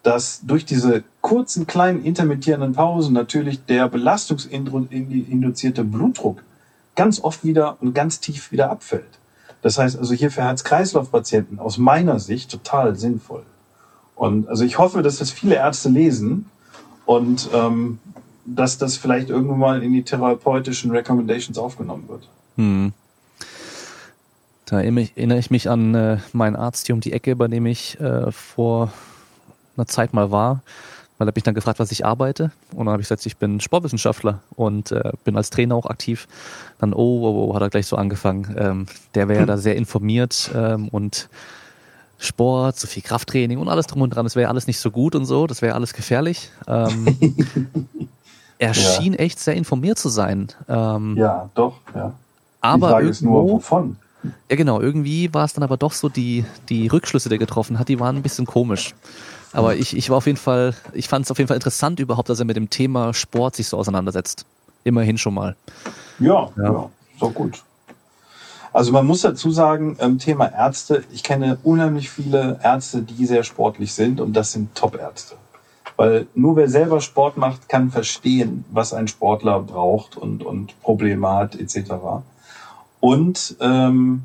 dass 0.04 0.42
durch 0.44 0.66
diese 0.66 1.04
kurzen, 1.22 1.66
kleinen, 1.66 2.06
intermittierenden 2.06 2.74
Pausen 2.74 3.14
natürlich 3.16 3.66
der 3.66 3.90
belastungsinduzierte 3.90 5.84
Blutdruck 5.84 6.44
ganz 6.98 7.22
oft 7.24 7.46
wieder 7.46 7.78
und 7.80 7.94
ganz 7.94 8.20
tief 8.20 8.52
wieder 8.52 8.70
abfällt. 8.70 9.20
Das 9.62 9.78
heißt 9.78 9.98
also 9.98 10.14
hier 10.14 10.30
für 10.30 10.42
Herz-Kreislauf-Patienten 10.42 11.60
aus 11.60 11.78
meiner 11.78 12.20
Sicht 12.20 12.52
total 12.52 12.98
sinnvoll. 12.98 13.44
Und 14.16 14.50
also 14.50 14.66
ich 14.66 14.78
hoffe, 14.78 15.02
dass 15.02 15.18
das 15.18 15.32
viele 15.32 15.56
Ärzte 15.56 15.90
lesen 15.90 16.50
und 17.06 17.50
ähm, 17.54 18.00
dass 18.46 18.78
das 18.78 18.98
vielleicht 18.98 19.30
irgendwann 19.30 19.60
mal 19.60 19.84
in 19.84 19.94
die 19.94 20.04
therapeutischen 20.04 20.92
Recommendations 20.92 21.58
aufgenommen 21.58 22.06
wird. 22.08 22.28
Hm. 22.56 22.94
Da 24.66 24.82
erinnere 24.82 25.40
ich 25.40 25.50
mich 25.50 25.70
an 25.70 25.96
äh, 25.96 26.18
meinen 26.34 26.56
Arzt 26.56 26.88
hier 26.88 26.96
um 26.96 27.02
die 27.02 27.14
Ecke, 27.14 27.36
bei 27.36 27.48
dem 27.48 27.66
ich 27.66 28.00
äh, 28.02 28.32
vor 28.32 28.92
einer 29.78 29.88
Zeit 29.88 30.14
mal 30.14 30.32
war 30.32 30.62
weil 31.17 31.27
er 31.27 31.34
mich 31.36 31.43
dann 31.43 31.56
gefragt, 31.56 31.80
was 31.80 31.91
ich 31.91 32.06
arbeite. 32.06 32.51
Und 32.71 32.86
dann 32.86 32.89
habe 32.89 33.01
ich 33.01 33.08
gesagt, 33.08 33.25
ich 33.25 33.38
bin 33.38 33.60
Sportwissenschaftler 33.60 34.41
und 34.56 34.91
äh, 34.91 35.12
bin 35.23 35.36
als 35.36 35.49
Trainer 35.49 35.75
auch 35.75 35.86
aktiv. 35.86 36.27
Dann, 36.80 36.93
oh, 36.93 37.21
oh, 37.23 37.49
oh 37.49 37.56
hat 37.56 37.62
er 37.62 37.69
gleich 37.69 37.88
so 37.88 37.95
angefangen. 37.95 38.56
Ähm, 38.58 38.86
der 39.15 39.27
wäre 39.27 39.41
ja 39.41 39.45
da 39.45 39.58
sehr 39.58 39.75
informiert 39.75 40.51
ähm, 40.56 40.89
und 40.89 41.30
Sport, 42.19 42.80
so 42.80 42.88
viel 42.88 43.03
Krafttraining 43.03 43.60
und 43.60 43.69
alles 43.69 43.86
drum 43.86 44.01
und 44.01 44.10
dran, 44.10 44.25
das 44.25 44.36
wäre 44.36 44.49
alles 44.49 44.65
nicht 44.65 44.80
so 44.80 44.89
gut 44.89 45.13
und 45.13 45.25
so, 45.25 45.45
das 45.45 45.62
wäre 45.62 45.75
alles 45.75 45.93
gefährlich. 45.93 46.49
Ähm, 46.67 47.06
er 48.58 48.71
ja. 48.71 48.73
schien 48.73 49.13
echt 49.13 49.39
sehr 49.39 49.53
informiert 49.53 49.99
zu 49.99 50.10
sein. 50.10 50.47
Ähm, 50.67 51.15
ja, 51.15 51.49
doch, 51.53 51.75
ja. 51.93 52.13
Aber 52.60 52.88
Die 52.88 52.93
Frage 52.93 53.08
ist 53.10 53.21
nur, 53.21 53.43
wovon? 53.47 53.97
Ja, 54.49 54.56
genau. 54.56 54.82
Irgendwie 54.82 55.34
war 55.34 55.45
es 55.45 55.53
dann 55.53 55.63
aber 55.63 55.77
doch 55.77 55.93
so, 55.93 56.10
die, 56.10 56.43
die 56.69 56.88
Rückschlüsse, 56.88 57.30
die 57.30 57.36
er 57.36 57.39
getroffen 57.39 57.77
hat, 57.77 57.88
die 57.88 57.99
waren 57.99 58.15
ein 58.15 58.23
bisschen 58.23 58.45
komisch. 58.45 58.95
Aber 59.54 59.76
ich, 59.76 59.96
ich 59.96 60.10
war 60.10 60.18
auf 60.18 60.26
jeden 60.26 60.38
Fall, 60.38 60.74
ich 60.94 61.08
fand 61.08 61.26
es 61.26 61.32
auf 61.32 61.38
jeden 61.38 61.48
Fall 61.48 61.56
interessant 61.58 62.00
überhaupt, 62.00 62.30
dass 62.30 62.40
er 62.40 62.46
mit 62.46 62.56
dem 62.56 62.70
Thema 62.70 63.14
Sport 63.14 63.56
sich 63.56 63.68
so 63.68 63.78
auseinandersetzt. 63.78 64.46
Immerhin 64.84 65.18
schon 65.18 65.34
mal. 65.34 65.56
Ja, 66.20 66.50
ja, 66.58 66.64
ja 66.64 66.90
so 67.20 67.30
gut. 67.30 67.64
Also 68.74 68.92
man 68.92 69.06
muss 69.06 69.22
dazu 69.22 69.52
sagen, 69.52 69.98
ähm, 70.00 70.20
Thema 70.20 70.48
Ärzte, 70.48 71.04
ich 71.12 71.24
kenne 71.24 71.58
unheimlich 71.64 72.10
viele 72.10 72.60
Ärzte, 72.62 73.02
die 73.02 73.26
sehr 73.26 73.44
sportlich 73.44 73.94
sind 73.94 74.22
und 74.22 74.34
das 74.34 74.52
sind 74.52 74.76
Top-Ärzte. 74.76 75.36
Weil 75.96 76.28
nur 76.36 76.56
wer 76.58 76.70
selber 76.70 77.02
Sport 77.02 77.38
macht, 77.38 77.70
kann 77.70 77.90
verstehen, 77.90 78.66
was 78.72 78.94
ein 78.94 79.08
Sportler 79.08 79.60
braucht 79.62 80.16
und, 80.16 80.44
und 80.44 80.80
Probleme 80.82 81.28
hat 81.28 81.56
etc. 81.56 81.94
Und 83.00 83.56
ähm, 83.60 84.24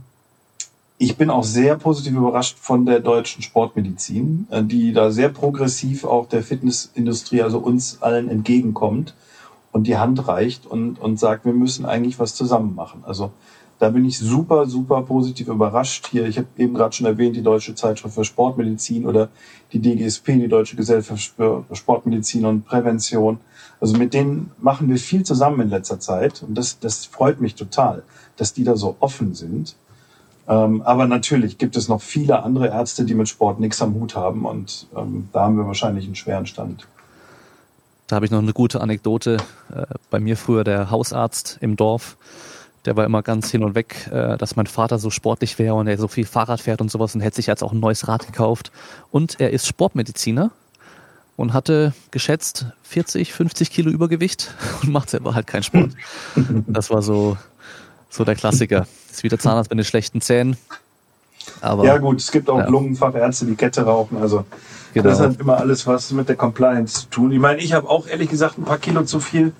ich 1.02 1.16
bin 1.16 1.30
auch 1.30 1.42
sehr 1.42 1.76
positiv 1.76 2.14
überrascht 2.14 2.58
von 2.60 2.86
der 2.86 3.00
deutschen 3.00 3.42
Sportmedizin, 3.42 4.46
äh, 4.50 4.62
die 4.62 4.92
da 4.92 5.10
sehr 5.10 5.30
progressiv 5.30 6.04
auch 6.04 6.28
der 6.28 6.44
Fitnessindustrie, 6.44 7.42
also 7.42 7.58
uns 7.58 8.00
allen 8.02 8.28
entgegenkommt 8.28 9.12
und 9.72 9.88
die 9.88 9.96
Hand 9.96 10.28
reicht 10.28 10.64
und, 10.64 11.00
und 11.00 11.18
sagt, 11.18 11.44
wir 11.44 11.54
müssen 11.54 11.86
eigentlich 11.86 12.20
was 12.20 12.36
zusammen 12.36 12.76
machen. 12.76 13.02
Also 13.04 13.32
da 13.80 13.90
bin 13.90 14.04
ich 14.04 14.16
super, 14.16 14.66
super 14.66 15.02
positiv 15.02 15.48
überrascht. 15.48 16.06
Hier, 16.08 16.28
ich 16.28 16.38
habe 16.38 16.46
eben 16.56 16.74
gerade 16.74 16.94
schon 16.94 17.06
erwähnt, 17.06 17.34
die 17.34 17.42
Deutsche 17.42 17.74
Zeitschrift 17.74 18.14
für 18.14 18.24
Sportmedizin 18.24 19.04
oder 19.04 19.28
die 19.72 19.80
DGSP, 19.80 20.38
die 20.38 20.46
Deutsche 20.46 20.76
Gesellschaft 20.76 21.32
für 21.34 21.64
Sportmedizin 21.72 22.46
und 22.46 22.64
Prävention. 22.64 23.40
Also 23.80 23.96
mit 23.96 24.14
denen 24.14 24.52
machen 24.60 24.88
wir 24.88 24.98
viel 24.98 25.24
zusammen 25.24 25.62
in 25.62 25.70
letzter 25.70 25.98
Zeit 25.98 26.44
und 26.44 26.56
das, 26.56 26.78
das 26.78 27.06
freut 27.06 27.40
mich 27.40 27.56
total, 27.56 28.04
dass 28.36 28.54
die 28.54 28.62
da 28.62 28.76
so 28.76 28.94
offen 29.00 29.34
sind. 29.34 29.74
Ähm, 30.48 30.82
aber 30.82 31.06
natürlich 31.06 31.58
gibt 31.58 31.76
es 31.76 31.88
noch 31.88 32.02
viele 32.02 32.42
andere 32.42 32.68
Ärzte, 32.68 33.04
die 33.04 33.14
mit 33.14 33.28
Sport 33.28 33.60
nichts 33.60 33.80
am 33.80 33.94
Hut 33.94 34.16
haben 34.16 34.44
und 34.44 34.86
ähm, 34.96 35.28
da 35.32 35.42
haben 35.42 35.56
wir 35.56 35.66
wahrscheinlich 35.66 36.06
einen 36.06 36.16
schweren 36.16 36.46
Stand. 36.46 36.86
Da 38.08 38.16
habe 38.16 38.26
ich 38.26 38.32
noch 38.32 38.40
eine 38.40 38.52
gute 38.52 38.80
Anekdote. 38.80 39.38
Äh, 39.74 39.86
bei 40.10 40.20
mir 40.20 40.36
früher 40.36 40.64
der 40.64 40.90
Hausarzt 40.90 41.58
im 41.60 41.76
Dorf 41.76 42.16
der 42.84 42.96
war 42.96 43.04
immer 43.04 43.22
ganz 43.22 43.50
hin 43.50 43.62
und 43.62 43.74
weg, 43.74 44.08
äh, 44.10 44.36
dass 44.36 44.56
mein 44.56 44.66
Vater 44.66 44.98
so 44.98 45.10
sportlich 45.10 45.58
wäre 45.58 45.74
und 45.74 45.86
er 45.86 45.98
so 45.98 46.08
viel 46.08 46.26
Fahrrad 46.26 46.60
fährt 46.60 46.80
und 46.80 46.90
sowas 46.90 47.14
und 47.14 47.20
hätte 47.20 47.36
sich 47.36 47.46
jetzt 47.46 47.62
auch 47.62 47.72
ein 47.72 47.80
neues 47.80 48.08
Rad 48.08 48.26
gekauft. 48.26 48.72
Und 49.10 49.40
er 49.40 49.50
ist 49.50 49.66
Sportmediziner 49.66 50.50
und 51.36 51.52
hatte 51.52 51.94
geschätzt 52.10 52.66
40, 52.82 53.32
50 53.32 53.70
Kilo 53.70 53.90
Übergewicht 53.90 54.54
und 54.82 54.90
macht 54.90 55.10
selber 55.10 55.34
halt 55.34 55.46
keinen 55.46 55.62
Sport. 55.62 55.90
Das 56.66 56.90
war 56.90 57.02
so, 57.02 57.36
so 58.12 58.24
der 58.24 58.34
Klassiker. 58.34 58.86
Ist 59.10 59.22
wieder 59.22 59.38
Zahnarzt 59.38 59.70
mit 59.70 59.78
den 59.78 59.84
schlechten 59.84 60.20
Zähnen. 60.20 60.56
Aber, 61.60 61.84
ja 61.84 61.98
gut, 61.98 62.20
es 62.20 62.30
gibt 62.30 62.48
auch 62.50 62.58
ja. 62.58 62.68
Lungenfachärzte, 62.68 63.46
die 63.46 63.56
Kette 63.56 63.82
rauchen. 63.82 64.18
Also 64.18 64.44
genau. 64.94 65.08
das 65.08 65.20
hat 65.20 65.40
immer 65.40 65.56
alles 65.56 65.86
was 65.86 66.12
mit 66.12 66.28
der 66.28 66.36
Compliance 66.36 67.00
zu 67.00 67.06
tun. 67.06 67.32
Ich 67.32 67.40
meine, 67.40 67.60
ich 67.60 67.72
habe 67.72 67.88
auch 67.88 68.06
ehrlich 68.06 68.28
gesagt 68.28 68.58
ein 68.58 68.64
paar 68.64 68.78
Kilo 68.78 69.04
zu 69.04 69.18
viel 69.18 69.52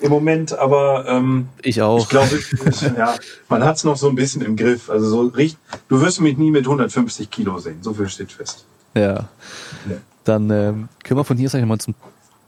im 0.00 0.10
Moment, 0.10 0.56
aber 0.56 1.06
ähm, 1.08 1.48
ich 1.62 1.80
auch. 1.82 2.00
Ich 2.00 2.08
glaube, 2.08 2.38
ja, 2.96 3.16
man 3.48 3.64
hat 3.64 3.76
es 3.76 3.84
noch 3.84 3.96
so 3.96 4.08
ein 4.08 4.14
bisschen 4.14 4.42
im 4.42 4.56
Griff. 4.56 4.90
Also 4.90 5.08
so 5.08 5.20
richtig, 5.28 5.58
du 5.88 6.00
wirst 6.00 6.20
mich 6.20 6.36
nie 6.36 6.50
mit 6.50 6.66
150 6.66 7.30
Kilo 7.30 7.58
sehen. 7.58 7.78
So 7.80 7.94
viel 7.94 8.08
steht 8.08 8.30
fest. 8.30 8.66
Ja. 8.94 9.02
ja. 9.02 9.26
Dann 10.24 10.50
ähm, 10.50 10.88
können 11.02 11.18
wir 11.18 11.24
von 11.24 11.38
hier 11.38 11.48
sagen 11.48 11.66
mal 11.66 11.78
zum 11.78 11.94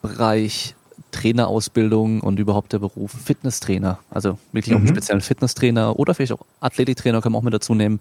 Bereich 0.02 0.74
Trainerausbildung 1.12 2.20
und 2.20 2.38
überhaupt 2.38 2.72
der 2.72 2.78
Beruf 2.78 3.12
Fitnesstrainer. 3.12 3.98
Also 4.10 4.38
wirklich 4.52 4.74
auch 4.74 4.78
einen 4.78 4.86
mhm. 4.86 4.92
speziellen 4.92 5.20
Fitnesstrainer 5.20 5.98
oder 5.98 6.14
vielleicht 6.14 6.32
auch 6.32 6.44
Athletiktrainer 6.60 7.20
können 7.20 7.34
wir 7.34 7.38
auch 7.38 7.42
mit 7.42 7.54
dazu 7.54 7.74
nehmen 7.74 8.00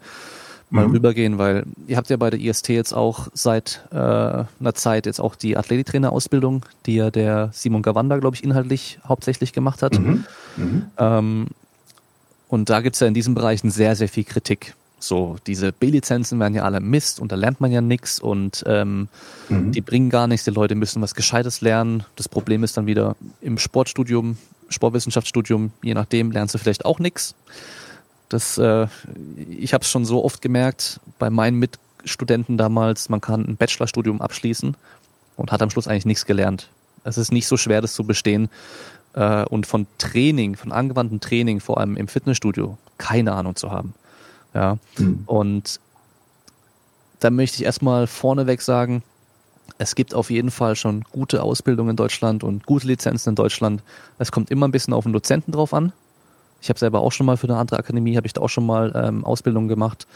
mal 0.70 0.86
mhm. 0.86 0.92
rübergehen, 0.92 1.38
weil 1.38 1.64
ihr 1.86 1.96
habt 1.96 2.10
ja 2.10 2.16
bei 2.16 2.30
der 2.30 2.40
IST 2.40 2.68
jetzt 2.68 2.92
auch 2.92 3.28
seit 3.32 3.82
äh, 3.90 3.96
einer 3.96 4.74
Zeit 4.74 5.06
jetzt 5.06 5.20
auch 5.20 5.34
die 5.34 5.56
Athletiktrainer-Ausbildung, 5.56 6.64
die 6.86 6.96
ja 6.96 7.10
der 7.10 7.50
Simon 7.52 7.82
Gawanda, 7.82 8.18
glaube 8.18 8.36
ich, 8.36 8.44
inhaltlich 8.44 8.98
hauptsächlich 9.06 9.52
gemacht 9.52 9.82
hat. 9.82 9.98
Mhm. 9.98 10.24
Mhm. 10.56 10.86
Ähm, 10.98 11.46
und 12.48 12.70
da 12.70 12.80
gibt's 12.80 13.00
ja 13.00 13.06
in 13.06 13.14
diesem 13.14 13.34
Bereich 13.34 13.60
sehr, 13.62 13.96
sehr 13.96 14.08
viel 14.08 14.24
Kritik. 14.24 14.74
So, 15.00 15.36
diese 15.46 15.72
B-Lizenzen 15.72 16.40
werden 16.40 16.54
ja 16.54 16.64
alle 16.64 16.80
Mist 16.80 17.20
und 17.20 17.30
da 17.30 17.36
lernt 17.36 17.60
man 17.60 17.70
ja 17.70 17.80
nichts 17.80 18.18
und 18.18 18.64
ähm, 18.66 19.08
mhm. 19.48 19.70
die 19.72 19.80
bringen 19.80 20.10
gar 20.10 20.26
nichts. 20.26 20.44
Die 20.44 20.50
Leute 20.50 20.74
müssen 20.74 21.00
was 21.02 21.14
Gescheites 21.14 21.60
lernen. 21.60 22.04
Das 22.16 22.28
Problem 22.28 22.64
ist 22.64 22.76
dann 22.76 22.86
wieder 22.86 23.14
im 23.40 23.58
Sportstudium, 23.58 24.38
Sportwissenschaftsstudium, 24.68 25.72
je 25.82 25.94
nachdem, 25.94 26.32
lernst 26.32 26.54
du 26.54 26.58
vielleicht 26.58 26.84
auch 26.84 26.98
nichts. 26.98 27.34
Das, 28.28 28.58
äh, 28.58 28.88
ich 29.48 29.72
habe 29.72 29.82
es 29.82 29.90
schon 29.90 30.04
so 30.04 30.24
oft 30.24 30.42
gemerkt 30.42 31.00
bei 31.18 31.30
meinen 31.30 31.58
Mitstudenten 31.58 32.58
damals, 32.58 33.08
man 33.08 33.20
kann 33.20 33.44
ein 33.44 33.56
Bachelorstudium 33.56 34.20
abschließen 34.20 34.76
und 35.36 35.52
hat 35.52 35.62
am 35.62 35.70
Schluss 35.70 35.86
eigentlich 35.86 36.06
nichts 36.06 36.26
gelernt. 36.26 36.68
Es 37.04 37.18
ist 37.18 37.32
nicht 37.32 37.46
so 37.46 37.56
schwer, 37.56 37.80
das 37.80 37.94
zu 37.94 38.04
bestehen. 38.04 38.50
Äh, 39.14 39.44
und 39.44 39.66
von 39.66 39.86
Training, 39.98 40.56
von 40.56 40.72
angewandtem 40.72 41.20
Training, 41.20 41.60
vor 41.60 41.78
allem 41.78 41.96
im 41.96 42.08
Fitnessstudio, 42.08 42.76
keine 42.98 43.32
Ahnung 43.32 43.56
zu 43.56 43.70
haben. 43.70 43.94
Ja. 44.54 44.78
Mhm. 44.98 45.22
Und 45.26 45.80
da 47.20 47.30
möchte 47.30 47.56
ich 47.56 47.64
erstmal 47.64 48.06
vorneweg 48.06 48.62
sagen, 48.62 49.02
es 49.76 49.94
gibt 49.94 50.14
auf 50.14 50.30
jeden 50.30 50.50
Fall 50.50 50.76
schon 50.76 51.04
gute 51.12 51.42
Ausbildung 51.42 51.90
in 51.90 51.96
Deutschland 51.96 52.42
und 52.42 52.64
gute 52.66 52.86
Lizenzen 52.86 53.30
in 53.30 53.34
Deutschland. 53.34 53.82
Es 54.18 54.32
kommt 54.32 54.50
immer 54.50 54.66
ein 54.66 54.72
bisschen 54.72 54.94
auf 54.94 55.04
den 55.04 55.12
Dozenten 55.12 55.52
drauf 55.52 55.74
an. 55.74 55.92
Ich 56.60 56.68
habe 56.68 56.78
selber 56.78 57.00
auch 57.00 57.12
schon 57.12 57.26
mal 57.26 57.36
für 57.36 57.48
eine 57.48 57.56
andere 57.56 57.78
Akademie, 57.78 58.16
habe 58.16 58.26
ich 58.26 58.32
da 58.32 58.40
auch 58.40 58.48
schon 58.48 58.66
mal 58.66 58.92
ähm, 58.96 59.24
Ausbildung 59.24 59.68
gemacht 59.68 60.06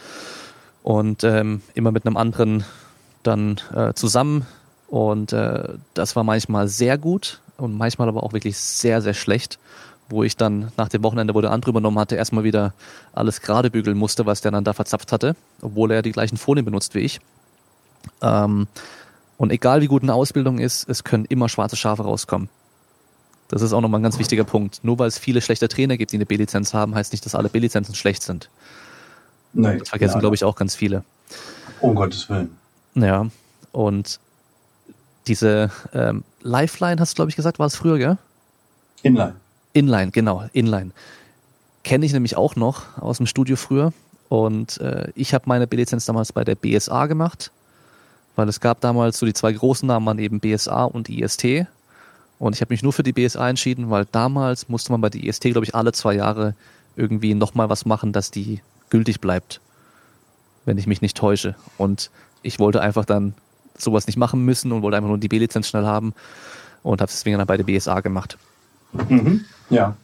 und 0.83 1.23
ähm, 1.23 1.63
immer 1.75 1.93
mit 1.93 2.07
einem 2.07 2.17
anderen 2.17 2.65
dann 3.23 3.61
äh, 3.75 3.95
zusammen. 3.95 4.47
Und 4.89 5.33
äh, 5.33 5.69
das 5.95 6.17
war 6.17 6.25
manchmal 6.25 6.69
sehr 6.69 6.99
gut 6.99 7.41
und 7.57 7.77
manchmal 7.77 8.09
aber 8.09 8.23
auch 8.25 8.33
wirklich 8.33 8.59
sehr, 8.59 9.01
sehr 9.01 9.15
schlecht, 9.15 9.59
wo 10.09 10.23
ich 10.23 10.37
dann 10.37 10.73
nach 10.77 10.89
dem 10.89 11.03
Wochenende, 11.03 11.35
wo 11.35 11.41
der 11.41 11.51
andere 11.51 11.71
übernommen 11.71 11.99
hatte, 11.99 12.17
erstmal 12.17 12.45
wieder 12.45 12.75
alles 13.13 13.41
gerade 13.41 13.71
bügeln 13.71 13.97
musste, 13.97 14.27
was 14.27 14.41
der 14.41 14.51
dann 14.51 14.65
da 14.65 14.73
verzapft 14.73 15.13
hatte, 15.13 15.37
obwohl 15.61 15.91
er 15.91 16.03
die 16.03 16.13
gleichen 16.13 16.37
Folien 16.37 16.65
benutzt 16.65 16.95
wie 16.95 17.01
ich. 17.01 17.21
Ähm, 18.21 18.67
und 19.37 19.51
egal 19.51 19.81
wie 19.81 19.87
gut 19.87 20.03
eine 20.03 20.15
Ausbildung 20.15 20.59
ist, 20.59 20.89
es 20.89 21.05
können 21.05 21.25
immer 21.25 21.49
schwarze 21.49 21.77
Schafe 21.77 22.03
rauskommen. 22.03 22.49
Das 23.49 23.61
ist 23.61 23.73
auch 23.73 23.81
nochmal 23.81 24.01
ein 24.01 24.03
ganz 24.03 24.19
wichtiger 24.19 24.45
Punkt. 24.45 24.81
Nur 24.83 24.99
weil 24.99 25.09
es 25.09 25.19
viele 25.19 25.41
schlechte 25.43 25.69
Trainer 25.69 25.97
gibt, 25.97 26.13
die 26.13 26.17
eine 26.17 26.27
B-Lizenz 26.27 26.73
haben, 26.73 26.95
heißt 26.95 27.13
nicht, 27.13 27.27
dass 27.27 27.35
alle 27.35 27.49
B-Lizenzen 27.49 27.95
schlecht 27.95 28.23
sind. 28.23 28.49
Nein. 29.53 29.79
Das 29.79 29.91
vergessen, 29.91 30.21
glaube 30.21 30.35
ich, 30.35 30.45
auch 30.45 30.57
ganz 30.57 30.75
viele. 30.75 31.05
Um 31.81 31.95
Gottes 31.95 32.31
Willen. 32.31 32.57
Ja. 32.95 33.27
Und 33.73 34.21
diese 35.27 35.71
ähm, 35.93 36.25
Lifeline, 36.41 37.01
hast 37.01 37.13
du, 37.13 37.17
glaube 37.17 37.31
ich, 37.31 37.37
gesagt, 37.37 37.59
war 37.59 37.67
es 37.67 37.77
früher, 37.77 37.99
gell? 37.99 38.19
Inline. 39.03 39.35
Inline, 39.73 40.11
genau, 40.11 40.45
Inline. 40.53 40.93
Kenne 41.85 42.07
ich 42.07 42.13
nämlich 42.13 42.37
auch 42.37 42.57
noch 42.57 42.99
aus 42.99 43.17
dem 43.17 43.27
Studio 43.27 43.57
früher. 43.57 43.93
Und 44.29 44.81
äh, 44.81 45.11
ich 45.15 45.35
habe 45.35 45.45
meine 45.47 45.67
B-Lizenz 45.67 46.07
damals 46.07 46.33
bei 46.33 46.45
der 46.45 46.55
BSA 46.55 47.07
gemacht, 47.07 47.51
weil 48.35 48.49
es 48.49 48.61
gab 48.61 48.81
damals 48.81 49.19
so 49.19 49.27
die 49.27 49.35
zwei 49.35 49.53
großen 49.53 49.87
Namen 49.87 50.07
waren 50.07 50.19
eben 50.19 50.41
BSA 50.41 50.85
und 50.85 51.09
IST. 51.09 51.67
Und 52.39 52.55
ich 52.55 52.61
habe 52.61 52.73
mich 52.73 52.83
nur 52.83 52.93
für 52.93 53.03
die 53.03 53.13
BSA 53.13 53.51
entschieden, 53.51 53.91
weil 53.91 54.07
damals 54.11 54.69
musste 54.69 54.93
man 54.93 55.01
bei 55.01 55.11
der 55.11 55.23
IST, 55.23 55.43
glaube 55.43 55.65
ich, 55.65 55.75
alle 55.75 55.93
zwei 55.93 56.15
Jahre 56.15 56.55
irgendwie 56.97 57.35
nochmal 57.35 57.69
was 57.69 57.85
machen, 57.85 58.13
dass 58.13 58.31
die 58.31 58.61
gültig 58.91 59.21
bleibt, 59.21 59.61
wenn 60.65 60.79
ich 60.79 60.87
mich 60.87 61.03
nicht 61.03 61.17
täusche. 61.17 61.55
Und 61.79 62.11
ich 62.43 62.59
wollte 62.59 62.81
einfach 62.81 63.05
dann 63.05 63.35
sowas 63.77 64.07
nicht 64.07 64.17
machen 64.17 64.45
müssen 64.45 64.73
und 64.73 64.83
wollte 64.83 64.97
einfach 64.97 65.09
nur 65.09 65.19
die 65.19 65.29
B-Lizenz 65.29 65.69
schnell 65.69 65.87
haben 65.87 66.15
und 66.83 67.01
habe 67.01 67.11
deswegen 67.11 67.39
dann 67.39 67.47
bei 67.47 67.57
der 67.57 67.65
BSA 67.65 68.01
gemacht. 68.01 68.39
Mhm. 69.09 69.45
Ja. 69.73 69.97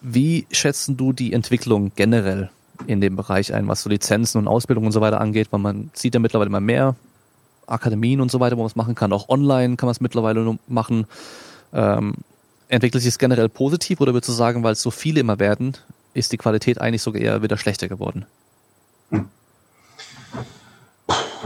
Wie 0.00 0.46
schätzen 0.50 0.96
du 0.96 1.12
die 1.12 1.32
Entwicklung 1.32 1.92
generell 1.96 2.50
in 2.86 3.00
dem 3.00 3.16
Bereich 3.16 3.52
ein, 3.52 3.66
was 3.66 3.82
so 3.82 3.90
Lizenzen 3.90 4.38
und 4.38 4.48
Ausbildung 4.48 4.86
und 4.86 4.92
so 4.92 5.00
weiter 5.00 5.20
angeht? 5.20 5.48
Weil 5.50 5.60
man 5.60 5.90
sieht 5.92 6.14
ja 6.14 6.20
mittlerweile 6.20 6.48
immer 6.48 6.60
mehr 6.60 6.94
Akademien 7.66 8.20
und 8.20 8.30
so 8.30 8.40
weiter, 8.40 8.56
wo 8.56 8.62
man 8.62 8.68
es 8.68 8.76
machen 8.76 8.94
kann. 8.94 9.12
Auch 9.12 9.28
online 9.28 9.76
kann 9.76 9.88
man 9.88 9.92
es 9.92 10.00
mittlerweile 10.00 10.58
machen. 10.68 11.06
Ähm, 11.72 12.14
entwickelt 12.68 13.02
sich 13.02 13.12
es 13.12 13.18
generell 13.18 13.48
positiv 13.48 14.00
oder 14.00 14.14
würdest 14.14 14.28
du 14.28 14.32
sagen, 14.32 14.62
weil 14.62 14.72
es 14.72 14.82
so 14.82 14.90
viele 14.90 15.20
immer 15.20 15.38
werden, 15.38 15.76
ist 16.14 16.32
die 16.32 16.36
Qualität 16.36 16.80
eigentlich 16.80 17.02
sogar 17.02 17.20
eher 17.20 17.42
wieder 17.42 17.58
schlechter 17.58 17.88
geworden? 17.88 18.24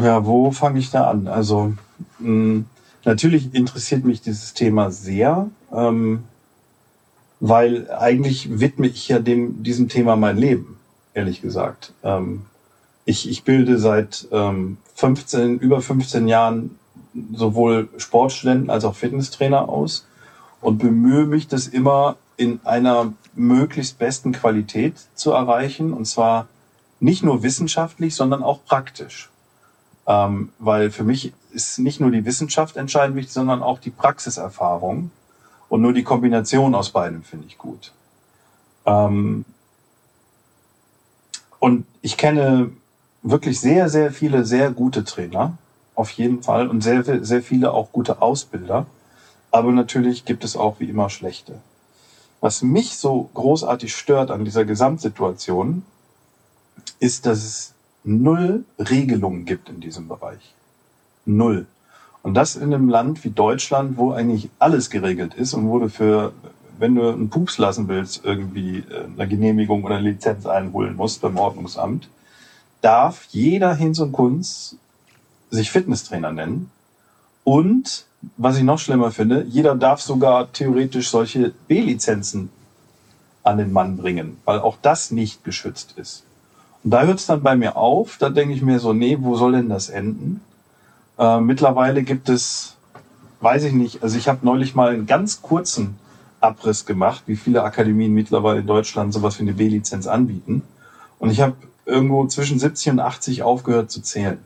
Ja, 0.03 0.25
wo 0.25 0.51
fange 0.51 0.79
ich 0.79 0.91
da 0.91 1.11
an? 1.11 1.27
Also 1.27 1.75
mh, 2.19 2.65
natürlich 3.05 3.55
interessiert 3.55 4.05
mich 4.05 4.21
dieses 4.21 4.55
Thema 4.55 4.91
sehr, 4.91 5.49
ähm, 5.73 6.25
weil 7.41 7.91
eigentlich 7.91 8.61
widme 8.61 8.87
ich 8.87 9.09
ja 9.09 9.19
dem, 9.19 9.63
diesem 9.63 9.89
Thema 9.89 10.17
mein 10.17 10.37
Leben, 10.37 10.79
ehrlich 11.13 11.43
gesagt. 11.43 11.93
Ähm, 12.05 12.43
ich, 13.05 13.29
ich 13.29 13.43
bilde 13.43 13.79
seit 13.79 14.29
ähm, 14.31 14.77
15, 14.95 15.59
über 15.59 15.81
15 15.81 16.29
Jahren 16.29 16.79
sowohl 17.35 17.89
Sportstudenten 17.97 18.71
als 18.71 18.85
auch 18.85 18.95
Fitnesstrainer 18.95 19.69
aus 19.69 20.07
und 20.61 20.79
bemühe 20.79 21.27
mich, 21.27 21.49
das 21.49 21.67
immer 21.67 22.17
in 22.37 22.61
einer 22.65 23.13
möglichst 23.35 23.99
besten 23.99 24.33
Qualität 24.33 24.95
zu 25.15 25.33
erreichen 25.33 25.93
und 25.93 26.07
zwar 26.07 26.47
nicht 27.01 27.25
nur 27.25 27.43
wissenschaftlich, 27.43 28.15
sondern 28.15 28.43
auch 28.43 28.65
praktisch. 28.65 29.31
Ähm, 30.07 30.51
weil 30.59 30.91
für 30.91 31.05
mich 31.05 31.33
ist 31.53 31.79
nicht 31.79 32.01
nur 32.01 32.11
die 32.11 32.25
Wissenschaft 32.25 32.77
entscheidend 32.77 33.17
wichtig, 33.17 33.33
sondern 33.33 33.63
auch 33.63 33.81
die 33.81 33.91
Praxiserfahrung 33.91 35.11
und 35.73 35.81
nur 35.81 35.95
die 35.95 36.03
Kombination 36.03 36.75
aus 36.75 36.91
beidem 36.91 37.23
finde 37.23 37.47
ich 37.47 37.57
gut. 37.57 37.93
Ähm, 38.85 39.47
und 41.61 41.87
ich 42.03 42.19
kenne 42.19 42.73
wirklich 43.23 43.59
sehr, 43.59 43.89
sehr 43.89 44.13
viele 44.13 44.45
sehr 44.45 44.71
gute 44.71 45.03
Trainer, 45.03 45.57
auf 45.95 46.11
jeden 46.11 46.43
Fall, 46.43 46.69
und 46.69 46.83
sehr, 46.83 47.25
sehr 47.25 47.43
viele 47.43 47.73
auch 47.73 47.91
gute 47.91 48.21
Ausbilder. 48.21 48.85
Aber 49.51 49.73
natürlich 49.73 50.27
gibt 50.27 50.45
es 50.45 50.57
auch 50.57 50.79
wie 50.79 50.91
immer 50.91 51.09
schlechte. 51.09 51.55
Was 52.43 52.61
mich 52.61 52.99
so 52.99 53.31
großartig 53.33 53.97
stört 53.97 54.31
an 54.31 54.45
dieser 54.45 54.67
Gesamtsituation, 54.67 55.87
ist, 57.01 57.25
dass 57.25 57.39
es 57.39 57.73
null 58.05 58.67
Regelungen 58.79 59.47
gibt 59.47 59.71
in 59.71 59.81
diesem 59.81 60.07
Bereich. 60.07 60.55
Null. 61.25 61.67
Und 62.23 62.35
das 62.35 62.57
in 62.57 62.73
einem 62.73 62.89
Land 62.89 63.25
wie 63.25 63.31
Deutschland, 63.31 63.97
wo 63.97 64.13
eigentlich 64.13 64.49
alles 64.59 64.91
geregelt 64.91 65.35
ist 65.35 65.55
und 65.55 65.69
wo 65.69 65.79
du 65.79 65.89
für, 65.89 66.33
wenn 66.79 66.95
du 66.95 67.09
einen 67.09 67.31
Pups 67.31 67.59
lassen 67.59 67.89
willst, 67.89 68.25
irgendwie 68.25 68.79
äh, 68.79 69.05
eine 69.17 69.29
Genehmigung 69.29 69.85
oder 69.85 69.97
eine 69.97 70.11
Lizenz 70.11 70.47
einholen 70.47 70.97
musst 70.97 71.21
beim 71.21 71.37
Ordnungsamt, 71.37 72.09
darf 72.81 73.25
jeder 73.31 73.75
Hinz 73.75 73.99
und 73.99 74.13
Kunz 74.13 74.77
sich 75.51 75.71
Fitnesstrainer 75.71 76.33
nennen. 76.33 76.71
Und, 77.45 78.07
was 78.37 78.57
ich 78.57 78.63
noch 78.63 78.79
schlimmer 78.79 79.11
finde, 79.11 79.45
jeder 79.49 79.75
darf 79.75 80.01
sogar 80.01 80.53
theoretisch 80.53 81.11
solche 81.11 81.53
B-Lizenzen 81.67 82.51
an 83.43 83.59
den 83.59 83.73
Mann 83.73 83.97
bringen, 83.97 84.37
weil 84.45 84.61
auch 84.61 84.77
das 84.81 85.11
nicht 85.11 85.43
geschützt 85.43 85.95
ist. 85.97 86.25
Und 86.85 86.93
da 86.93 87.03
hört 87.03 87.19
es 87.19 87.27
dann 87.27 87.43
bei 87.43 87.57
mir 87.57 87.77
auf, 87.77 88.17
da 88.19 88.31
denke 88.31 88.55
ich 88.55 88.63
mir 88.63 88.79
so, 88.79 88.93
nee, 88.93 89.19
wo 89.21 89.37
soll 89.37 89.53
denn 89.53 89.69
das 89.69 89.89
enden? 89.89 90.41
Äh, 91.19 91.41
mittlerweile 91.41 92.03
gibt 92.03 92.29
es, 92.29 92.77
weiß 93.41 93.65
ich 93.65 93.73
nicht, 93.73 94.03
also 94.03 94.17
ich 94.17 94.29
habe 94.29 94.41
neulich 94.43 94.75
mal 94.75 94.91
einen 94.91 95.07
ganz 95.07 95.43
kurzen 95.43 95.99
Abriss 96.41 96.87
gemacht, 96.87 97.23
wie 97.27 97.37
viele 97.37 97.63
Akademien 97.63 98.13
mittlerweile 98.13 98.61
in 98.61 98.67
Deutschland 98.67 99.13
sowas 99.13 99.39
wie 99.39 99.43
eine 99.43 99.53
B-Lizenz 99.53 100.07
anbieten. 100.07 100.63
Und 101.19 101.31
ich 101.31 101.41
habe 101.41 101.55
irgendwo 101.87 102.27
zwischen 102.27 102.59
70 102.59 102.93
und 102.93 103.01
80 103.01 103.43
aufgehört 103.43 103.91
zu 103.91 104.03
zählen. 104.03 104.39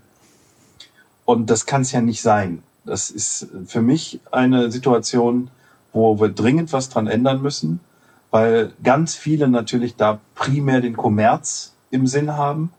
Und 1.25 1.51
das 1.51 1.67
kann 1.67 1.83
es 1.83 1.93
ja 1.93 2.01
nicht 2.01 2.23
sein. 2.23 2.63
Das 2.85 3.11
ist 3.11 3.49
für 3.67 3.83
mich 3.83 4.21
eine 4.31 4.71
Situation, 4.71 5.51
wo 5.93 6.21
wir 6.21 6.29
dringend 6.29 6.73
was 6.73 6.89
dran 6.89 7.07
ändern 7.07 7.43
müssen, 7.43 7.81
weil 8.31 8.73
ganz 8.83 9.15
viele 9.15 9.49
natürlich 9.49 9.97
da 9.97 10.21
primär 10.35 10.81
den 10.81 10.97
Kommerz 10.97 11.75
im 11.91 12.07
Sinn 12.07 12.37
haben 12.37 12.71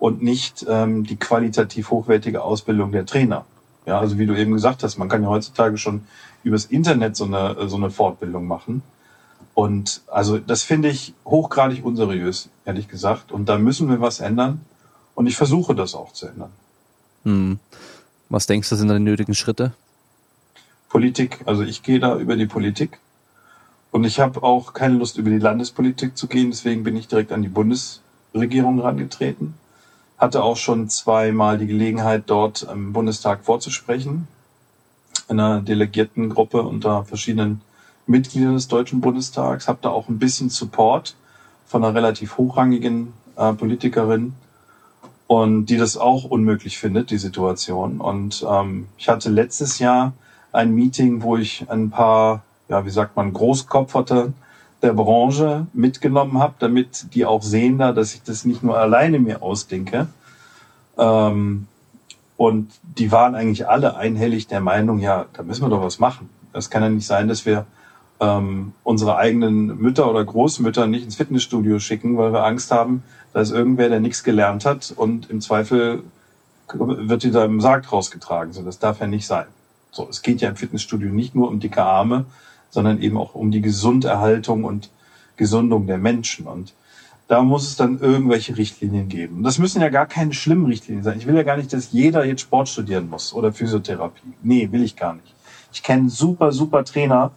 und 0.00 0.22
nicht 0.22 0.66
ähm, 0.68 1.04
die 1.04 1.16
qualitativ 1.16 1.90
hochwertige 1.90 2.42
Ausbildung 2.42 2.90
der 2.90 3.06
Trainer. 3.06 3.44
Ja, 3.86 4.00
also 4.00 4.18
wie 4.18 4.26
du 4.26 4.34
eben 4.34 4.52
gesagt 4.52 4.82
hast, 4.82 4.98
man 4.98 5.08
kann 5.08 5.22
ja 5.22 5.28
heutzutage 5.28 5.78
schon 5.78 6.06
übers 6.42 6.64
Internet 6.64 7.16
so 7.16 7.26
eine, 7.26 7.68
so 7.68 7.76
eine 7.76 7.90
Fortbildung 7.90 8.46
machen. 8.46 8.82
Und 9.54 10.00
also 10.06 10.38
das 10.38 10.62
finde 10.62 10.88
ich 10.88 11.12
hochgradig 11.24 11.84
unseriös, 11.84 12.48
ehrlich 12.64 12.88
gesagt. 12.88 13.30
Und 13.30 13.48
da 13.48 13.58
müssen 13.58 13.88
wir 13.88 14.00
was 14.00 14.20
ändern. 14.20 14.62
Und 15.14 15.26
ich 15.26 15.36
versuche 15.36 15.74
das 15.74 15.94
auch 15.94 16.12
zu 16.12 16.26
ändern. 16.28 16.50
Hm. 17.24 17.58
Was 18.30 18.46
denkst 18.46 18.70
du, 18.70 18.76
sind 18.76 18.88
da 18.88 18.94
die 18.94 19.00
nötigen 19.00 19.34
Schritte? 19.34 19.72
Politik. 20.88 21.40
Also 21.44 21.62
ich 21.62 21.82
gehe 21.82 22.00
da 22.00 22.16
über 22.16 22.36
die 22.36 22.46
Politik. 22.46 23.00
Und 23.90 24.04
ich 24.04 24.18
habe 24.18 24.42
auch 24.42 24.72
keine 24.72 24.94
Lust, 24.94 25.18
über 25.18 25.28
die 25.28 25.38
Landespolitik 25.38 26.16
zu 26.16 26.26
gehen. 26.26 26.50
Deswegen 26.50 26.84
bin 26.84 26.96
ich 26.96 27.08
direkt 27.08 27.32
an 27.32 27.42
die 27.42 27.48
Bundesregierung 27.48 28.76
herangetreten. 28.76 29.54
Hatte 30.20 30.44
auch 30.44 30.56
schon 30.56 30.88
zweimal 30.88 31.58
die 31.58 31.66
Gelegenheit, 31.66 32.24
dort 32.26 32.62
im 32.70 32.92
Bundestag 32.92 33.42
vorzusprechen. 33.42 34.28
In 35.28 35.40
einer 35.40 35.60
Delegiertengruppe 35.60 36.62
unter 36.62 37.04
verschiedenen 37.04 37.62
Mitgliedern 38.06 38.54
des 38.54 38.68
Deutschen 38.68 39.00
Bundestags. 39.00 39.66
Habe 39.66 39.78
da 39.82 39.88
auch 39.88 40.08
ein 40.08 40.20
bisschen 40.20 40.50
Support 40.50 41.16
von 41.66 41.82
einer 41.82 41.94
relativ 41.94 42.36
hochrangigen 42.36 43.12
äh, 43.36 43.52
Politikerin 43.52 44.34
und 45.26 45.66
die 45.66 45.76
das 45.76 45.96
auch 45.96 46.24
unmöglich 46.24 46.78
findet, 46.78 47.10
die 47.10 47.18
Situation. 47.18 48.00
Und 48.00 48.46
ähm, 48.48 48.86
ich 48.98 49.08
hatte 49.08 49.30
letztes 49.30 49.80
Jahr 49.80 50.12
ein 50.52 50.74
Meeting, 50.74 51.22
wo 51.22 51.36
ich 51.36 51.70
ein 51.70 51.90
paar 51.90 52.42
ja, 52.70 52.86
wie 52.86 52.90
sagt 52.90 53.16
man, 53.16 53.32
Großkopferte 53.32 54.32
der 54.82 54.92
Branche 54.94 55.66
mitgenommen 55.72 56.38
habe, 56.38 56.54
damit 56.58 57.14
die 57.14 57.26
auch 57.26 57.42
sehen 57.42 57.78
da, 57.78 57.92
dass 57.92 58.14
ich 58.14 58.22
das 58.22 58.44
nicht 58.44 58.62
nur 58.62 58.78
alleine 58.78 59.18
mir 59.18 59.42
ausdenke. 59.42 60.08
Ähm, 60.98 61.66
und 62.36 62.70
die 62.82 63.12
waren 63.12 63.34
eigentlich 63.34 63.68
alle 63.68 63.96
einhellig 63.96 64.46
der 64.46 64.60
Meinung, 64.60 64.98
ja, 64.98 65.26
da 65.34 65.42
müssen 65.42 65.62
wir 65.62 65.68
doch 65.68 65.82
was 65.82 65.98
machen. 65.98 66.30
Das 66.52 66.70
kann 66.70 66.82
ja 66.82 66.88
nicht 66.88 67.06
sein, 67.06 67.28
dass 67.28 67.44
wir 67.44 67.66
ähm, 68.20 68.72
unsere 68.82 69.16
eigenen 69.16 69.78
Mütter 69.78 70.08
oder 70.10 70.24
Großmütter 70.24 70.86
nicht 70.86 71.04
ins 71.04 71.16
Fitnessstudio 71.16 71.78
schicken, 71.78 72.16
weil 72.16 72.32
wir 72.32 72.44
Angst 72.44 72.70
haben, 72.70 73.02
da 73.32 73.40
ist 73.40 73.50
irgendwer, 73.50 73.88
der 73.88 74.00
nichts 74.00 74.24
gelernt 74.24 74.64
hat 74.64 74.92
und 74.96 75.30
im 75.30 75.40
Zweifel 75.40 76.02
wird 76.72 77.22
die 77.22 77.30
da 77.30 77.44
im 77.44 77.60
Sarg 77.60 77.90
rausgetragen. 77.92 78.52
So, 78.52 78.62
das 78.62 78.78
darf 78.78 79.00
ja 79.00 79.06
nicht 79.06 79.26
sein. 79.26 79.46
So, 79.90 80.08
es 80.08 80.22
geht 80.22 80.40
ja 80.40 80.48
im 80.48 80.56
Fitnessstudio 80.56 81.10
nicht 81.10 81.34
nur 81.34 81.48
um 81.48 81.60
dicke 81.60 81.82
Arme, 81.82 82.26
sondern 82.70 83.00
eben 83.02 83.16
auch 83.16 83.34
um 83.34 83.50
die 83.50 83.60
Gesunderhaltung 83.60 84.64
und 84.64 84.90
Gesundung 85.36 85.86
der 85.86 85.98
Menschen. 85.98 86.46
Und 86.46 86.72
da 87.28 87.42
muss 87.42 87.66
es 87.66 87.76
dann 87.76 88.00
irgendwelche 88.00 88.56
Richtlinien 88.56 89.08
geben. 89.08 89.42
Das 89.42 89.58
müssen 89.58 89.80
ja 89.80 89.88
gar 89.88 90.06
keine 90.06 90.32
schlimmen 90.32 90.66
Richtlinien 90.66 91.04
sein. 91.04 91.18
Ich 91.18 91.26
will 91.26 91.36
ja 91.36 91.42
gar 91.42 91.56
nicht, 91.56 91.72
dass 91.72 91.92
jeder 91.92 92.24
jetzt 92.24 92.42
Sport 92.42 92.68
studieren 92.68 93.08
muss 93.08 93.32
oder 93.32 93.52
Physiotherapie. 93.52 94.32
Nee, 94.42 94.72
will 94.72 94.82
ich 94.82 94.96
gar 94.96 95.14
nicht. 95.14 95.34
Ich 95.72 95.82
kenne 95.82 96.10
super, 96.10 96.52
super 96.52 96.84
Trainer, 96.84 97.32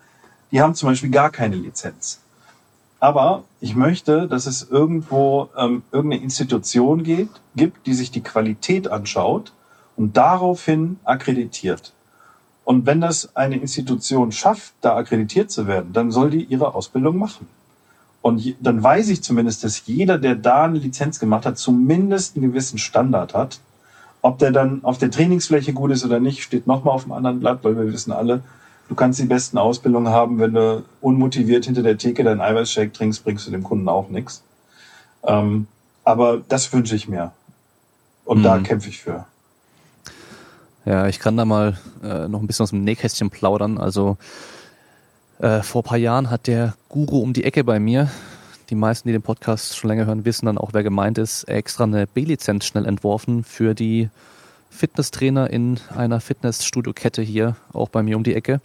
die 0.52 0.62
haben 0.62 0.76
zum 0.76 0.90
Beispiel 0.90 1.12
gar 1.12 1.30
keine 1.30 1.56
Lizenz. 1.56 2.22
Aber 3.00 3.44
ich 3.60 3.76
möchte, 3.76 4.28
dass 4.28 4.46
es 4.46 4.70
irgendwo 4.70 5.50
ähm, 5.58 5.84
irgendeine 5.92 6.24
Institution 6.24 7.04
geht, 7.04 7.30
gibt, 7.56 7.86
die 7.86 7.94
sich 7.94 8.12
die 8.12 8.22
Qualität 8.22 8.88
anschaut 8.88 9.52
und 9.96 10.16
daraufhin 10.16 11.00
akkreditiert. 11.04 11.94
Und 12.66 12.86
wenn 12.86 13.02
das 13.02 13.36
eine 13.36 13.58
Institution 13.58 14.32
schafft, 14.32 14.74
da 14.82 14.96
akkreditiert 14.96 15.52
zu 15.52 15.68
werden, 15.68 15.92
dann 15.94 16.12
soll 16.12 16.30
die 16.30 16.44
ihre 16.44 16.74
Ausbildung 16.76 17.18
machen. 17.18 17.48
Und 18.22 18.56
dann 18.62 18.82
weiß 18.82 19.10
ich 19.10 19.22
zumindest, 19.22 19.66
dass 19.66 19.86
jeder, 19.86 20.18
der 20.18 20.36
da 20.36 20.64
eine 20.64 20.80
Lizenz 20.80 21.20
gemacht 21.20 21.46
hat, 21.46 21.58
zumindest 21.58 22.38
einen 22.38 22.48
gewissen 22.48 22.78
Standard 22.78 23.34
hat. 23.34 23.60
Ob 24.22 24.40
der 24.40 24.52
dann 24.52 24.86
auf 24.86 24.98
der 24.98 25.12
Trainingsfläche 25.12 25.74
gut 25.74 25.92
ist 25.92 26.06
oder 26.06 26.22
nicht, 26.22 26.42
steht 26.42 26.66
nochmal 26.66 26.96
auf 26.96 27.04
dem 27.04 27.12
anderen 27.12 27.42
Blatt, 27.42 27.60
weil 27.64 27.76
wir 27.76 27.92
wissen 27.92 28.14
alle, 28.14 28.42
du 28.88 28.96
kannst 28.96 29.20
die 29.20 29.26
besten 29.26 29.58
Ausbildungen 29.58 30.14
haben, 30.14 30.40
wenn 30.40 30.54
du 30.54 30.86
unmotiviert 31.02 31.66
hinter 31.66 31.84
der 31.84 31.98
Theke 31.98 32.24
deinen 32.24 32.40
Eiweißshake 32.40 32.94
trinkst, 32.94 33.26
bringst 33.26 33.46
du 33.46 33.52
dem 33.52 33.64
Kunden 33.64 33.90
auch 33.90 34.08
nichts. 34.08 34.42
Ähm, 35.24 35.68
aber 36.06 36.42
das 36.48 36.72
wünsche 36.72 36.96
ich 36.96 37.10
mir. 37.10 37.34
Und 38.24 38.40
mhm. 38.40 38.44
da 38.44 38.60
kämpfe 38.60 38.88
ich 38.88 39.02
für. 39.02 39.26
Ja, 40.86 41.08
ich 41.08 41.20
kann 41.20 41.38
da 41.38 41.46
mal 41.46 41.78
äh, 42.04 42.28
noch 42.28 42.42
ein 42.42 42.48
bisschen 42.48 42.64
aus 42.64 42.72
dem 42.72 42.84
Nähkästchen 42.84 43.30
plaudern. 43.30 43.78
Also 43.78 44.18
äh, 45.40 45.62
vor 45.62 45.84
paar 45.84 45.98
Jahren 45.98 46.30
hat 46.30 46.48
der 46.48 46.76
Guru 46.90 47.20
um 47.20 47.34
die 47.34 47.46
Ecke 47.46 47.64
bei 47.64 47.80
mir, 47.80 48.10
die 48.70 48.76
meisten, 48.76 49.08
die 49.08 49.14
den 49.14 49.22
Podcast 49.22 49.78
schon 49.78 49.90
länger 49.90 50.06
hören, 50.06 50.26
wissen 50.26 50.46
dann 50.46 50.58
auch, 50.58 50.72
wer 50.74 50.84
gemeint 50.84 51.18
ist, 51.18 51.46
extra 51.46 51.86
eine 51.86 52.08
B-Lizenz 52.08 52.66
schnell 52.66 52.86
entworfen 52.86 53.44
für 53.44 53.74
die 53.74 54.10
Fitnesstrainer 54.70 55.50
in 55.50 55.80
einer 55.96 56.20
Fitnessstudio-Kette 56.20 57.22
hier, 57.22 57.56
auch 57.72 57.90
bei 57.90 58.04
mir 58.04 58.18
um 58.18 58.24
die 58.24 58.34
Ecke, 58.34 58.60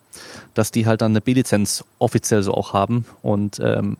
dass 0.55 0.71
die 0.71 0.87
halt 0.87 1.03
dann 1.03 1.13
eine 1.13 1.21
B-Lizenz 1.21 1.85
offiziell 1.99 2.43
so 2.43 2.55
auch 2.55 2.73
haben. 2.73 3.05
Und 3.23 3.61
ähm, 3.63 3.97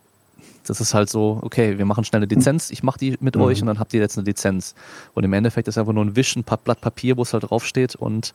das 0.69 0.81
ist 0.81 0.95
halt 0.95 1.09
so, 1.09 1.39
okay, 1.43 1.79
wir 1.79 1.85
machen 1.85 2.05
schnell 2.05 2.23
eine 2.23 2.33
Lizenz, 2.33 2.71
ich 2.71 2.83
mache 2.83 2.99
die 2.99 3.17
mit 3.21 3.37
mhm. 3.37 3.43
euch 3.43 3.61
und 3.61 3.67
dann 3.67 3.79
habt 3.79 3.95
ihr 3.95 4.01
jetzt 4.01 4.19
eine 4.19 4.27
Lizenz. 4.27 4.75
Und 5.15 5.25
im 5.25 5.33
Endeffekt 5.33 5.69
ist 5.69 5.79
einfach 5.79 5.93
nur 5.93 6.05
ein 6.05 6.17
Wisch, 6.17 6.37
ein 6.37 6.45
Blatt 6.45 6.81
Papier, 6.81 7.17
wo 7.17 7.23
es 7.23 7.33
halt 7.33 7.51
draufsteht 7.51 7.95
und 7.95 8.35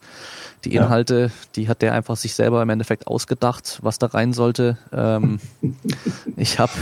die 0.64 0.74
Inhalte, 0.74 1.30
ja. 1.32 1.48
die 1.56 1.68
hat 1.68 1.82
der 1.82 1.92
einfach 1.92 2.16
sich 2.16 2.34
selber 2.34 2.62
im 2.62 2.70
Endeffekt 2.70 3.06
ausgedacht, 3.06 3.78
was 3.82 3.98
da 3.98 4.06
rein 4.06 4.32
sollte. 4.32 4.78
Ähm, 4.92 5.38
ich 6.36 6.58
habe 6.58 6.72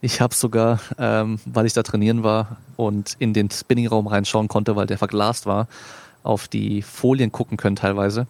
ich 0.00 0.20
hab 0.20 0.34
sogar, 0.34 0.80
ähm, 0.98 1.38
weil 1.46 1.66
ich 1.66 1.72
da 1.72 1.82
trainieren 1.82 2.22
war 2.22 2.56
und 2.76 3.16
in 3.18 3.32
den 3.32 3.50
Spinningraum 3.50 4.06
reinschauen 4.06 4.48
konnte, 4.48 4.76
weil 4.76 4.86
der 4.86 4.98
verglast 4.98 5.46
war, 5.46 5.68
auf 6.22 6.48
die 6.48 6.82
Folien 6.82 7.32
gucken 7.32 7.56
können 7.56 7.76
teilweise. 7.76 8.26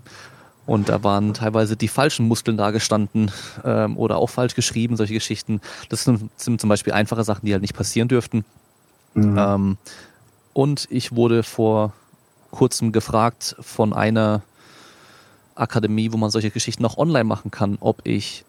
Und 0.64 0.88
da 0.88 1.02
waren 1.02 1.34
teilweise 1.34 1.76
die 1.76 1.88
falschen 1.88 2.28
Muskeln 2.28 2.56
dargestanden 2.56 3.32
ähm, 3.64 3.96
oder 3.96 4.16
auch 4.16 4.30
falsch 4.30 4.54
geschrieben, 4.54 4.96
solche 4.96 5.14
Geschichten. 5.14 5.60
Das 5.88 6.04
sind, 6.04 6.30
sind 6.40 6.60
zum 6.60 6.68
Beispiel 6.68 6.92
einfache 6.92 7.24
Sachen, 7.24 7.46
die 7.46 7.52
halt 7.52 7.62
nicht 7.62 7.74
passieren 7.74 8.08
dürften. 8.08 8.44
Mhm. 9.14 9.36
Ähm, 9.38 9.78
und 10.52 10.86
ich 10.90 11.14
wurde 11.16 11.42
vor 11.42 11.92
kurzem 12.50 12.92
gefragt 12.92 13.56
von 13.60 13.92
einer 13.92 14.42
Akademie, 15.54 16.12
wo 16.12 16.16
man 16.16 16.30
solche 16.30 16.50
Geschichten 16.50 16.84
auch 16.84 16.96
online 16.96 17.24
machen 17.24 17.50
kann, 17.50 17.76
ob 17.80 18.00
ich 18.04 18.44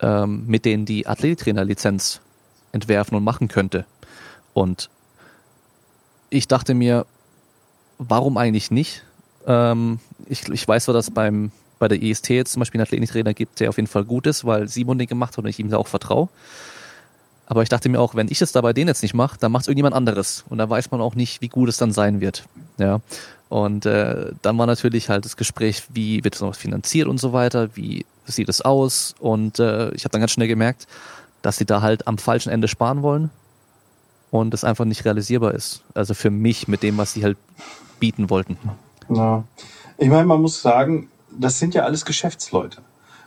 ähm, 0.00 0.46
mit 0.46 0.64
denen 0.64 0.86
die 0.86 1.06
Athletiktrainer-Lizenz 1.06 2.20
entwerfen 2.72 3.16
und 3.16 3.24
machen 3.24 3.48
könnte. 3.48 3.84
Und 4.54 4.88
ich 6.30 6.48
dachte 6.48 6.74
mir, 6.74 7.06
warum 7.98 8.36
eigentlich 8.36 8.70
nicht? 8.70 9.04
Ähm, 9.46 10.00
ich, 10.30 10.48
ich 10.48 10.66
weiß 10.66 10.84
zwar, 10.84 10.94
dass 10.94 11.10
beim 11.10 11.50
bei 11.78 11.88
der 11.88 12.00
EST 12.02 12.28
jetzt 12.28 12.52
zum 12.52 12.60
Beispiel 12.60 12.78
einen 12.78 12.86
Athletiktrainer 12.86 13.34
gibt, 13.34 13.58
der 13.58 13.70
auf 13.70 13.76
jeden 13.76 13.88
Fall 13.88 14.04
gut 14.04 14.26
ist, 14.26 14.44
weil 14.44 14.68
Simon 14.68 14.98
den 14.98 15.08
gemacht 15.08 15.36
hat 15.36 15.44
und 15.44 15.50
ich 15.50 15.58
ihm 15.58 15.70
da 15.70 15.78
auch 15.78 15.88
vertraue. 15.88 16.28
Aber 17.46 17.62
ich 17.62 17.68
dachte 17.70 17.88
mir 17.88 17.98
auch, 17.98 18.14
wenn 18.14 18.28
ich 18.28 18.42
es 18.42 18.52
da 18.52 18.60
bei 18.60 18.72
denen 18.72 18.88
jetzt 18.88 19.02
nicht 19.02 19.14
mache, 19.14 19.38
dann 19.40 19.50
macht 19.50 19.62
es 19.62 19.68
irgendjemand 19.68 19.96
anderes. 19.96 20.44
Und 20.50 20.58
da 20.58 20.68
weiß 20.68 20.90
man 20.92 21.00
auch 21.00 21.14
nicht, 21.14 21.40
wie 21.40 21.48
gut 21.48 21.68
es 21.68 21.78
dann 21.78 21.90
sein 21.90 22.20
wird. 22.20 22.44
Ja. 22.78 23.00
Und 23.48 23.86
äh, 23.86 24.30
dann 24.42 24.56
war 24.58 24.66
natürlich 24.66 25.08
halt 25.08 25.24
das 25.24 25.36
Gespräch, 25.36 25.84
wie 25.88 26.22
wird 26.22 26.40
noch 26.40 26.54
finanziert 26.54 27.08
und 27.08 27.18
so 27.18 27.32
weiter, 27.32 27.70
wie 27.74 28.04
sieht 28.26 28.48
es 28.50 28.60
aus. 28.60 29.16
Und 29.18 29.58
äh, 29.58 29.90
ich 29.94 30.04
habe 30.04 30.10
dann 30.12 30.20
ganz 30.20 30.32
schnell 30.32 30.48
gemerkt, 30.48 30.86
dass 31.42 31.56
sie 31.56 31.64
da 31.64 31.80
halt 31.80 32.06
am 32.06 32.18
falschen 32.18 32.50
Ende 32.50 32.68
sparen 32.68 33.02
wollen 33.02 33.30
und 34.30 34.54
es 34.54 34.64
einfach 34.64 34.84
nicht 34.84 35.04
realisierbar 35.04 35.54
ist. 35.54 35.82
Also 35.94 36.14
für 36.14 36.30
mich 36.30 36.68
mit 36.68 36.82
dem, 36.82 36.98
was 36.98 37.14
sie 37.14 37.24
halt 37.24 37.38
bieten 37.98 38.30
wollten. 38.30 38.58
Ja. 39.08 39.44
Ich 40.02 40.08
meine, 40.08 40.24
man 40.24 40.40
muss 40.40 40.62
sagen, 40.62 41.10
das 41.30 41.58
sind 41.58 41.74
ja 41.74 41.82
alles 41.82 42.06
Geschäftsleute. 42.06 42.80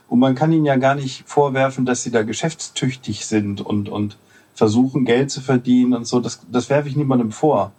Und 0.08 0.18
man 0.18 0.34
kann 0.34 0.50
ihnen 0.50 0.64
ja 0.64 0.74
gar 0.74 0.96
nicht 0.96 1.22
vorwerfen, 1.24 1.86
dass 1.86 2.02
sie 2.02 2.10
da 2.10 2.24
geschäftstüchtig 2.24 3.26
sind 3.26 3.60
und, 3.60 3.88
und 3.88 4.16
versuchen, 4.56 5.04
Geld 5.04 5.30
zu 5.30 5.40
verdienen 5.40 5.94
und 5.94 6.04
so. 6.04 6.18
Das, 6.18 6.40
das 6.50 6.70
werfe 6.70 6.88
ich 6.88 6.96
niemandem 6.96 7.30
vor. 7.30 7.70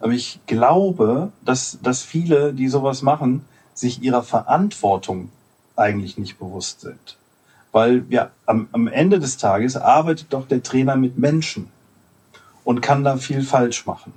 Aber 0.00 0.12
ich 0.12 0.40
glaube, 0.46 1.30
dass, 1.44 1.78
dass 1.82 2.00
viele, 2.00 2.54
die 2.54 2.68
sowas 2.68 3.02
machen, 3.02 3.44
sich 3.74 4.02
ihrer 4.02 4.22
Verantwortung 4.22 5.28
eigentlich 5.76 6.16
nicht 6.16 6.38
bewusst 6.38 6.80
sind. 6.80 7.18
Weil 7.70 8.06
ja, 8.08 8.30
am, 8.46 8.68
am 8.72 8.88
Ende 8.88 9.18
des 9.18 9.36
Tages 9.36 9.76
arbeitet 9.76 10.28
doch 10.32 10.48
der 10.48 10.62
Trainer 10.62 10.96
mit 10.96 11.18
Menschen 11.18 11.68
und 12.64 12.80
kann 12.80 13.04
da 13.04 13.18
viel 13.18 13.42
falsch 13.42 13.84
machen. 13.84 14.14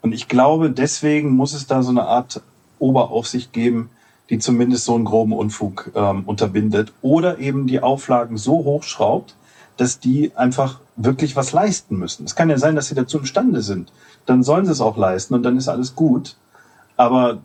Und 0.00 0.10
ich 0.10 0.26
glaube, 0.26 0.72
deswegen 0.72 1.30
muss 1.30 1.54
es 1.54 1.68
da 1.68 1.84
so 1.84 1.90
eine 1.90 2.02
Art 2.02 2.42
Oberaufsicht 2.82 3.52
geben, 3.52 3.90
die 4.28 4.38
zumindest 4.38 4.84
so 4.84 4.94
einen 4.94 5.04
groben 5.04 5.32
Unfug 5.32 5.90
ähm, 5.94 6.24
unterbindet 6.26 6.92
oder 7.02 7.38
eben 7.38 7.66
die 7.66 7.80
Auflagen 7.80 8.36
so 8.36 8.52
hochschraubt, 8.52 9.34
dass 9.76 10.00
die 10.00 10.32
einfach 10.36 10.80
wirklich 10.96 11.36
was 11.36 11.52
leisten 11.52 11.96
müssen. 11.96 12.24
Es 12.24 12.36
kann 12.36 12.50
ja 12.50 12.58
sein, 12.58 12.76
dass 12.76 12.88
sie 12.88 12.94
dazu 12.94 13.18
imstande 13.18 13.62
sind. 13.62 13.92
Dann 14.26 14.42
sollen 14.42 14.66
sie 14.66 14.72
es 14.72 14.80
auch 14.80 14.96
leisten 14.96 15.34
und 15.34 15.42
dann 15.42 15.56
ist 15.56 15.68
alles 15.68 15.94
gut. 15.94 16.36
Aber 16.96 17.38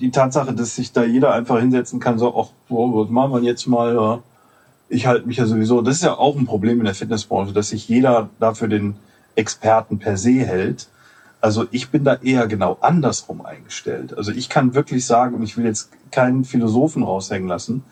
die 0.00 0.10
Tatsache, 0.10 0.54
dass 0.54 0.74
sich 0.74 0.92
da 0.92 1.04
jeder 1.04 1.34
einfach 1.34 1.60
hinsetzen 1.60 2.00
kann, 2.00 2.18
so, 2.18 2.34
ach, 2.36 2.48
was 2.68 3.10
machen 3.10 3.32
wir 3.32 3.42
jetzt 3.42 3.66
mal? 3.66 4.22
Ich 4.88 5.06
halte 5.06 5.26
mich 5.26 5.36
ja 5.36 5.46
sowieso. 5.46 5.82
Das 5.82 5.96
ist 5.96 6.04
ja 6.04 6.18
auch 6.18 6.36
ein 6.36 6.46
Problem 6.46 6.78
in 6.78 6.84
der 6.84 6.94
Fitnessbranche, 6.94 7.52
dass 7.52 7.68
sich 7.68 7.88
jeder 7.88 8.30
dafür 8.40 8.68
den 8.68 8.96
Experten 9.34 9.98
per 9.98 10.16
se 10.16 10.40
hält. 10.40 10.88
Also 11.44 11.66
ich 11.72 11.90
bin 11.90 12.04
da 12.04 12.14
eher 12.14 12.46
genau 12.46 12.78
andersrum 12.80 13.44
eingestellt. 13.44 14.16
Also 14.16 14.32
ich 14.32 14.48
kann 14.48 14.72
wirklich 14.72 15.04
sagen, 15.04 15.34
und 15.34 15.42
ich 15.42 15.58
will 15.58 15.66
jetzt 15.66 15.90
keinen 16.10 16.46
Philosophen 16.46 17.02
raushängen 17.02 17.46
lassen, 17.46 17.84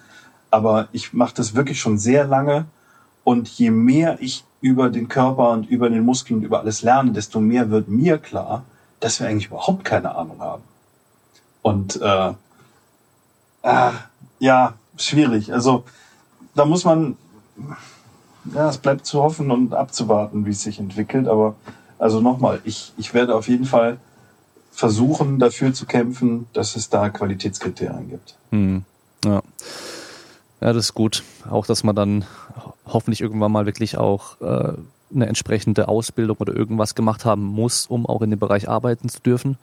aber 0.50 0.88
ich 0.92 1.12
mache 1.12 1.34
das 1.34 1.54
wirklich 1.54 1.78
schon 1.78 1.98
sehr 1.98 2.26
lange. 2.26 2.64
Und 3.24 3.50
je 3.50 3.70
mehr 3.70 4.16
ich 4.22 4.46
über 4.62 4.88
den 4.88 5.08
Körper 5.08 5.50
und 5.50 5.68
über 5.68 5.90
den 5.90 6.02
Muskeln 6.02 6.38
und 6.38 6.46
über 6.46 6.60
alles 6.60 6.80
lerne, 6.80 7.12
desto 7.12 7.40
mehr 7.40 7.68
wird 7.68 7.88
mir 7.88 8.16
klar, 8.16 8.64
dass 9.00 9.20
wir 9.20 9.28
eigentlich 9.28 9.48
überhaupt 9.48 9.84
keine 9.84 10.14
Ahnung 10.14 10.40
haben. 10.40 10.62
Und 11.60 12.00
äh, 12.00 12.32
äh, 13.64 13.90
ja, 14.38 14.72
schwierig. 14.96 15.52
Also 15.52 15.84
da 16.54 16.64
muss 16.64 16.86
man, 16.86 17.18
ja, 18.54 18.70
es 18.70 18.78
bleibt 18.78 19.04
zu 19.04 19.22
hoffen 19.22 19.50
und 19.50 19.74
abzuwarten, 19.74 20.46
wie 20.46 20.52
es 20.52 20.62
sich 20.62 20.78
entwickelt. 20.78 21.28
Aber 21.28 21.54
also 22.02 22.20
nochmal, 22.20 22.60
ich, 22.64 22.92
ich 22.98 23.14
werde 23.14 23.36
auf 23.36 23.46
jeden 23.46 23.64
Fall 23.64 23.96
versuchen, 24.72 25.38
dafür 25.38 25.72
zu 25.72 25.86
kämpfen, 25.86 26.48
dass 26.52 26.74
es 26.74 26.90
da 26.90 27.08
Qualitätskriterien 27.10 28.10
gibt. 28.10 28.34
Hm. 28.50 28.84
Ja. 29.24 29.40
Ja, 30.60 30.72
das 30.72 30.86
ist 30.86 30.94
gut. 30.94 31.22
Auch, 31.48 31.64
dass 31.64 31.84
man 31.84 31.94
dann 31.94 32.24
hoffentlich 32.86 33.20
irgendwann 33.20 33.52
mal 33.52 33.66
wirklich 33.66 33.98
auch 33.98 34.40
äh, 34.40 34.72
eine 35.14 35.26
entsprechende 35.26 35.86
Ausbildung 35.86 36.38
oder 36.38 36.56
irgendwas 36.56 36.96
gemacht 36.96 37.24
haben 37.24 37.44
muss, 37.44 37.86
um 37.86 38.04
auch 38.06 38.22
in 38.22 38.30
dem 38.30 38.38
Bereich 38.40 38.68
arbeiten 38.68 39.08
zu 39.08 39.20
dürfen. 39.20 39.56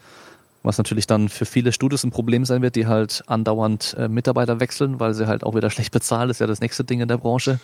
Was 0.63 0.77
natürlich 0.77 1.07
dann 1.07 1.27
für 1.27 1.45
viele 1.45 1.73
Studios 1.73 2.05
ein 2.05 2.11
Problem 2.11 2.45
sein 2.45 2.61
wird, 2.61 2.77
die 2.77 2.87
halt 2.87 3.23
andauernd 3.27 3.95
äh, 3.99 4.07
Mitarbeiter 4.07 4.61
wechseln, 4.61 5.01
weil 5.01 5.13
sie 5.13 5.27
halt 5.27 5.43
auch 5.43 5.55
wieder 5.55 5.69
schlecht 5.69 5.91
bezahlen. 5.91 6.29
Das 6.29 6.35
ist 6.37 6.41
ja 6.41 6.47
das 6.47 6.61
nächste 6.61 6.85
Ding 6.85 7.01
in 7.01 7.09
der 7.09 7.17
Branche. 7.17 7.59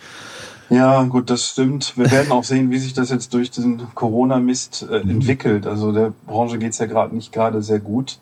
Ja, 0.68 1.04
gut, 1.04 1.30
das 1.30 1.48
stimmt. 1.48 1.96
Wir 1.96 2.10
werden 2.10 2.32
auch 2.32 2.42
sehen, 2.42 2.70
wie 2.70 2.78
sich 2.78 2.92
das 2.92 3.10
jetzt 3.10 3.32
durch 3.34 3.50
diesen 3.50 3.94
Corona-Mist 3.94 4.86
äh, 4.90 5.04
mhm. 5.04 5.10
entwickelt. 5.10 5.66
Also 5.66 5.92
der 5.92 6.12
Branche 6.26 6.58
geht's 6.58 6.78
ja 6.78 6.86
gerade 6.86 7.14
nicht 7.14 7.32
gerade 7.32 7.62
sehr 7.62 7.78
gut. 7.78 8.18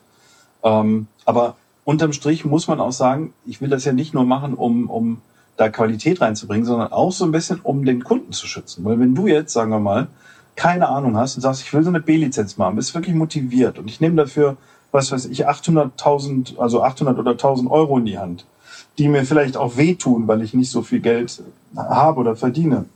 Ähm, 0.62 1.07
aber 1.24 1.57
unterm 1.84 2.12
Strich 2.12 2.45
muss 2.45 2.68
man 2.68 2.80
auch 2.80 2.92
sagen, 2.92 3.32
ich 3.47 3.61
will 3.61 3.70
das 3.70 3.84
ja 3.84 3.92
nicht 3.92 4.12
nur 4.12 4.24
machen, 4.24 4.55
um, 4.55 4.90
um 4.90 5.22
da 5.57 5.68
Qualität 5.68 6.20
reinzubringen, 6.20 6.66
sondern 6.66 6.92
auch 6.92 7.12
so 7.12 7.24
ein 7.24 7.32
bisschen, 7.32 7.61
um 7.62 7.84
den 7.84 8.05
Kunden 8.05 8.32
zu 8.32 8.47
schützen. 8.47 8.84
Weil 8.84 8.99
wenn 8.99 9.14
du 9.14 9.26
jetzt, 9.26 9.53
sagen 9.53 9.70
wir 9.70 9.80
mal, 9.80 10.09
keine 10.57 10.88
Ahnung 10.88 11.16
hast 11.16 11.36
und 11.36 11.42
sagst, 11.42 11.62
ich 11.62 11.72
will 11.72 11.82
so 11.82 11.88
eine 11.88 12.01
B-Lizenz 12.01 12.57
machen, 12.57 12.76
bist 12.76 12.95
wirklich 12.95 13.14
motiviert 13.14 13.78
und 13.78 13.88
ich 13.88 14.01
nehme 14.01 14.16
dafür, 14.16 14.57
was 14.92 15.11
weiß 15.11 15.26
ich, 15.26 15.49
800.000, 15.49 16.59
also 16.59 16.82
800 16.82 17.18
oder 17.18 17.32
1000 17.32 17.70
Euro 17.70 17.99
in 17.99 18.05
die 18.05 18.18
Hand, 18.18 18.45
die 18.99 19.09
mir 19.09 19.24
vielleicht 19.24 19.57
auch 19.57 19.76
wehtun, 19.76 20.28
weil 20.28 20.42
ich 20.42 20.55
nicht 20.55 20.70
so 20.70 20.82
viel 20.82 21.01
Geld 21.01 21.42
habe 21.76 22.20
oder 22.20 22.36
verdiene. 22.36 22.86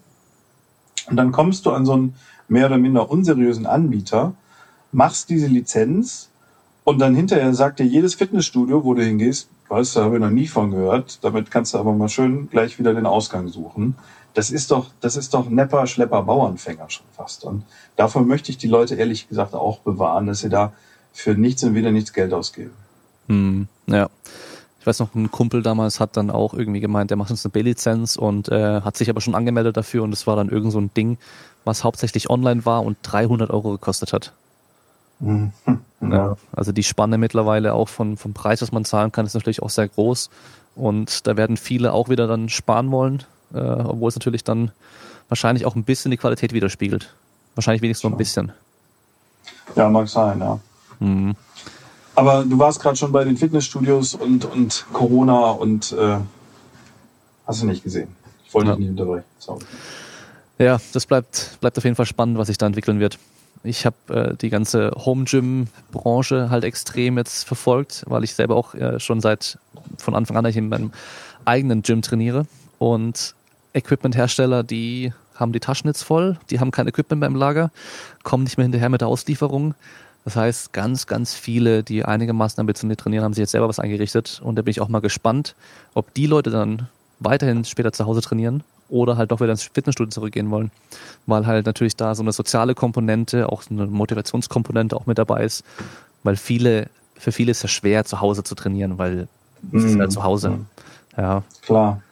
Und 1.09 1.16
dann 1.16 1.32
kommst 1.32 1.66
du 1.66 1.70
an 1.70 1.86
so 1.86 1.92
einen 1.94 2.14
mehr 2.49 2.66
oder 2.66 2.78
minder 2.78 3.11
unseriösen 3.11 3.66
Anbieter, 3.66 4.34
machst 4.92 5.30
diese 5.30 5.46
Lizenz 5.46 6.30
und 6.84 6.99
dann 6.99 7.14
hinterher 7.14 7.53
sagt 7.55 7.80
dir 7.80 7.86
jedes 7.86 8.14
Fitnessstudio, 8.14 8.84
wo 8.84 8.94
du 8.94 9.03
hingehst, 9.03 9.49
weißt 9.68 9.96
du, 9.96 10.01
habe 10.01 10.16
ich 10.16 10.20
noch 10.22 10.30
nie 10.30 10.46
von 10.46 10.70
gehört, 10.70 11.22
damit 11.22 11.51
kannst 11.51 11.74
du 11.74 11.78
aber 11.78 11.92
mal 11.92 12.09
schön 12.09 12.49
gleich 12.49 12.78
wieder 12.78 12.94
den 12.94 13.07
Ausgang 13.07 13.49
suchen. 13.49 13.96
Das 14.34 14.51
ist 14.51 14.70
doch, 14.70 14.86
das 15.01 15.16
ist 15.16 15.34
doch 15.34 15.49
Nepper, 15.51 15.86
Schlepper, 15.86 16.22
Bauernfänger 16.22 16.88
schon 16.88 17.07
fast. 17.14 17.44
Und 17.44 17.64
davon 17.96 18.26
möchte 18.26 18.51
ich 18.51 18.59
die 18.59 18.68
Leute 18.68 18.94
ehrlich 18.94 19.28
gesagt 19.28 19.55
auch 19.55 19.80
bewahren, 19.80 20.26
dass 20.26 20.40
sie 20.40 20.49
da 20.49 20.72
für 21.12 21.34
nichts 21.34 21.64
und 21.64 21.74
wieder 21.74 21.90
nichts 21.90 22.12
Geld 22.12 22.32
ausgeben. 22.32 22.72
Hm, 23.26 23.68
ja. 23.86 24.09
Ich 24.81 24.87
weiß 24.87 25.01
noch, 25.01 25.14
ein 25.14 25.31
Kumpel 25.31 25.62
damals 25.62 26.01
hat 26.01 26.16
dann 26.16 26.31
auch 26.31 26.55
irgendwie 26.55 26.81
gemeint, 26.81 27.11
der 27.11 27.16
macht 27.16 27.31
uns 27.31 27.45
eine 27.45 27.53
B-Lizenz 27.53 28.16
und 28.16 28.49
äh, 28.49 28.81
hat 28.81 28.97
sich 28.97 29.11
aber 29.11 29.20
schon 29.20 29.35
angemeldet 29.35 29.76
dafür 29.76 30.05
und 30.05 30.12
es 30.12 30.26
war 30.26 30.37
dann 30.37 30.49
irgend 30.49 30.72
so 30.72 30.81
ein 30.81 30.93
Ding, 30.95 31.18
was 31.64 31.85
hauptsächlich 31.85 32.31
online 32.31 32.64
war 32.64 32.85
und 32.85 32.97
300 33.03 33.51
Euro 33.51 33.72
gekostet 33.72 34.12
hat. 34.12 34.33
Mhm. 35.20 35.53
Ja. 36.01 36.37
Also 36.53 36.70
die 36.70 36.85
Spanne 36.85 37.18
mittlerweile 37.18 37.74
auch 37.74 37.89
von, 37.89 38.16
vom 38.16 38.33
Preis, 38.33 38.62
was 38.62 38.70
man 38.70 38.85
zahlen 38.85 39.11
kann, 39.11 39.26
ist 39.26 39.35
natürlich 39.35 39.62
auch 39.64 39.70
sehr 39.70 39.89
groß. 39.89 40.31
Und 40.76 41.26
da 41.26 41.37
werden 41.37 41.57
viele 41.57 41.93
auch 41.93 42.09
wieder 42.09 42.29
dann 42.29 42.49
sparen 42.49 42.93
wollen, 42.93 43.24
äh, 43.53 43.59
obwohl 43.59 44.09
es 44.09 44.14
natürlich 44.14 44.45
dann 44.45 44.70
wahrscheinlich 45.29 45.66
auch 45.66 45.74
ein 45.74 45.83
bisschen 45.83 46.12
die 46.12 46.16
Qualität 46.16 46.53
widerspiegelt. 46.53 47.12
Wahrscheinlich 47.57 47.83
wenigstens 47.83 48.05
nur 48.05 48.12
ein 48.12 48.16
bisschen. 48.16 48.53
Ja, 49.74 49.91
mag 49.91 50.09
sein, 50.09 50.39
ja. 50.39 50.61
Mhm. 51.01 51.35
Aber 52.18 52.44
du 52.44 52.58
warst 52.58 52.80
gerade 52.80 52.96
schon 52.96 53.12
bei 53.12 53.22
den 53.22 53.36
Fitnessstudios 53.36 54.14
und, 54.14 54.44
und 54.44 54.86
Corona 54.92 55.50
und 55.52 55.92
äh, 55.92 56.16
hast 57.46 57.62
du 57.62 57.66
nicht 57.66 57.84
gesehen. 57.84 58.08
Ich 58.44 58.52
wollte 58.52 58.70
ja. 58.70 58.74
dich 58.74 58.80
nicht 58.80 58.90
unterbrechen. 58.90 59.24
Sorry. 59.38 59.64
Ja, 60.58 60.80
das 60.92 61.06
bleibt, 61.06 61.58
bleibt 61.60 61.78
auf 61.78 61.84
jeden 61.84 61.94
Fall 61.94 62.06
spannend, 62.06 62.36
was 62.36 62.48
sich 62.48 62.58
da 62.58 62.66
entwickeln 62.66 62.98
wird. 62.98 63.20
Ich 63.62 63.86
habe 63.86 63.96
äh, 64.08 64.36
die 64.36 64.50
ganze 64.50 64.90
Home 64.96 65.26
Gym 65.26 65.68
Branche 65.92 66.50
halt 66.50 66.64
extrem 66.64 67.18
jetzt 67.18 67.44
verfolgt, 67.44 68.04
weil 68.08 68.24
ich 68.24 68.34
selber 68.34 68.56
auch 68.56 68.74
äh, 68.74 68.98
schon 68.98 69.20
seit 69.20 69.60
von 69.98 70.16
Anfang 70.16 70.36
an 70.36 70.44
in 70.44 70.68
meinem 70.70 70.90
eigenen 71.44 71.82
Gym 71.82 72.02
trainiere 72.02 72.46
und 72.78 73.36
Equipment-Hersteller, 73.74 74.64
die 74.64 75.12
haben 75.36 75.52
die 75.52 75.60
Taschen 75.60 75.86
jetzt 75.86 76.02
voll, 76.02 76.36
die 76.50 76.58
haben 76.58 76.72
kein 76.72 76.88
Equipment 76.88 77.20
mehr 77.20 77.28
im 77.28 77.36
Lager, 77.36 77.70
kommen 78.24 78.42
nicht 78.42 78.58
mehr 78.58 78.64
hinterher 78.64 78.88
mit 78.88 79.02
der 79.02 79.08
Auslieferung. 79.08 79.76
Das 80.29 80.37
heißt, 80.37 80.74
ganz, 80.74 81.07
ganz 81.07 81.33
viele, 81.33 81.83
die 81.83 82.05
einigermaßen 82.05 82.61
ambitioniert 82.61 83.01
trainieren, 83.01 83.24
haben 83.24 83.33
sich 83.33 83.41
jetzt 83.41 83.53
selber 83.53 83.66
was 83.66 83.79
eingerichtet. 83.79 84.43
Und 84.45 84.57
da 84.57 84.62
bin 84.62 84.70
ich 84.70 84.83
auch 84.83 84.89
mal 84.89 85.01
gespannt, 85.01 85.55
ob 85.95 86.12
die 86.12 86.26
Leute 86.26 86.51
dann 86.51 86.87
weiterhin 87.18 87.64
später 87.64 87.93
zu 87.93 88.05
Hause 88.05 88.20
trainieren 88.20 88.62
oder 88.91 89.16
halt 89.16 89.33
doch 89.33 89.41
wieder 89.41 89.53
ins 89.53 89.62
Fitnessstudio 89.62 90.11
zurückgehen 90.11 90.51
wollen. 90.51 90.70
Weil 91.24 91.47
halt 91.47 91.64
natürlich 91.64 91.97
da 91.97 92.14
so 92.14 92.22
eine 92.22 92.33
soziale 92.33 92.74
Komponente, 92.74 93.51
auch 93.51 93.62
eine 93.70 93.87
Motivationskomponente 93.87 94.95
auch 94.97 95.07
mit 95.07 95.16
dabei 95.16 95.45
ist. 95.45 95.64
Weil 96.24 96.37
viele, 96.37 96.91
für 97.16 97.33
viele 97.33 97.53
ist 97.53 97.59
es 97.59 97.62
ja 97.62 97.68
schwer, 97.70 98.05
zu 98.05 98.20
Hause 98.20 98.45
zu 98.45 98.55
trainieren, 98.55 98.99
weil 98.99 99.29
es 99.72 99.83
ist 99.83 99.97
ja 99.97 100.05
mhm. 100.05 100.11
zu 100.11 100.24
Hause. 100.24 100.51
Mhm. 100.51 100.66
Ja. 101.16 101.43
Klar. 101.62 102.03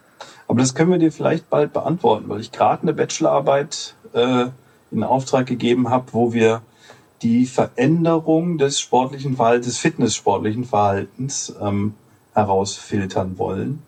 Aber 0.47 0.59
das 0.59 0.73
können 0.73 0.89
wir 0.89 0.97
dir 0.97 1.11
vielleicht 1.11 1.51
bald 1.51 1.71
beantworten, 1.71 2.27
weil 2.29 2.39
ich 2.39 2.51
gerade 2.51 2.81
eine 2.81 2.95
Bachelorarbeit 2.95 3.93
äh, 4.13 4.45
in 4.89 5.03
Auftrag 5.03 5.45
gegeben 5.45 5.91
habe, 5.91 6.05
wo 6.13 6.33
wir 6.33 6.63
die 7.21 7.45
Veränderung 7.45 8.57
des 8.57 8.79
sportlichen 8.79 9.35
Verhaltens, 9.35 9.67
des 9.67 9.77
fitnesssportlichen 9.77 10.65
Verhaltens 10.65 11.53
ähm, 11.61 11.95
herausfiltern 12.33 13.37
wollen. 13.37 13.81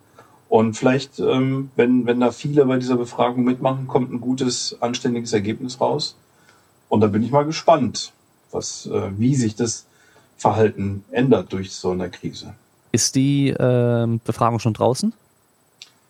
Und 0.50 0.76
vielleicht, 0.76 1.20
ähm, 1.20 1.70
wenn, 1.76 2.08
wenn 2.08 2.20
da 2.20 2.32
viele 2.32 2.66
bei 2.66 2.78
dieser 2.78 2.98
Befragung 2.98 3.44
mitmachen, 3.44 3.88
kommt 3.88 4.12
ein 4.12 4.20
gutes, 4.20 4.76
anständiges 4.80 5.32
Ergebnis 5.32 5.80
raus. 5.80 6.16
Und 6.90 7.02
da 7.02 7.08
bin 7.08 7.22
ich 7.22 7.32
mal 7.32 7.46
gespannt, 7.46 8.14
was, 8.52 8.88
äh, 8.88 9.12
wie 9.18 9.36
sich 9.36 9.56
das 9.56 9.86
Verhalten 10.38 11.04
ändert 11.12 11.54
durch 11.54 11.72
so 11.72 11.92
eine 11.92 12.10
Krise. 12.10 12.56
Ist 12.92 13.16
die 13.16 13.50
äh, 13.50 14.20
Befragung 14.26 14.60
schon 14.60 14.74
draußen? 14.74 15.14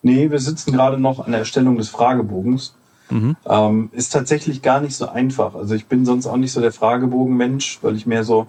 Nee, 0.01 0.31
wir 0.31 0.39
sitzen 0.39 0.71
gerade 0.71 0.97
noch 0.97 1.19
an 1.19 1.31
der 1.31 1.41
Erstellung 1.41 1.77
des 1.77 1.89
Fragebogens. 1.89 2.73
Mhm. 3.09 3.35
Ähm, 3.47 3.89
ist 3.93 4.13
tatsächlich 4.13 4.61
gar 4.61 4.81
nicht 4.81 4.95
so 4.95 5.09
einfach. 5.09 5.55
Also 5.55 5.75
ich 5.75 5.87
bin 5.87 6.05
sonst 6.05 6.27
auch 6.27 6.37
nicht 6.37 6.51
so 6.51 6.61
der 6.61 6.71
Fragebogenmensch, 6.71 7.79
weil 7.81 7.95
ich 7.95 8.05
mehr 8.05 8.23
so 8.23 8.47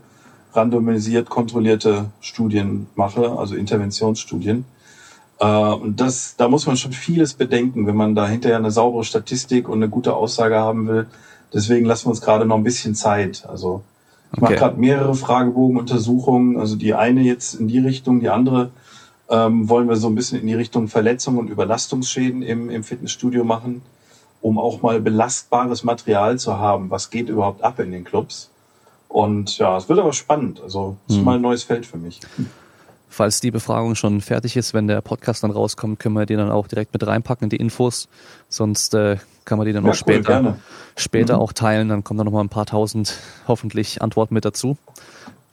randomisiert 0.52 1.30
kontrollierte 1.30 2.06
Studien 2.20 2.86
mache, 2.94 3.38
also 3.38 3.54
Interventionsstudien. 3.54 4.64
Äh, 5.38 5.46
und 5.46 6.00
das, 6.00 6.36
da 6.36 6.48
muss 6.48 6.66
man 6.66 6.76
schon 6.76 6.92
vieles 6.92 7.34
bedenken, 7.34 7.86
wenn 7.86 7.96
man 7.96 8.14
da 8.14 8.28
hinterher 8.28 8.58
eine 8.58 8.70
saubere 8.70 9.04
Statistik 9.04 9.68
und 9.68 9.78
eine 9.78 9.88
gute 9.88 10.14
Aussage 10.14 10.56
haben 10.56 10.86
will. 10.88 11.06
Deswegen 11.52 11.86
lassen 11.86 12.06
wir 12.06 12.10
uns 12.10 12.20
gerade 12.20 12.44
noch 12.44 12.56
ein 12.56 12.64
bisschen 12.64 12.94
Zeit. 12.94 13.44
Also 13.48 13.82
ich 14.32 14.38
okay. 14.38 14.42
mache 14.42 14.54
gerade 14.56 14.80
mehrere 14.80 15.14
Fragebogenuntersuchungen. 15.14 16.58
Also 16.58 16.76
die 16.76 16.94
eine 16.94 17.22
jetzt 17.22 17.54
in 17.54 17.66
die 17.66 17.78
Richtung, 17.78 18.20
die 18.20 18.28
andere 18.28 18.70
ähm, 19.30 19.68
wollen 19.68 19.88
wir 19.88 19.96
so 19.96 20.08
ein 20.08 20.14
bisschen 20.14 20.40
in 20.40 20.46
die 20.46 20.54
Richtung 20.54 20.88
Verletzungen 20.88 21.38
und 21.38 21.50
Überlastungsschäden 21.50 22.42
im, 22.42 22.68
im 22.68 22.84
Fitnessstudio 22.84 23.44
machen, 23.44 23.82
um 24.40 24.58
auch 24.58 24.82
mal 24.82 25.00
belastbares 25.00 25.84
Material 25.84 26.38
zu 26.38 26.58
haben. 26.58 26.90
Was 26.90 27.10
geht 27.10 27.28
überhaupt 27.28 27.62
ab 27.62 27.78
in 27.78 27.90
den 27.92 28.04
Clubs? 28.04 28.50
Und 29.08 29.58
ja, 29.58 29.76
es 29.76 29.88
wird 29.88 29.98
aber 29.98 30.12
spannend. 30.12 30.60
Also 30.62 30.96
es 31.08 31.14
ist 31.14 31.20
Mhm. 31.20 31.24
mal 31.24 31.34
ein 31.36 31.42
neues 31.42 31.64
Feld 31.64 31.84
für 31.84 31.98
mich. 31.98 32.20
Falls 33.08 33.40
die 33.40 33.50
Befragung 33.50 33.96
schon 33.96 34.20
fertig 34.20 34.56
ist, 34.56 34.72
wenn 34.72 34.86
der 34.86 35.00
Podcast 35.00 35.42
dann 35.42 35.50
rauskommt, 35.50 35.98
können 35.98 36.14
wir 36.14 36.26
die 36.26 36.36
dann 36.36 36.50
auch 36.50 36.68
direkt 36.68 36.92
mit 36.92 37.04
reinpacken 37.04 37.46
in 37.46 37.50
die 37.50 37.56
Infos. 37.56 38.08
Sonst 38.48 38.94
äh, 38.94 39.16
kann 39.44 39.58
man 39.58 39.66
die 39.66 39.72
dann 39.72 39.84
Ja, 39.84 39.90
auch 39.90 39.94
später, 39.94 40.22
gerne. 40.22 40.60
später 40.96 41.34
Mhm. 41.36 41.40
auch 41.40 41.52
teilen. 41.52 41.88
Dann 41.88 42.04
kommen 42.04 42.18
da 42.18 42.24
noch 42.24 42.30
mal 42.32 42.40
ein 42.40 42.48
paar 42.48 42.66
tausend 42.66 43.14
hoffentlich 43.48 44.00
Antworten 44.00 44.32
mit 44.34 44.44
dazu, 44.44 44.76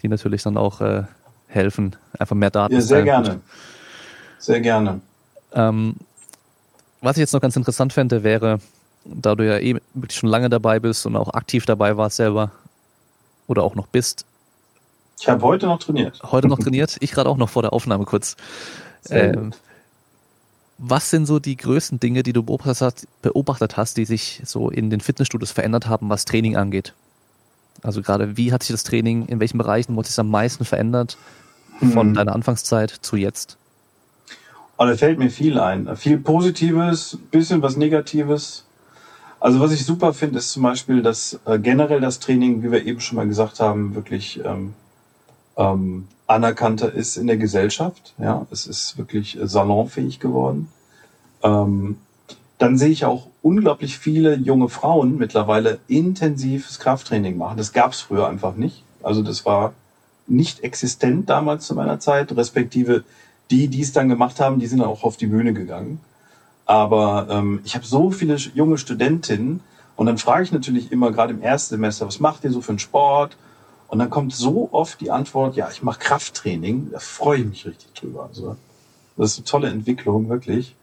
die 0.03 0.07
natürlich 0.07 0.43
dann 0.43 0.55
auch 0.55 0.81
äh, 0.81 1.03
helfen, 1.47 1.95
einfach 2.19 2.35
mehr 2.35 2.51
Daten 2.51 2.75
Ja, 2.75 2.79
zu 2.79 2.87
sehr 2.87 2.97
teilen. 3.05 3.23
gerne. 3.23 3.41
Sehr 4.37 4.61
gerne. 4.61 5.01
Ähm, 5.53 5.95
was 7.01 7.17
ich 7.17 7.21
jetzt 7.21 7.33
noch 7.33 7.41
ganz 7.41 7.55
interessant 7.55 7.91
fände, 7.91 8.23
wäre, 8.23 8.59
da 9.13 9.35
du 9.35 9.45
ja 9.47 9.57
eh 9.59 9.75
wirklich 9.93 10.17
schon 10.19 10.29
lange 10.29 10.49
dabei 10.49 10.79
bist 10.79 11.05
und 11.05 11.15
auch 11.15 11.33
aktiv 11.33 11.65
dabei 11.65 11.97
warst 11.97 12.17
selber 12.17 12.51
oder 13.47 13.63
auch 13.63 13.75
noch 13.75 13.87
bist, 13.87 14.25
Ich 15.19 15.27
habe 15.29 15.41
heute 15.43 15.65
noch 15.67 15.79
trainiert. 15.79 16.21
heute 16.23 16.47
noch 16.47 16.59
trainiert, 16.59 16.97
ich 16.99 17.11
gerade 17.11 17.29
auch 17.29 17.37
noch 17.37 17.49
vor 17.49 17.61
der 17.63 17.73
Aufnahme 17.73 18.05
kurz. 18.05 18.35
Ähm, 19.09 19.53
was 20.77 21.09
sind 21.09 21.25
so 21.25 21.39
die 21.39 21.57
größten 21.57 21.99
Dinge, 21.99 22.21
die 22.23 22.33
du 22.33 22.43
beobachtet 22.43 22.81
hast, 22.81 23.07
beobachtet 23.21 23.77
hast, 23.77 23.97
die 23.97 24.05
sich 24.05 24.41
so 24.45 24.69
in 24.69 24.89
den 24.89 25.01
Fitnessstudios 25.01 25.51
verändert 25.51 25.87
haben, 25.87 26.09
was 26.09 26.25
Training 26.25 26.55
angeht? 26.55 26.93
Also 27.83 28.01
gerade, 28.01 28.37
wie 28.37 28.51
hat 28.53 28.63
sich 28.63 28.73
das 28.73 28.83
Training, 28.83 29.25
in 29.27 29.39
welchen 29.39 29.57
Bereichen 29.57 29.95
wurde 29.95 30.09
es 30.09 30.19
am 30.19 30.29
meisten 30.29 30.65
verändert 30.65 31.17
von 31.79 32.09
Hm. 32.09 32.13
deiner 32.13 32.33
Anfangszeit 32.35 32.89
zu 32.91 33.15
jetzt? 33.15 33.57
Aber 34.77 34.91
da 34.91 34.97
fällt 34.97 35.17
mir 35.17 35.31
viel 35.31 35.59
ein. 35.59 35.95
Viel 35.95 36.19
Positives, 36.19 37.17
bisschen 37.31 37.61
was 37.63 37.77
Negatives. 37.77 38.66
Also 39.39 39.59
was 39.59 39.71
ich 39.71 39.85
super 39.85 40.13
finde, 40.13 40.39
ist 40.39 40.51
zum 40.51 40.63
Beispiel, 40.63 41.01
dass 41.01 41.39
äh, 41.45 41.59
generell 41.59 42.01
das 42.01 42.19
Training, 42.19 42.63
wie 42.63 42.71
wir 42.71 42.85
eben 42.85 42.99
schon 42.99 43.17
mal 43.17 43.27
gesagt 43.27 43.59
haben, 43.59 43.93
wirklich 43.93 44.41
ähm, 44.43 44.73
ähm, 45.57 46.07
anerkannter 46.25 46.91
ist 46.91 47.17
in 47.17 47.27
der 47.27 47.37
Gesellschaft. 47.37 48.13
Ja, 48.17 48.47
es 48.51 48.65
ist 48.65 48.97
wirklich 48.97 49.39
äh, 49.39 49.47
salonfähig 49.47 50.19
geworden. 50.19 50.69
Ähm, 51.43 51.97
dann 52.57 52.77
sehe 52.77 52.89
ich 52.89 53.05
auch 53.05 53.27
unglaublich 53.43 53.99
viele 53.99 54.35
junge 54.35 54.69
Frauen 54.69 55.17
mittlerweile 55.17 55.79
intensives 55.87 56.79
Krafttraining 56.79 57.37
machen. 57.37 57.57
Das 57.57 57.71
gab 57.71 57.91
es 57.91 58.01
früher 58.01 58.27
einfach 58.27 58.55
nicht. 58.55 58.83
Also 59.03 59.21
das 59.21 59.45
war 59.45 59.73
nicht 60.25 60.61
existent 60.61 61.29
damals 61.29 61.67
zu 61.67 61.75
meiner 61.75 61.99
Zeit, 61.99 62.35
respektive 62.35 63.03
die, 63.51 63.67
die 63.67 63.81
es 63.81 63.93
dann 63.93 64.09
gemacht 64.09 64.39
haben, 64.39 64.59
die 64.59 64.67
sind 64.67 64.81
auch 64.81 65.03
auf 65.03 65.15
die 65.15 65.27
Bühne 65.27 65.53
gegangen. 65.53 65.99
Aber 66.67 67.27
ähm, 67.29 67.61
ich 67.63 67.75
habe 67.75 67.85
so 67.85 68.11
viele 68.11 68.35
junge 68.35 68.77
Studentinnen 68.77 69.61
und 69.95 70.05
dann 70.05 70.17
frage 70.17 70.43
ich 70.43 70.51
natürlich 70.51 70.91
immer 70.91 71.11
gerade 71.11 71.33
im 71.33 71.41
Erstsemester, 71.41 72.05
was 72.05 72.19
macht 72.19 72.43
ihr 72.43 72.51
so 72.51 72.61
für 72.61 72.73
einen 72.73 72.79
Sport? 72.79 73.37
Und 73.87 73.99
dann 73.99 74.09
kommt 74.09 74.33
so 74.33 74.67
oft 74.73 74.99
die 74.99 75.09
Antwort, 75.09 75.55
ja, 75.55 75.69
ich 75.71 75.81
mache 75.81 75.99
Krafttraining. 75.99 76.89
Da 76.91 76.99
freue 76.99 77.39
ich 77.39 77.45
mich 77.45 77.65
richtig 77.65 77.93
drüber. 77.93 78.25
Also, 78.27 78.57
das 79.15 79.31
ist 79.31 79.37
eine 79.37 79.45
tolle 79.45 79.69
Entwicklung, 79.69 80.27
wirklich. 80.27 80.75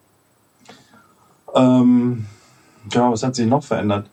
Ähm, 1.54 2.26
ja, 2.90 3.12
was 3.12 3.22
hat 3.22 3.36
sich 3.36 3.46
noch 3.46 3.62
verändert? 3.62 4.06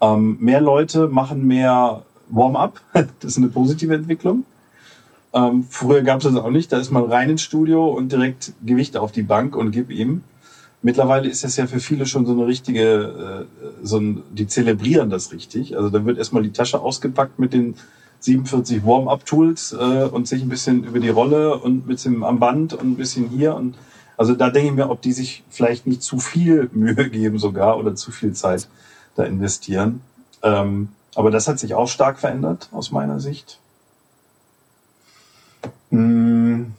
Ähm, 0.00 0.36
mehr 0.40 0.60
Leute 0.60 1.06
machen 1.06 1.46
mehr 1.46 2.02
Warm-up. 2.28 2.80
Das 3.20 3.32
ist 3.32 3.38
eine 3.38 3.48
positive 3.48 3.94
Entwicklung. 3.94 4.44
Ähm, 5.32 5.64
früher 5.70 6.02
gab 6.02 6.18
es 6.18 6.24
das 6.24 6.34
auch 6.34 6.50
nicht. 6.50 6.72
Da 6.72 6.78
ist 6.78 6.90
man 6.90 7.04
rein 7.04 7.30
ins 7.30 7.42
Studio 7.42 7.88
und 7.90 8.10
direkt 8.10 8.54
Gewicht 8.64 8.96
auf 8.96 9.12
die 9.12 9.22
Bank 9.22 9.54
und 9.54 9.70
gib 9.70 9.90
ihm. 9.90 10.24
Mittlerweile 10.86 11.28
ist 11.28 11.42
das 11.42 11.56
ja 11.56 11.66
für 11.66 11.80
viele 11.80 12.06
schon 12.06 12.26
so 12.26 12.32
eine 12.32 12.46
richtige, 12.46 13.46
äh, 13.50 13.66
so 13.82 13.98
ein, 13.98 14.22
die 14.30 14.46
zelebrieren 14.46 15.10
das 15.10 15.32
richtig. 15.32 15.76
Also 15.76 15.90
da 15.90 16.04
wird 16.04 16.16
erstmal 16.16 16.44
die 16.44 16.52
Tasche 16.52 16.78
ausgepackt 16.78 17.40
mit 17.40 17.52
den 17.52 17.74
47 18.20 18.86
Warm-up-Tools 18.86 19.72
äh, 19.72 20.04
und 20.04 20.28
sich 20.28 20.42
ein 20.42 20.48
bisschen 20.48 20.84
über 20.84 21.00
die 21.00 21.08
Rolle 21.08 21.58
und 21.58 21.78
ein 21.78 21.88
bisschen 21.88 22.22
am 22.22 22.38
Band 22.38 22.72
und 22.72 22.92
ein 22.92 22.94
bisschen 22.94 23.28
hier 23.30 23.56
und 23.56 23.74
also 24.16 24.36
da 24.36 24.48
denke 24.48 24.68
ich 24.68 24.74
mir, 24.76 24.88
ob 24.88 25.02
die 25.02 25.10
sich 25.10 25.42
vielleicht 25.50 25.88
nicht 25.88 26.04
zu 26.04 26.20
viel 26.20 26.70
Mühe 26.72 27.10
geben 27.10 27.40
sogar 27.40 27.78
oder 27.78 27.96
zu 27.96 28.12
viel 28.12 28.32
Zeit 28.34 28.68
da 29.16 29.24
investieren. 29.24 30.02
Ähm, 30.44 30.90
aber 31.16 31.32
das 31.32 31.48
hat 31.48 31.58
sich 31.58 31.74
auch 31.74 31.88
stark 31.88 32.20
verändert 32.20 32.68
aus 32.70 32.92
meiner 32.92 33.18
Sicht. 33.18 33.58
Hm. 35.90 36.76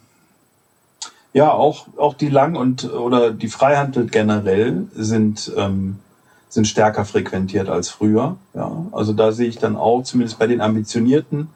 Ja, 1.38 1.52
auch, 1.52 1.86
auch 1.96 2.14
die 2.14 2.30
Lang- 2.30 2.56
und 2.56 2.92
oder 2.92 3.30
die 3.30 3.46
Freihandel 3.46 4.08
generell 4.08 4.88
sind, 4.92 5.52
ähm, 5.56 6.00
sind 6.48 6.66
stärker 6.66 7.04
frequentiert 7.04 7.68
als 7.68 7.90
früher. 7.90 8.34
Ja, 8.54 8.86
also 8.90 9.12
da 9.12 9.30
sehe 9.30 9.46
ich 9.46 9.56
dann 9.56 9.76
auch, 9.76 10.02
zumindest 10.02 10.40
bei 10.40 10.48
den 10.48 10.60
Ambitionierten, 10.60 11.46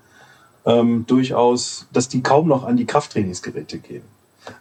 ähm, 0.67 1.05
durchaus, 1.09 1.89
dass 1.93 2.07
die 2.07 2.23
kaum 2.23 2.47
noch 2.47 2.63
an 2.63 2.77
die 2.77 2.85
Krafttrainingsgeräte 2.85 3.79
gehen. 3.79 4.05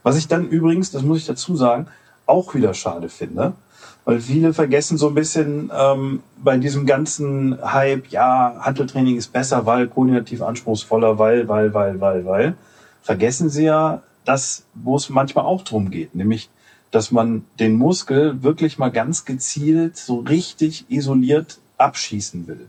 Was 0.02 0.18
ich 0.18 0.28
dann 0.28 0.48
übrigens, 0.48 0.90
das 0.90 1.04
muss 1.04 1.20
ich 1.20 1.28
dazu 1.28 1.56
sagen, 1.56 1.86
auch 2.26 2.56
wieder 2.56 2.74
schade 2.74 3.08
finde, 3.08 3.54
weil 4.06 4.22
viele 4.22 4.54
vergessen 4.54 4.98
so 4.98 5.10
ein 5.10 5.14
bisschen 5.14 5.72
ähm, 5.72 6.24
bei 6.44 6.58
diesem 6.58 6.88
ganzen 6.88 7.60
Hype, 7.62 8.08
ja, 8.08 8.56
Handeltraining 8.62 9.18
ist 9.18 9.32
besser, 9.32 9.68
weil 9.68 9.88
koordinativ 9.88 10.42
anspruchsvoller, 10.42 11.20
weil, 11.20 11.48
weil, 11.48 11.76
weil, 11.76 12.02
weil, 12.02 12.26
weil, 12.26 12.56
vergessen 13.04 13.52
sie 13.52 13.66
ja 13.66 14.02
das, 14.26 14.66
wo 14.74 14.96
es 14.96 15.10
manchmal 15.10 15.46
auch 15.46 15.64
drum 15.64 15.90
geht, 15.90 16.16
nämlich, 16.16 16.50
dass 16.92 17.12
man 17.12 17.46
den 17.60 17.76
Muskel 17.76 18.44
wirklich 18.44 18.78
mal 18.78 18.92
ganz 18.92 19.26
gezielt, 19.26 19.98
so 19.98 20.20
richtig 20.20 20.86
isoliert 20.90 21.60
abschießen 21.78 22.48
will. 22.48 22.68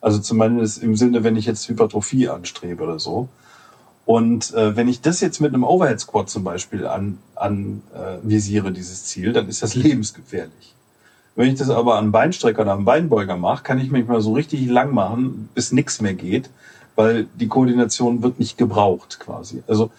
Also 0.00 0.18
zumindest 0.18 0.82
im 0.82 0.96
Sinne, 0.96 1.24
wenn 1.24 1.36
ich 1.36 1.46
jetzt 1.46 1.68
Hypertrophie 1.68 2.28
anstrebe 2.28 2.82
oder 2.82 2.98
so. 2.98 3.28
Und 4.04 4.54
äh, 4.54 4.76
wenn 4.76 4.88
ich 4.88 5.00
das 5.00 5.20
jetzt 5.20 5.40
mit 5.40 5.52
einem 5.52 5.64
Overhead 5.64 5.98
Squat 5.98 6.30
zum 6.30 6.44
Beispiel 6.44 6.86
an, 6.86 7.18
an 7.34 7.82
äh, 7.92 8.18
visiere, 8.22 8.70
dieses 8.70 9.04
Ziel, 9.06 9.32
dann 9.32 9.48
ist 9.48 9.62
das 9.62 9.74
lebensgefährlich. 9.74 10.74
Wenn 11.34 11.50
ich 11.50 11.58
das 11.58 11.68
aber 11.68 11.96
an 11.96 12.12
Beinstrecker 12.12 12.62
oder 12.62 12.72
am 12.72 12.84
Beinbeuger 12.84 13.36
mache, 13.36 13.62
kann 13.62 13.78
ich 13.78 13.90
mich 13.90 14.06
mal 14.06 14.20
so 14.20 14.32
richtig 14.32 14.66
lang 14.68 14.94
machen, 14.94 15.50
bis 15.54 15.72
nichts 15.72 16.00
mehr 16.00 16.14
geht, 16.14 16.48
weil 16.94 17.26
die 17.34 17.48
Koordination 17.48 18.22
wird 18.22 18.38
nicht 18.38 18.56
gebraucht 18.56 19.18
quasi. 19.20 19.62
Also 19.66 19.90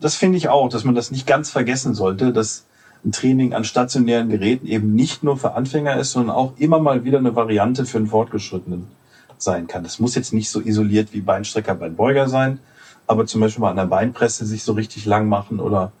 das 0.00 0.14
finde 0.14 0.38
ich 0.38 0.48
auch, 0.48 0.68
dass 0.68 0.84
man 0.84 0.94
das 0.94 1.10
nicht 1.10 1.26
ganz 1.26 1.50
vergessen 1.50 1.94
sollte, 1.94 2.32
dass 2.32 2.66
ein 3.04 3.12
Training 3.12 3.54
an 3.54 3.64
stationären 3.64 4.28
Geräten 4.28 4.66
eben 4.66 4.94
nicht 4.94 5.22
nur 5.22 5.36
für 5.36 5.52
Anfänger 5.52 5.96
ist, 5.98 6.12
sondern 6.12 6.34
auch 6.34 6.54
immer 6.58 6.80
mal 6.80 7.04
wieder 7.04 7.18
eine 7.18 7.36
Variante 7.36 7.84
für 7.84 7.98
einen 7.98 8.08
Fortgeschrittenen 8.08 8.88
sein 9.38 9.68
kann. 9.68 9.84
Das 9.84 10.00
muss 10.00 10.14
jetzt 10.14 10.32
nicht 10.32 10.50
so 10.50 10.60
isoliert 10.60 11.12
wie 11.12 11.20
Beinstrecker, 11.20 11.74
Beinbeuger 11.74 12.28
sein, 12.28 12.58
aber 13.06 13.26
zum 13.26 13.40
Beispiel 13.40 13.62
mal 13.62 13.70
an 13.70 13.76
der 13.76 13.86
Beinpresse 13.86 14.46
sich 14.46 14.64
so 14.64 14.72
richtig 14.72 15.06
lang 15.06 15.28
machen 15.28 15.60
oder 15.60 15.92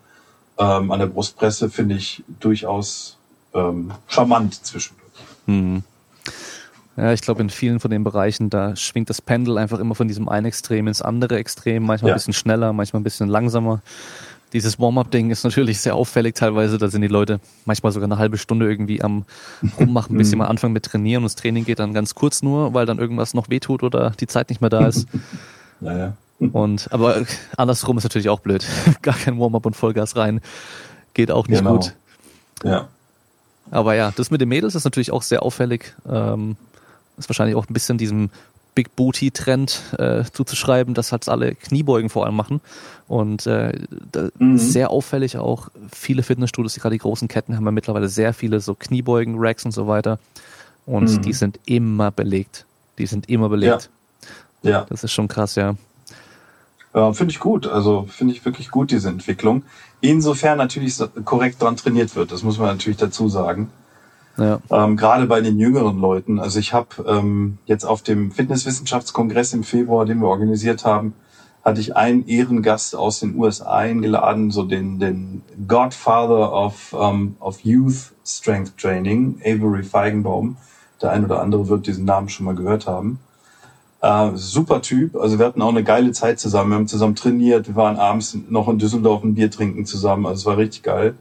ähm, 0.58 0.90
an 0.90 0.98
der 0.98 1.06
Brustpresse 1.06 1.70
finde 1.70 1.94
ich 1.94 2.24
durchaus 2.40 3.16
ähm, 3.54 3.92
charmant 4.08 4.54
zwischendurch. 4.54 5.08
Hm. 5.46 5.82
Ja, 6.98 7.12
ich 7.12 7.20
glaube, 7.20 7.40
in 7.42 7.48
vielen 7.50 7.78
von 7.78 7.92
den 7.92 8.02
Bereichen, 8.02 8.50
da 8.50 8.74
schwingt 8.74 9.08
das 9.08 9.22
Pendel 9.22 9.56
einfach 9.56 9.78
immer 9.78 9.94
von 9.94 10.08
diesem 10.08 10.28
einen 10.28 10.46
Extrem 10.46 10.88
ins 10.88 11.00
andere 11.00 11.36
Extrem, 11.38 11.84
manchmal 11.84 12.08
Ja. 12.08 12.14
ein 12.14 12.18
bisschen 12.18 12.32
schneller, 12.32 12.72
manchmal 12.72 13.00
ein 13.00 13.04
bisschen 13.04 13.28
langsamer. 13.28 13.82
Dieses 14.52 14.80
Warm-up-Ding 14.80 15.30
ist 15.30 15.44
natürlich 15.44 15.78
sehr 15.80 15.94
auffällig 15.94 16.34
teilweise. 16.34 16.76
Da 16.78 16.88
sind 16.88 17.02
die 17.02 17.08
Leute 17.08 17.38
manchmal 17.66 17.92
sogar 17.92 18.08
eine 18.08 18.18
halbe 18.18 18.36
Stunde 18.36 18.68
irgendwie 18.68 19.00
am 19.02 19.26
Rummachen, 19.78 20.16
bis 20.18 20.30
sie 20.30 20.36
mal 20.36 20.46
anfangen 20.46 20.72
mit 20.72 20.86
Trainieren. 20.86 21.22
Und 21.22 21.26
das 21.26 21.36
Training 21.36 21.64
geht 21.66 21.78
dann 21.78 21.92
ganz 21.94 22.14
kurz 22.16 22.42
nur, 22.42 22.74
weil 22.74 22.84
dann 22.86 22.98
irgendwas 22.98 23.32
noch 23.34 23.48
wehtut 23.48 23.82
oder 23.84 24.10
die 24.18 24.26
Zeit 24.26 24.48
nicht 24.48 24.60
mehr 24.60 24.70
da 24.70 24.86
ist. 24.88 25.06
Naja. 25.80 26.14
Und 26.52 26.90
aber 26.92 27.22
andersrum 27.56 27.98
ist 27.98 28.04
natürlich 28.04 28.28
auch 28.28 28.40
blöd. 28.40 28.66
Gar 29.02 29.14
kein 29.14 29.38
Warm-up 29.38 29.64
und 29.66 29.76
Vollgas 29.76 30.16
rein. 30.16 30.40
Geht 31.14 31.30
auch 31.30 31.46
nicht 31.46 31.58
Genau. 31.58 31.74
gut. 31.76 31.94
Ja. 32.64 32.88
Aber 33.70 33.94
ja, 33.94 34.12
das 34.16 34.30
mit 34.32 34.40
den 34.40 34.48
Mädels 34.48 34.74
ist 34.74 34.82
natürlich 34.84 35.12
auch 35.12 35.22
sehr 35.22 35.42
auffällig. 35.44 35.94
Ähm, 36.10 36.56
ist 37.18 37.28
wahrscheinlich 37.28 37.56
auch 37.56 37.68
ein 37.68 37.72
bisschen 37.72 37.98
diesem 37.98 38.30
Big 38.74 38.94
Booty 38.94 39.32
Trend 39.32 39.80
äh, 39.98 40.22
zuzuschreiben, 40.32 40.94
dass 40.94 41.10
halt 41.10 41.28
alle 41.28 41.54
Kniebeugen 41.56 42.10
vor 42.10 42.26
allem 42.26 42.36
machen. 42.36 42.60
Und 43.08 43.46
äh, 43.46 43.72
Mhm. 44.38 44.58
sehr 44.58 44.90
auffällig 44.90 45.36
auch 45.36 45.68
viele 45.92 46.22
Fitnessstudios, 46.22 46.74
die 46.74 46.80
gerade 46.80 46.94
die 46.94 47.00
großen 47.00 47.26
Ketten 47.26 47.56
haben 47.56 47.64
ja 47.64 47.72
mittlerweile 47.72 48.08
sehr 48.08 48.32
viele 48.34 48.60
so 48.60 48.74
Kniebeugen, 48.74 49.34
Racks 49.38 49.64
und 49.64 49.72
so 49.72 49.88
weiter. 49.88 50.18
Und 50.86 51.10
Mhm. 51.10 51.22
die 51.22 51.32
sind 51.32 51.58
immer 51.66 52.10
belegt. 52.10 52.66
Die 52.98 53.06
sind 53.06 53.28
immer 53.28 53.48
belegt. 53.48 53.90
Ja. 54.62 54.86
Das 54.88 55.02
ist 55.04 55.12
schon 55.12 55.28
krass, 55.28 55.54
ja. 55.56 55.74
Ja, 56.94 57.12
finde 57.12 57.32
ich 57.32 57.40
gut. 57.40 57.66
Also 57.66 58.06
finde 58.08 58.34
ich 58.34 58.44
wirklich 58.44 58.70
gut, 58.70 58.90
diese 58.90 59.08
Entwicklung. 59.08 59.62
Insofern 60.00 60.58
natürlich 60.58 60.96
korrekt 61.24 61.60
dran 61.62 61.76
trainiert 61.76 62.14
wird. 62.16 62.32
Das 62.32 62.42
muss 62.42 62.58
man 62.58 62.68
natürlich 62.68 62.98
dazu 62.98 63.28
sagen. 63.28 63.70
Ja. 64.38 64.60
Ähm, 64.70 64.96
Gerade 64.96 65.26
bei 65.26 65.40
den 65.40 65.58
jüngeren 65.58 66.00
Leuten. 66.00 66.38
Also 66.38 66.60
ich 66.60 66.72
habe 66.72 66.88
ähm, 67.06 67.58
jetzt 67.66 67.84
auf 67.84 68.02
dem 68.02 68.30
Fitnesswissenschaftskongress 68.30 69.52
im 69.52 69.64
Februar, 69.64 70.06
den 70.06 70.20
wir 70.20 70.28
organisiert 70.28 70.84
haben, 70.84 71.14
hatte 71.64 71.80
ich 71.80 71.96
einen 71.96 72.26
Ehrengast 72.28 72.94
aus 72.94 73.20
den 73.20 73.36
USA 73.36 73.76
eingeladen, 73.78 74.50
so 74.50 74.62
den, 74.62 75.00
den 75.00 75.42
Godfather 75.66 76.52
of, 76.52 76.92
um, 76.92 77.36
of 77.40 77.60
Youth 77.60 78.12
Strength 78.24 78.78
Training, 78.78 79.40
Avery 79.44 79.82
Feigenbaum. 79.82 80.56
Der 81.02 81.10
ein 81.10 81.24
oder 81.24 81.42
andere 81.42 81.68
wird 81.68 81.86
diesen 81.86 82.04
Namen 82.04 82.28
schon 82.28 82.46
mal 82.46 82.54
gehört 82.54 82.86
haben. 82.86 83.18
Äh, 84.00 84.30
super 84.34 84.82
Typ. 84.82 85.16
Also 85.16 85.38
wir 85.38 85.46
hatten 85.46 85.62
auch 85.62 85.68
eine 85.68 85.82
geile 85.82 86.12
Zeit 86.12 86.38
zusammen. 86.38 86.70
Wir 86.70 86.76
haben 86.76 86.88
zusammen 86.88 87.16
trainiert. 87.16 87.66
Wir 87.66 87.76
waren 87.76 87.96
abends 87.96 88.36
noch 88.48 88.68
in 88.68 88.78
Düsseldorf 88.78 89.24
ein 89.24 89.34
Bier 89.34 89.50
trinken 89.50 89.84
zusammen. 89.84 90.26
Also 90.26 90.40
es 90.40 90.46
war 90.46 90.56
richtig 90.56 90.84
geil. 90.84 91.14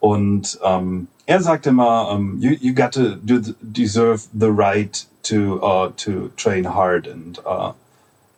Und 0.00 0.58
ähm, 0.64 1.06
er 1.26 1.42
sagte 1.42 1.70
immer, 1.70 2.10
um, 2.10 2.38
you, 2.40 2.56
you 2.60 2.74
got 2.74 2.92
to 2.92 3.16
do 3.16 3.40
deserve 3.60 4.28
the 4.32 4.50
right 4.50 5.06
to, 5.22 5.60
uh, 5.62 5.90
to 5.96 6.30
train 6.36 6.74
hard. 6.74 7.06
Und 7.08 7.40
uh, 7.46 7.72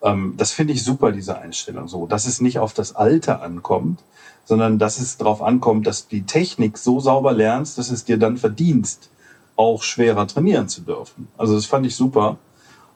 ähm, 0.02 0.34
das 0.36 0.52
finde 0.52 0.74
ich 0.74 0.84
super, 0.84 1.12
diese 1.12 1.38
Einstellung. 1.38 1.88
So, 1.88 2.06
dass 2.06 2.26
es 2.26 2.40
nicht 2.40 2.58
auf 2.58 2.74
das 2.74 2.94
Alter 2.94 3.42
ankommt, 3.42 4.00
sondern 4.44 4.78
dass 4.78 5.00
es 5.00 5.16
darauf 5.16 5.42
ankommt, 5.42 5.86
dass 5.86 6.08
die 6.08 6.22
Technik 6.22 6.76
so 6.76 7.00
sauber 7.00 7.32
lernst, 7.32 7.78
dass 7.78 7.90
es 7.90 8.04
dir 8.04 8.18
dann 8.18 8.36
verdienst, 8.36 9.08
auch 9.56 9.82
schwerer 9.82 10.26
trainieren 10.26 10.68
zu 10.68 10.82
dürfen. 10.82 11.28
Also 11.38 11.54
das 11.54 11.66
fand 11.66 11.86
ich 11.86 11.96
super. 11.96 12.36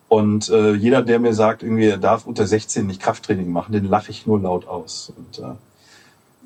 Und 0.09 0.49
äh, 0.49 0.73
jeder, 0.73 1.03
der 1.03 1.19
mir 1.19 1.35
sagt, 1.35 1.63
irgendwie 1.63 1.87
er 1.87 1.99
darf 1.99 2.27
unter 2.27 2.47
16 2.47 2.87
nicht 2.87 3.01
Krafttraining 3.01 3.51
machen, 3.51 3.73
den 3.73 3.85
lache 3.85 4.11
ich 4.11 4.27
nur 4.27 4.41
laut 4.41 4.67
aus. 4.67 5.13
Und 5.17 5.39
äh, 5.39 5.55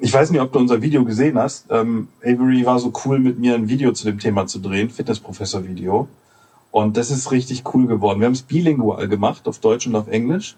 ich 0.03 0.13
weiß 0.13 0.33
nicht, 0.33 0.41
ob 0.41 0.53
du 0.53 0.59
unser 0.59 0.83
Video 0.83 1.05
gesehen 1.05 1.39
hast. 1.39 1.67
Ähm, 1.71 2.09
Avery 2.23 2.67
war 2.67 2.81
so 2.81 2.93
cool, 3.05 3.21
mit 3.21 3.39
mir 3.39 3.55
ein 3.55 3.69
Video 3.69 3.93
zu 3.93 4.05
dem 4.05 4.19
Thema 4.19 4.49
zu 4.49 4.59
drehen, 4.59 4.91
Fitnessprofessor-Video. 4.91 6.09
Und 6.73 6.97
das 6.97 7.13
ist 7.13 7.31
richtig 7.31 7.63
cool 7.73 7.87
geworden. 7.87 8.19
Wir 8.19 8.27
haben 8.27 8.33
es 8.33 8.43
bilingual 8.43 9.07
gemacht, 9.07 9.47
auf 9.47 9.61
Deutsch 9.61 9.87
und 9.87 9.95
auf 9.95 10.09
Englisch. 10.09 10.57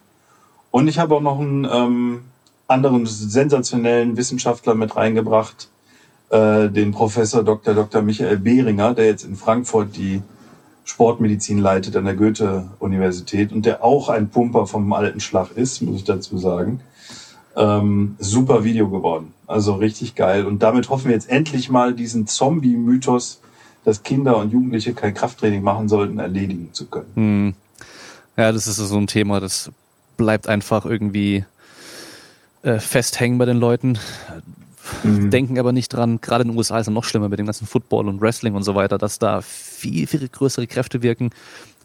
Und 0.71 0.89
ich 0.89 0.99
habe 0.99 1.15
auch 1.15 1.21
noch 1.21 1.39
einen 1.39 1.69
ähm, 1.71 2.21
anderen 2.69 3.05
sensationellen 3.05 4.17
Wissenschaftler 4.17 4.75
mit 4.75 4.97
reingebracht, 4.97 5.69
äh, 6.31 6.71
den 6.71 6.93
Professor 6.93 7.45
Dr. 7.45 7.75
Dr. 7.75 8.01
Michael 8.01 8.39
Behringer, 8.39 8.95
der 8.95 9.05
jetzt 9.05 9.25
in 9.25 9.37
Frankfurt 9.37 9.95
die 9.95 10.23
Sportmedizin 10.85 11.59
leitet 11.59 11.97
an 11.97 12.07
der 12.07 12.15
Goethe-Universität 12.15 13.53
und 13.53 13.67
der 13.67 13.85
auch 13.85 14.09
ein 14.09 14.31
Pumper 14.31 14.67
vom 14.67 14.91
alten 14.95 15.21
Schlag 15.21 15.51
ist, 15.55 15.83
muss 15.83 15.97
ich 15.97 16.05
dazu 16.05 16.39
sagen. 16.39 16.81
Ähm, 17.57 18.17
super 18.19 18.65
Video 18.65 18.89
geworden. 18.89 19.33
Also 19.47 19.75
richtig 19.75 20.15
geil. 20.15 20.47
Und 20.47 20.63
damit 20.63 20.89
hoffen 20.89 21.07
wir 21.07 21.13
jetzt 21.13 21.29
endlich 21.29 21.71
mal 21.71 21.95
diesen 21.95 22.27
Zombie-Mythos 22.27 23.41
dass 23.85 24.03
Kinder 24.03 24.39
und 24.39 24.53
Jugendliche 24.53 24.95
kein 24.95 25.15
Krafttraining 25.15 25.63
machen 25.63 25.89
sollten, 25.89 26.19
erledigen 26.19 26.71
zu 26.73 26.87
können. 26.87 27.13
Hm. 27.15 27.55
Ja, 28.37 28.51
das 28.51 28.67
ist 28.67 28.77
so 28.77 28.97
ein 28.97 29.07
Thema, 29.07 29.41
das 29.41 29.71
bleibt 30.17 30.49
einfach 30.49 30.85
irgendwie 30.87 31.45
äh, 32.63 32.81
festhängen 32.81 33.39
bei 33.39 33.45
den 33.45 33.59
Leuten. 33.59 33.99
Mhm. 35.03 35.31
Denken 35.31 35.59
aber 35.59 35.73
nicht 35.73 35.91
dran, 35.91 36.21
gerade 36.21 36.43
in 36.43 36.49
den 36.49 36.59
USA 36.59 36.79
ist 36.79 36.89
es 36.89 36.93
noch 36.93 37.05
schlimmer 37.05 37.29
mit 37.29 37.39
dem 37.39 37.47
ganzen 37.47 37.67
Football 37.67 38.09
und 38.09 38.21
Wrestling 38.21 38.55
und 38.55 38.65
so 38.65 38.75
weiter, 38.75 38.99
dass 38.99 39.19
da 39.19 39.41
viel, 39.41 40.07
viel 40.07 40.29
größere 40.29 40.67
Kräfte 40.67 41.03
wirken, 41.03 41.31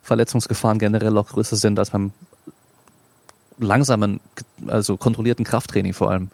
Verletzungsgefahren 0.04 0.80
generell 0.80 1.18
auch 1.18 1.28
größer 1.28 1.56
sind 1.56 1.78
als 1.80 1.92
beim 1.92 2.12
langsamen, 3.60 4.20
also 4.68 4.98
kontrollierten 4.98 5.46
Krafttraining 5.46 5.94
vor 5.94 6.10
allem. 6.10 6.30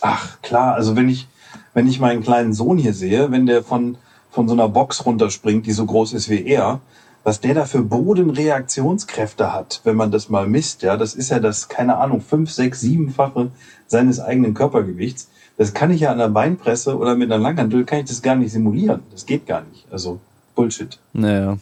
Ach 0.00 0.40
klar, 0.42 0.74
also 0.74 0.96
wenn 0.96 1.08
ich, 1.08 1.26
wenn 1.74 1.88
ich 1.88 2.00
meinen 2.00 2.22
kleinen 2.22 2.52
Sohn 2.52 2.78
hier 2.78 2.92
sehe, 2.92 3.30
wenn 3.30 3.46
der 3.46 3.62
von 3.62 3.96
von 4.36 4.48
so 4.48 4.54
einer 4.54 4.68
Box 4.68 5.06
runterspringt, 5.06 5.66
die 5.66 5.72
so 5.72 5.86
groß 5.86 6.12
ist 6.12 6.28
wie 6.28 6.44
er, 6.44 6.80
was 7.24 7.40
der 7.40 7.54
da 7.54 7.64
für 7.64 7.80
Bodenreaktionskräfte 7.80 9.52
hat, 9.52 9.80
wenn 9.84 9.96
man 9.96 10.10
das 10.10 10.28
mal 10.28 10.46
misst, 10.46 10.82
ja, 10.82 10.98
das 10.98 11.14
ist 11.14 11.30
ja 11.30 11.40
das, 11.40 11.68
keine 11.68 11.96
Ahnung, 11.96 12.20
fünf, 12.20 12.50
sechs, 12.52 12.80
siebenfache 12.80 13.50
seines 13.86 14.20
eigenen 14.20 14.52
Körpergewichts. 14.52 15.30
Das 15.56 15.72
kann 15.72 15.90
ich 15.90 16.02
ja 16.02 16.12
an 16.12 16.18
der 16.18 16.28
Beinpresse 16.28 16.98
oder 16.98 17.16
mit 17.16 17.32
einer 17.32 17.42
Langhantel, 17.42 17.86
kann 17.86 18.00
ich 18.00 18.04
das 18.04 18.20
gar 18.20 18.36
nicht 18.36 18.52
simulieren. 18.52 19.00
Das 19.10 19.24
geht 19.24 19.46
gar 19.46 19.62
nicht. 19.62 19.86
Also 19.90 20.20
Bullshit. 20.54 20.98
Naja. 21.14 21.56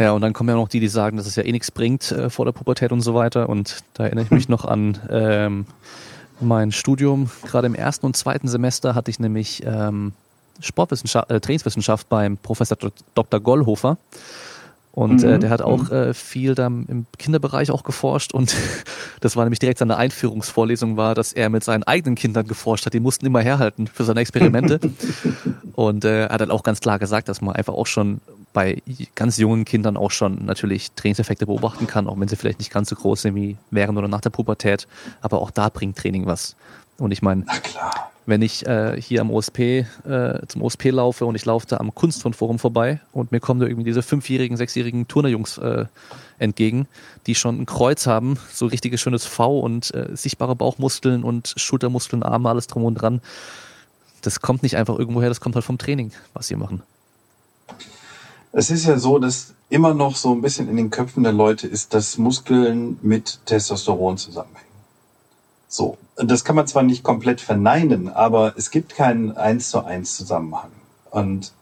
Ja, 0.00 0.12
und 0.12 0.22
dann 0.22 0.32
kommen 0.32 0.48
ja 0.48 0.54
noch 0.54 0.68
die, 0.68 0.80
die 0.80 0.88
sagen, 0.88 1.18
dass 1.18 1.26
es 1.26 1.36
ja 1.36 1.42
eh 1.42 1.52
nichts 1.52 1.70
bringt 1.70 2.10
äh, 2.10 2.30
vor 2.30 2.46
der 2.46 2.52
Pubertät 2.52 2.90
und 2.90 3.02
so 3.02 3.14
weiter. 3.14 3.50
Und 3.50 3.84
da 3.92 4.04
erinnere 4.04 4.24
ich 4.24 4.30
mich 4.30 4.48
noch 4.48 4.64
an 4.64 4.98
ähm, 5.10 5.66
mein 6.40 6.72
Studium. 6.72 7.30
Gerade 7.44 7.66
im 7.66 7.74
ersten 7.74 8.06
und 8.06 8.16
zweiten 8.16 8.48
Semester 8.48 8.94
hatte 8.94 9.10
ich 9.10 9.20
nämlich 9.20 9.62
ähm, 9.66 10.12
Sportwissenschaft, 10.58 11.30
äh, 11.30 11.38
Trainingswissenschaft 11.38 12.08
beim 12.08 12.38
Professor 12.38 12.78
Dr. 13.14 13.40
Gollhofer. 13.40 13.98
Und 14.92 15.22
äh, 15.22 15.26
mhm. 15.26 15.32
äh, 15.34 15.38
der 15.38 15.50
hat 15.50 15.60
auch 15.60 15.90
mhm. 15.90 15.96
äh, 15.96 16.14
viel 16.14 16.54
da 16.54 16.66
im 16.66 17.04
Kinderbereich 17.18 17.70
auch 17.70 17.84
geforscht 17.84 18.32
und 18.32 18.56
das 19.20 19.36
war 19.36 19.44
nämlich 19.44 19.60
direkt 19.60 19.78
seine 19.78 19.98
Einführungsvorlesung 19.98 20.96
war, 20.96 21.14
dass 21.14 21.34
er 21.34 21.50
mit 21.50 21.62
seinen 21.62 21.84
eigenen 21.84 22.16
Kindern 22.16 22.46
geforscht 22.46 22.86
hat. 22.86 22.94
Die 22.94 23.00
mussten 23.00 23.26
immer 23.26 23.40
herhalten 23.40 23.86
für 23.86 24.04
seine 24.04 24.20
Experimente. 24.20 24.80
und 25.74 26.06
äh, 26.06 26.22
er 26.22 26.30
hat 26.30 26.40
halt 26.40 26.50
auch 26.50 26.62
ganz 26.62 26.80
klar 26.80 26.98
gesagt, 26.98 27.28
dass 27.28 27.42
man 27.42 27.54
einfach 27.54 27.74
auch 27.74 27.86
schon 27.86 28.22
bei 28.52 28.82
ganz 29.14 29.36
jungen 29.36 29.64
Kindern 29.64 29.96
auch 29.96 30.10
schon 30.10 30.44
natürlich 30.44 30.90
Trainingseffekte 30.92 31.46
beobachten 31.46 31.86
kann, 31.86 32.06
auch 32.06 32.18
wenn 32.18 32.28
sie 32.28 32.36
vielleicht 32.36 32.58
nicht 32.58 32.72
ganz 32.72 32.88
so 32.88 32.96
groß 32.96 33.22
sind 33.22 33.34
wie 33.34 33.56
während 33.70 33.98
oder 33.98 34.08
nach 34.08 34.20
der 34.20 34.30
Pubertät. 34.30 34.88
Aber 35.20 35.40
auch 35.40 35.50
da 35.50 35.68
bringt 35.68 35.96
Training 35.96 36.26
was. 36.26 36.56
Und 36.98 37.12
ich 37.12 37.22
meine, 37.22 37.46
wenn 38.26 38.42
ich 38.42 38.66
äh, 38.66 39.00
hier 39.00 39.22
am 39.22 39.30
OSP 39.30 39.58
äh, 39.58 39.84
zum 40.46 40.62
OSP 40.62 40.90
laufe 40.90 41.24
und 41.24 41.34
ich 41.34 41.44
laufe 41.44 41.66
da 41.66 41.78
am 41.78 41.94
Kunstfondforum 41.94 42.58
vorbei 42.58 43.00
und 43.12 43.32
mir 43.32 43.40
kommen 43.40 43.60
da 43.60 43.66
irgendwie 43.66 43.84
diese 43.84 44.02
fünfjährigen, 44.02 44.56
sechsjährigen 44.56 45.08
Turnerjungs 45.08 45.58
äh, 45.58 45.86
entgegen, 46.38 46.86
die 47.26 47.34
schon 47.34 47.60
ein 47.60 47.66
Kreuz 47.66 48.06
haben, 48.06 48.38
so 48.52 48.66
richtiges 48.66 49.00
schönes 49.00 49.24
V 49.24 49.60
und 49.60 49.94
äh, 49.94 50.14
sichtbare 50.14 50.56
Bauchmuskeln 50.56 51.24
und 51.24 51.54
Schultermuskeln, 51.56 52.22
Arme, 52.22 52.50
alles 52.50 52.66
drum 52.66 52.84
und 52.84 52.94
dran. 52.94 53.20
Das 54.22 54.40
kommt 54.40 54.62
nicht 54.62 54.76
einfach 54.76 54.98
irgendwo 54.98 55.22
her, 55.22 55.28
das 55.28 55.40
kommt 55.40 55.54
halt 55.54 55.64
vom 55.64 55.78
Training, 55.78 56.12
was 56.34 56.48
sie 56.48 56.56
machen. 56.56 56.82
Es 58.52 58.70
ist 58.70 58.84
ja 58.84 58.98
so, 58.98 59.18
dass 59.18 59.54
immer 59.68 59.94
noch 59.94 60.16
so 60.16 60.32
ein 60.32 60.42
bisschen 60.42 60.68
in 60.68 60.76
den 60.76 60.90
Köpfen 60.90 61.22
der 61.22 61.32
Leute 61.32 61.68
ist, 61.68 61.94
dass 61.94 62.18
Muskeln 62.18 62.98
mit 63.00 63.38
Testosteron 63.46 64.18
zusammenhängen. 64.18 64.66
So, 65.68 65.98
das 66.16 66.44
kann 66.44 66.56
man 66.56 66.66
zwar 66.66 66.82
nicht 66.82 67.04
komplett 67.04 67.40
verneinen, 67.40 68.08
aber 68.08 68.54
es 68.56 68.72
gibt 68.72 68.96
keinen 68.96 69.36
eins 69.36 69.70
zu 69.70 69.84
eins 69.84 70.16
Zusammenhang. 70.16 70.72
Und 71.12 71.52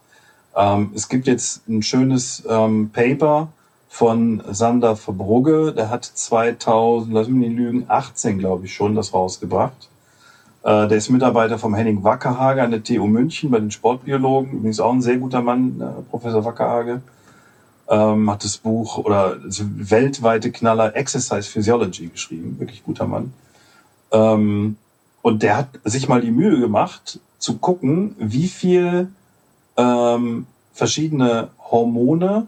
ähm, 0.55 0.91
es 0.95 1.09
gibt 1.09 1.27
jetzt 1.27 1.69
ein 1.69 1.83
schönes 1.83 2.43
ähm, 2.49 2.89
Paper 2.91 3.49
von 3.87 4.43
Sander 4.49 4.95
Verbrugge, 4.95 5.73
der 5.73 5.91
hat 5.91 6.05
2000, 6.05 7.13
lass 7.13 7.27
mich 7.27 7.49
nicht 7.49 7.57
lügen, 7.57 7.85
18 7.87 8.39
glaube 8.39 8.65
ich 8.65 8.73
schon 8.73 8.95
das 8.95 9.13
rausgebracht. 9.13 9.88
Äh, 10.63 10.87
der 10.87 10.97
ist 10.97 11.09
Mitarbeiter 11.09 11.57
vom 11.57 11.73
Henning 11.73 12.03
Wackerhage 12.03 12.61
an 12.61 12.71
der 12.71 12.83
TU 12.83 13.07
München 13.07 13.49
bei 13.49 13.59
den 13.59 13.71
Sportbiologen, 13.71 14.51
übrigens 14.53 14.79
auch 14.79 14.91
ein 14.91 15.01
sehr 15.01 15.17
guter 15.17 15.41
Mann, 15.41 15.79
äh, 15.79 16.01
Professor 16.09 16.43
Wackerhage. 16.43 17.01
Ähm, 17.87 18.29
hat 18.29 18.43
das 18.43 18.57
Buch 18.57 18.99
oder 18.99 19.37
das 19.37 19.63
weltweite 19.65 20.51
Knaller 20.51 20.95
Exercise 20.95 21.49
Physiology 21.49 22.07
geschrieben, 22.07 22.57
wirklich 22.59 22.83
guter 22.83 23.07
Mann. 23.07 23.33
Ähm, 24.11 24.75
und 25.21 25.43
der 25.43 25.57
hat 25.57 25.67
sich 25.85 26.07
mal 26.07 26.21
die 26.21 26.31
Mühe 26.31 26.59
gemacht, 26.59 27.19
zu 27.39 27.57
gucken, 27.57 28.15
wie 28.19 28.47
viel 28.47 29.09
ähm, 29.77 30.45
verschiedene 30.73 31.49
Hormone, 31.71 32.47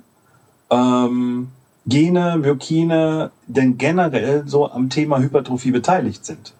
ähm, 0.69 1.47
Gene, 1.87 2.37
Myokine 2.37 3.31
denn 3.47 3.77
generell 3.77 4.43
so 4.45 4.69
am 4.69 4.89
Thema 4.89 5.19
Hypertrophie 5.19 5.71
beteiligt 5.71 6.25
sind. 6.25 6.53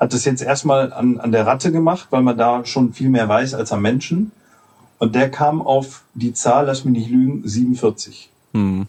Hat 0.00 0.14
das 0.14 0.24
jetzt 0.24 0.42
erstmal 0.42 0.92
an, 0.92 1.20
an 1.20 1.30
der 1.30 1.46
Ratte 1.46 1.70
gemacht, 1.70 2.08
weil 2.10 2.22
man 2.22 2.38
da 2.38 2.64
schon 2.64 2.94
viel 2.94 3.10
mehr 3.10 3.28
weiß 3.28 3.54
als 3.54 3.70
am 3.70 3.82
Menschen. 3.82 4.32
Und 4.98 5.14
der 5.14 5.30
kam 5.30 5.62
auf 5.62 6.02
die 6.14 6.32
Zahl, 6.32 6.66
lass 6.66 6.84
mich 6.84 6.94
nicht 6.94 7.10
lügen, 7.10 7.42
47. 7.46 8.30
Hm. 8.54 8.86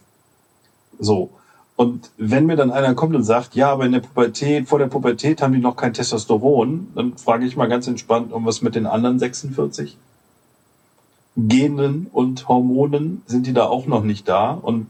So. 0.99 1.29
Und 1.75 2.11
wenn 2.17 2.45
mir 2.45 2.55
dann 2.55 2.71
einer 2.71 2.93
kommt 2.93 3.15
und 3.15 3.23
sagt, 3.23 3.55
ja, 3.55 3.71
aber 3.71 3.85
in 3.85 3.91
der 3.91 4.01
Pubertät, 4.01 4.69
vor 4.69 4.79
der 4.79 4.87
Pubertät 4.87 5.41
haben 5.41 5.53
die 5.53 5.59
noch 5.59 5.75
kein 5.75 5.93
Testosteron, 5.93 6.87
dann 6.95 7.17
frage 7.17 7.45
ich 7.45 7.57
mal 7.57 7.67
ganz 7.67 7.87
entspannt, 7.87 8.31
um 8.31 8.45
was 8.45 8.61
mit 8.61 8.75
den 8.75 8.85
anderen 8.85 9.19
46? 9.19 9.97
Genen 11.35 12.07
und 12.11 12.47
Hormonen, 12.47 13.23
sind 13.25 13.47
die 13.47 13.53
da 13.53 13.65
auch 13.65 13.85
noch 13.85 14.03
nicht 14.03 14.27
da? 14.27 14.51
Und 14.51 14.87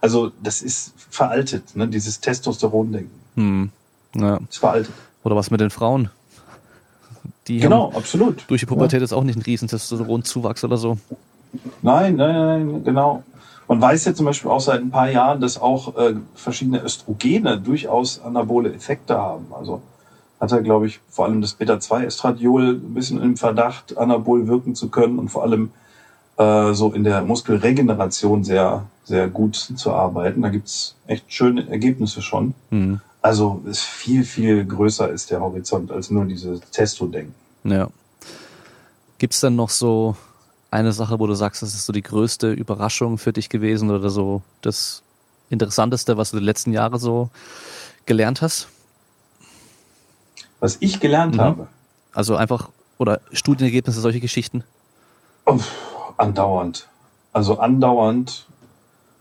also 0.00 0.30
das 0.42 0.62
ist 0.62 0.92
veraltet, 0.96 1.74
ne? 1.76 1.88
dieses 1.88 2.20
Testosteron-Denken. 2.20 3.20
Hm. 3.36 3.70
Ja. 4.14 4.38
Ist 4.48 4.58
veraltet. 4.58 4.94
Oder 5.24 5.36
was 5.36 5.50
mit 5.50 5.60
den 5.60 5.70
Frauen? 5.70 6.10
Die 7.46 7.60
genau, 7.60 7.92
absolut. 7.94 8.44
Durch 8.48 8.60
die 8.60 8.66
Pubertät 8.66 9.00
ja. 9.00 9.04
ist 9.04 9.12
auch 9.12 9.24
nicht 9.24 9.36
ein 9.36 9.42
riesen 9.42 9.68
Testosteronzuwachs 9.68 10.64
oder 10.64 10.76
so. 10.76 10.98
Nein, 11.82 12.16
nein, 12.16 12.34
nein, 12.34 12.84
genau. 12.84 13.22
Man 13.68 13.80
weiß 13.80 14.06
ja 14.06 14.14
zum 14.14 14.26
Beispiel 14.26 14.50
auch 14.50 14.60
seit 14.60 14.80
ein 14.80 14.90
paar 14.90 15.10
Jahren, 15.10 15.40
dass 15.40 15.60
auch 15.60 15.96
äh, 15.96 16.14
verschiedene 16.34 16.82
Östrogene 16.82 17.58
durchaus 17.58 18.20
anabole 18.20 18.72
Effekte 18.72 19.18
haben. 19.18 19.46
Also 19.52 19.82
hat 20.40 20.52
er, 20.52 20.62
glaube 20.62 20.86
ich, 20.86 21.00
vor 21.08 21.26
allem 21.26 21.40
das 21.40 21.54
Beta-2-Estradiol 21.54 22.74
ein 22.76 22.94
bisschen 22.94 23.20
im 23.22 23.36
Verdacht, 23.36 23.98
anabol 23.98 24.46
wirken 24.46 24.74
zu 24.74 24.88
können 24.88 25.18
und 25.18 25.28
vor 25.28 25.42
allem 25.42 25.70
äh, 26.38 26.72
so 26.72 26.92
in 26.92 27.04
der 27.04 27.22
Muskelregeneration 27.22 28.44
sehr, 28.44 28.84
sehr 29.04 29.28
gut 29.28 29.56
zu 29.56 29.92
arbeiten. 29.92 30.42
Da 30.42 30.48
gibt's 30.48 30.96
echt 31.06 31.24
schöne 31.32 31.68
Ergebnisse 31.68 32.22
schon. 32.22 32.54
Mhm. 32.70 33.00
Also 33.20 33.62
ist 33.66 33.82
viel, 33.82 34.24
viel 34.24 34.64
größer 34.64 35.10
ist 35.10 35.30
der 35.30 35.40
Horizont 35.40 35.90
als 35.90 36.10
nur 36.10 36.24
dieses 36.24 36.60
Testo-Denken. 36.70 37.34
Ja. 37.64 37.88
Gibt's 39.18 39.40
dann 39.40 39.56
noch 39.56 39.70
so 39.70 40.16
eine 40.70 40.92
Sache, 40.92 41.18
wo 41.18 41.26
du 41.26 41.34
sagst, 41.34 41.62
das 41.62 41.74
ist 41.74 41.86
so 41.86 41.92
die 41.92 42.02
größte 42.02 42.52
Überraschung 42.52 43.18
für 43.18 43.32
dich 43.32 43.48
gewesen 43.48 43.90
oder 43.90 44.10
so 44.10 44.42
das 44.60 45.02
Interessanteste, 45.50 46.16
was 46.16 46.30
du 46.30 46.38
die 46.38 46.44
letzten 46.44 46.72
Jahre 46.72 46.98
so 46.98 47.30
gelernt 48.06 48.42
hast? 48.42 48.68
Was 50.60 50.76
ich 50.80 51.00
gelernt 51.00 51.36
mhm. 51.36 51.40
habe? 51.40 51.68
Also 52.12 52.36
einfach, 52.36 52.68
oder 52.98 53.20
Studienergebnisse, 53.32 54.00
solche 54.00 54.20
Geschichten? 54.20 54.64
Oh, 55.46 55.58
andauernd. 56.16 56.88
Also 57.32 57.58
andauernd 57.58 58.46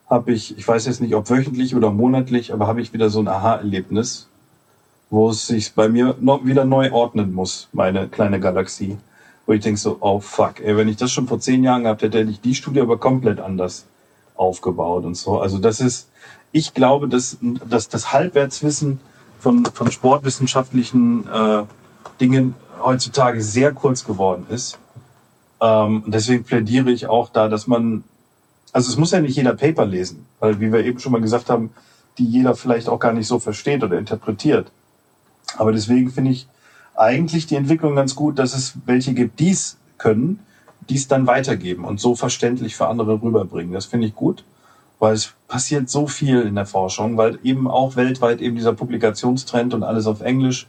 habe 0.09 0.31
ich, 0.31 0.57
ich 0.57 0.67
weiß 0.67 0.85
jetzt 0.85 1.01
nicht, 1.01 1.15
ob 1.15 1.29
wöchentlich 1.29 1.75
oder 1.75 1.91
monatlich, 1.91 2.53
aber 2.53 2.67
habe 2.67 2.81
ich 2.81 2.93
wieder 2.93 3.09
so 3.09 3.19
ein 3.19 3.27
Aha-Erlebnis, 3.27 4.29
wo 5.09 5.29
es 5.29 5.47
sich 5.47 5.73
bei 5.73 5.89
mir 5.89 6.15
noch 6.19 6.45
wieder 6.45 6.65
neu 6.65 6.91
ordnen 6.91 7.33
muss, 7.33 7.69
meine 7.73 8.07
kleine 8.07 8.39
Galaxie. 8.39 8.97
Wo 9.45 9.53
ich 9.53 9.61
denke 9.61 9.79
so, 9.79 9.97
oh 10.01 10.19
fuck, 10.19 10.59
ey, 10.59 10.75
wenn 10.75 10.89
ich 10.89 10.97
das 10.97 11.11
schon 11.11 11.27
vor 11.27 11.39
zehn 11.39 11.63
Jahren 11.63 11.83
gehabt 11.83 12.01
hätte, 12.01 12.19
hätte 12.19 12.31
ich 12.31 12.41
die 12.41 12.55
Studie 12.55 12.81
aber 12.81 12.97
komplett 12.97 13.39
anders 13.39 13.85
aufgebaut 14.35 15.05
und 15.05 15.15
so. 15.15 15.39
Also 15.39 15.57
das 15.57 15.79
ist, 15.79 16.09
ich 16.51 16.73
glaube, 16.73 17.07
dass, 17.07 17.37
dass 17.41 17.87
das 17.87 18.11
Halbwertswissen 18.11 18.99
von, 19.39 19.65
von 19.65 19.91
sportwissenschaftlichen 19.91 21.27
äh, 21.27 21.63
Dingen 22.19 22.55
heutzutage 22.83 23.41
sehr 23.41 23.71
kurz 23.71 24.05
geworden 24.05 24.45
ist. 24.49 24.79
Ähm, 25.61 26.03
deswegen 26.07 26.43
plädiere 26.43 26.91
ich 26.91 27.07
auch 27.07 27.29
da, 27.29 27.47
dass 27.47 27.67
man, 27.67 28.03
also 28.77 28.91
es 28.91 28.97
muss 28.97 29.11
ja 29.11 29.19
nicht 29.19 29.35
jeder 29.35 29.55
Paper 29.55 29.85
lesen, 29.85 30.25
weil 30.39 30.59
wie 30.59 30.71
wir 30.71 30.85
eben 30.85 30.99
schon 30.99 31.11
mal 31.11 31.21
gesagt 31.21 31.49
haben, 31.49 31.71
die 32.17 32.25
jeder 32.25 32.55
vielleicht 32.55 32.89
auch 32.89 32.99
gar 32.99 33.13
nicht 33.13 33.27
so 33.27 33.39
versteht 33.39 33.83
oder 33.83 33.97
interpretiert. 33.97 34.71
Aber 35.57 35.71
deswegen 35.71 36.11
finde 36.11 36.31
ich 36.31 36.47
eigentlich 36.95 37.47
die 37.47 37.55
Entwicklung 37.55 37.95
ganz 37.95 38.15
gut, 38.15 38.39
dass 38.39 38.53
es 38.53 38.73
welche 38.85 39.13
gibt, 39.13 39.39
die 39.39 39.51
es 39.51 39.77
können, 39.97 40.39
die 40.89 40.95
es 40.95 41.07
dann 41.07 41.25
weitergeben 41.25 41.85
und 41.85 41.99
so 41.99 42.15
verständlich 42.15 42.75
für 42.75 42.87
andere 42.87 43.21
rüberbringen. 43.21 43.73
Das 43.73 43.85
finde 43.85 44.07
ich 44.07 44.15
gut 44.15 44.43
weil 44.99 45.13
es 45.13 45.33
passiert 45.47 45.89
so 45.89 46.07
viel 46.07 46.41
in 46.41 46.55
der 46.55 46.65
Forschung, 46.65 47.17
weil 47.17 47.39
eben 47.43 47.67
auch 47.69 47.95
weltweit 47.95 48.41
eben 48.41 48.55
dieser 48.55 48.73
Publikationstrend 48.73 49.73
und 49.73 49.83
alles 49.83 50.07
auf 50.07 50.21
Englisch 50.21 50.67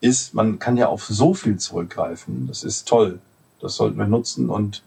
ist. 0.00 0.34
Man 0.34 0.58
kann 0.58 0.76
ja 0.76 0.88
auf 0.88 1.04
so 1.04 1.34
viel 1.34 1.58
zurückgreifen. 1.58 2.46
Das 2.46 2.62
ist 2.62 2.86
toll. 2.86 3.18
Das 3.60 3.76
sollten 3.76 3.98
wir 3.98 4.06
nutzen. 4.06 4.48
Und 4.48 4.82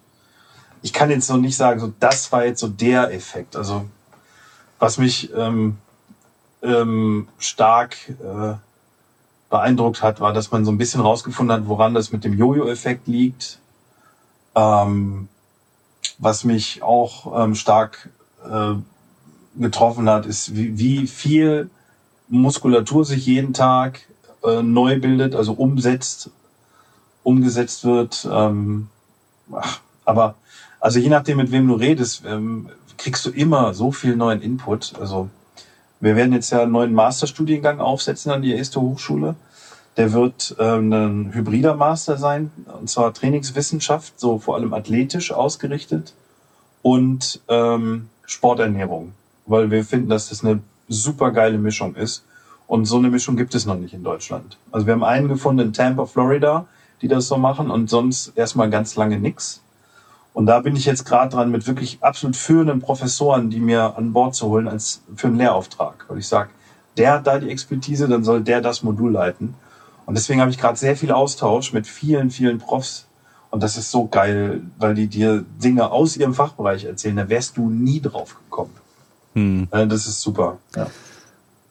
ich 0.87 0.93
kann 0.93 1.09
jetzt 1.09 1.29
noch 1.29 1.35
nicht 1.37 1.57
sagen, 1.57 1.81
so 1.81 1.91
das 1.99 2.31
war 2.31 2.45
jetzt 2.45 2.61
so 2.61 2.69
der 2.69 3.13
Effekt. 3.13 3.57
Also 3.57 3.85
was 4.79 4.97
mich 4.97 5.33
ähm, 5.35 5.79
ähm, 6.63 7.27
stark 7.39 7.97
äh, 8.07 8.53
beeindruckt 9.49 10.01
hat, 10.01 10.21
war, 10.21 10.31
dass 10.31 10.49
man 10.49 10.63
so 10.63 10.71
ein 10.71 10.77
bisschen 10.77 11.01
rausgefunden 11.01 11.53
hat, 11.53 11.67
woran 11.67 11.93
das 11.93 12.13
mit 12.13 12.23
dem 12.23 12.37
Jojo-Effekt 12.37 13.09
liegt. 13.09 13.59
Ähm, 14.55 15.27
was 16.19 16.45
mich 16.45 16.81
auch 16.83 17.43
ähm, 17.43 17.53
stark 17.53 18.09
äh, 18.49 18.75
getroffen 19.57 20.09
hat, 20.09 20.25
ist, 20.25 20.55
wie, 20.55 20.79
wie 20.79 21.05
viel 21.05 21.69
Muskulatur 22.29 23.03
sich 23.03 23.25
jeden 23.25 23.53
Tag 23.53 24.07
äh, 24.41 24.61
neu 24.61 25.01
bildet, 25.01 25.35
also 25.35 25.51
umsetzt, 25.51 26.29
umgesetzt 27.23 27.83
wird. 27.83 28.25
Ähm, 28.31 28.87
ach, 29.51 29.81
aber 30.05 30.35
also 30.79 30.99
je 30.99 31.09
nachdem, 31.09 31.37
mit 31.37 31.51
wem 31.51 31.67
du 31.67 31.75
redest, 31.75 32.23
ähm, 32.25 32.69
kriegst 32.97 33.25
du 33.25 33.29
immer 33.29 33.73
so 33.73 33.91
viel 33.91 34.15
neuen 34.15 34.41
Input. 34.41 34.93
Also 34.99 35.29
wir 35.99 36.15
werden 36.15 36.33
jetzt 36.33 36.51
ja 36.51 36.61
einen 36.61 36.71
neuen 36.71 36.93
Masterstudiengang 36.93 37.79
aufsetzen 37.79 38.31
an 38.31 38.41
die 38.41 38.53
erste 38.53 38.81
Hochschule. 38.81 39.35
Der 39.97 40.13
wird 40.13 40.55
ähm, 40.59 40.93
ein 40.93 41.33
hybrider 41.33 41.75
Master 41.75 42.17
sein, 42.17 42.51
und 42.79 42.87
zwar 42.89 43.13
Trainingswissenschaft, 43.13 44.19
so 44.19 44.37
vor 44.37 44.55
allem 44.55 44.73
athletisch 44.73 45.31
ausgerichtet 45.31 46.13
und 46.83 47.41
ähm, 47.47 48.09
Sporternährung, 48.25 49.13
weil 49.47 49.71
wir 49.71 49.83
finden, 49.83 50.09
dass 50.09 50.29
das 50.29 50.43
eine 50.43 50.61
super 50.87 51.31
geile 51.31 51.57
Mischung 51.57 51.95
ist. 51.95 52.23
Und 52.67 52.85
so 52.85 52.97
eine 52.97 53.09
Mischung 53.09 53.37
gibt 53.37 53.55
es 53.55 53.65
noch 53.65 53.77
nicht 53.77 53.93
in 53.93 54.03
Deutschland. 54.03 54.57
Also 54.71 54.85
wir 54.85 54.93
haben 54.93 55.03
einen 55.03 55.29
gefunden 55.29 55.67
in 55.67 55.73
Tampa, 55.73 56.05
Florida, 56.05 56.67
die 57.01 57.07
das 57.07 57.27
so 57.27 57.37
machen 57.37 57.71
und 57.71 57.89
sonst 57.89 58.33
erstmal 58.35 58.69
ganz 58.69 58.95
lange 58.95 59.17
nix. 59.17 59.61
Und 60.37 60.45
da 60.45 60.59
bin 60.59 60.75
ich 60.75 60.85
jetzt 60.85 61.03
gerade 61.03 61.35
dran, 61.35 61.49
mit 61.49 61.65
wirklich 61.65 61.97
absolut 62.01 62.35
führenden 62.35 62.79
Professoren, 62.79 63.49
die 63.49 63.59
mir 63.59 63.97
an 63.97 64.13
Bord 64.13 64.35
zu 64.35 64.45
holen 64.49 64.67
als 64.67 65.01
für 65.15 65.25
einen 65.25 65.37
Lehrauftrag. 65.37 66.05
Weil 66.07 66.19
ich 66.19 66.27
sage, 66.27 66.51
der 66.95 67.13
hat 67.13 67.25
da 67.25 67.39
die 67.39 67.49
Expertise, 67.49 68.07
dann 68.07 68.23
soll 68.23 68.43
der 68.43 68.61
das 68.61 68.83
Modul 68.83 69.13
leiten. 69.13 69.55
Und 70.05 70.13
deswegen 70.13 70.39
habe 70.39 70.51
ich 70.51 70.59
gerade 70.59 70.77
sehr 70.77 70.95
viel 70.95 71.11
Austausch 71.11 71.73
mit 71.73 71.87
vielen, 71.87 72.29
vielen 72.29 72.59
Profs, 72.59 73.07
und 73.49 73.63
das 73.63 73.77
ist 73.77 73.89
so 73.89 74.05
geil, 74.05 74.61
weil 74.77 74.93
die 74.93 75.07
dir 75.07 75.43
Dinge 75.63 75.89
aus 75.89 76.15
ihrem 76.15 76.35
Fachbereich 76.35 76.85
erzählen, 76.85 77.15
da 77.15 77.29
wärst 77.29 77.57
du 77.57 77.71
nie 77.71 77.99
drauf 77.99 78.35
gekommen. 78.35 78.75
Hm. 79.33 79.67
Äh, 79.71 79.87
das 79.87 80.05
ist 80.05 80.21
super. 80.21 80.59
Ja. 80.75 80.85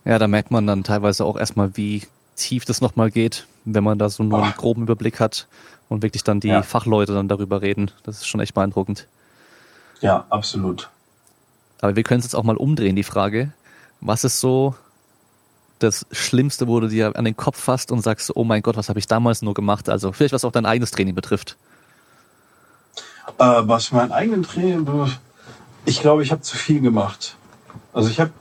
ja, 0.05 0.19
da 0.19 0.27
merkt 0.27 0.51
man 0.51 0.67
dann 0.67 0.83
teilweise 0.83 1.25
auch 1.25 1.37
erstmal, 1.37 1.77
wie 1.77 2.03
tief 2.37 2.65
das 2.65 2.81
nochmal 2.81 3.11
geht, 3.11 3.47
wenn 3.65 3.85
man 3.85 3.99
da 3.99 4.09
so 4.09 4.23
nur 4.23 4.43
einen 4.43 4.55
groben 4.55 4.83
Überblick 4.83 5.21
hat 5.21 5.49
und 5.89 6.03
wirklich 6.03 6.25
dann 6.25 6.41
die 6.41 6.49
ja. 6.49 6.63
Fachleute 6.63 7.13
dann 7.13 7.29
darüber 7.29 7.63
reden. 7.63 7.91
Das 8.05 8.19
ist 8.19 8.27
schon 8.27 8.41
echt 8.41 8.55
beeindruckend. 8.55 9.07
Ja, 10.01 10.27
absolut. 10.31 10.91
Aber 11.81 11.97
wir 11.97 12.03
können 12.03 12.21
es 12.21 12.27
jetzt 12.27 12.35
auch 12.35 12.45
mal 12.45 12.57
umdrehen, 12.57 12.97
die 12.97 13.03
Frage. 13.03 13.53
Was 14.01 14.25
ist 14.25 14.41
so 14.41 14.75
das 15.79 16.07
Schlimmste, 16.11 16.69
wo 16.69 16.81
du 16.81 16.89
dir 16.89 17.17
an 17.17 17.25
den 17.25 17.37
Kopf 17.37 17.61
fasst 17.61 17.93
und 17.93 18.01
sagst, 18.01 18.35
oh 18.35 18.45
mein 18.45 18.63
Gott, 18.63 18.77
was 18.77 18.89
habe 18.89 18.99
ich 18.99 19.07
damals 19.07 19.43
nur 19.43 19.55
gemacht? 19.55 19.89
Also 19.89 20.13
vielleicht 20.13 20.33
was 20.33 20.45
auch 20.45 20.53
dein 20.53 20.67
eigenes 20.67 20.91
Training 20.91 21.15
betrifft. 21.15 21.57
Äh, 23.39 23.45
was 23.45 23.93
mein 23.93 24.13
eigenes 24.13 24.49
Training 24.49 24.87
ich 25.85 26.01
glaube, 26.01 26.23
ich 26.23 26.33
habe 26.33 26.41
zu 26.41 26.57
viel 26.57 26.81
gemacht. 26.81 27.37
Also 27.93 28.09
ich 28.09 28.19
habe 28.19 28.33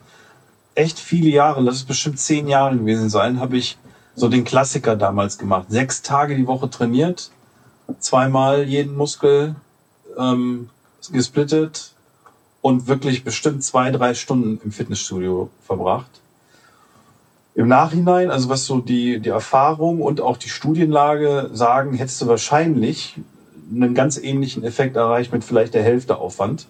echt 0.74 0.98
viele 0.98 1.28
Jahre, 1.28 1.60
lass 1.60 1.76
es 1.76 1.84
bestimmt 1.84 2.18
zehn 2.18 2.48
Jahre 2.48 2.76
gewesen 2.76 3.08
sein, 3.08 3.40
habe 3.40 3.56
ich 3.56 3.78
so 4.16 4.28
den 4.28 4.44
Klassiker 4.44 4.96
damals 4.96 5.38
gemacht. 5.38 5.66
Sechs 5.68 6.02
Tage 6.02 6.34
die 6.34 6.46
Woche 6.46 6.70
trainiert, 6.70 7.30
zweimal 8.00 8.64
jeden 8.64 8.96
Muskel 8.96 9.54
ähm, 10.18 10.70
gesplittet 11.12 11.92
und 12.62 12.88
wirklich 12.88 13.22
bestimmt 13.22 13.62
zwei, 13.62 13.90
drei 13.90 14.14
Stunden 14.14 14.58
im 14.64 14.72
Fitnessstudio 14.72 15.50
verbracht. 15.64 16.10
Im 17.54 17.68
Nachhinein, 17.68 18.30
also 18.30 18.48
was 18.48 18.66
so 18.66 18.80
die, 18.80 19.20
die 19.20 19.28
Erfahrung 19.28 20.00
und 20.00 20.20
auch 20.20 20.36
die 20.36 20.48
Studienlage 20.48 21.50
sagen, 21.52 21.94
hättest 21.94 22.20
du 22.22 22.26
wahrscheinlich 22.26 23.16
einen 23.70 23.94
ganz 23.94 24.16
ähnlichen 24.16 24.64
Effekt 24.64 24.96
erreicht 24.96 25.32
mit 25.32 25.44
vielleicht 25.44 25.74
der 25.74 25.82
Hälfte 25.82 26.16
Aufwand. 26.18 26.66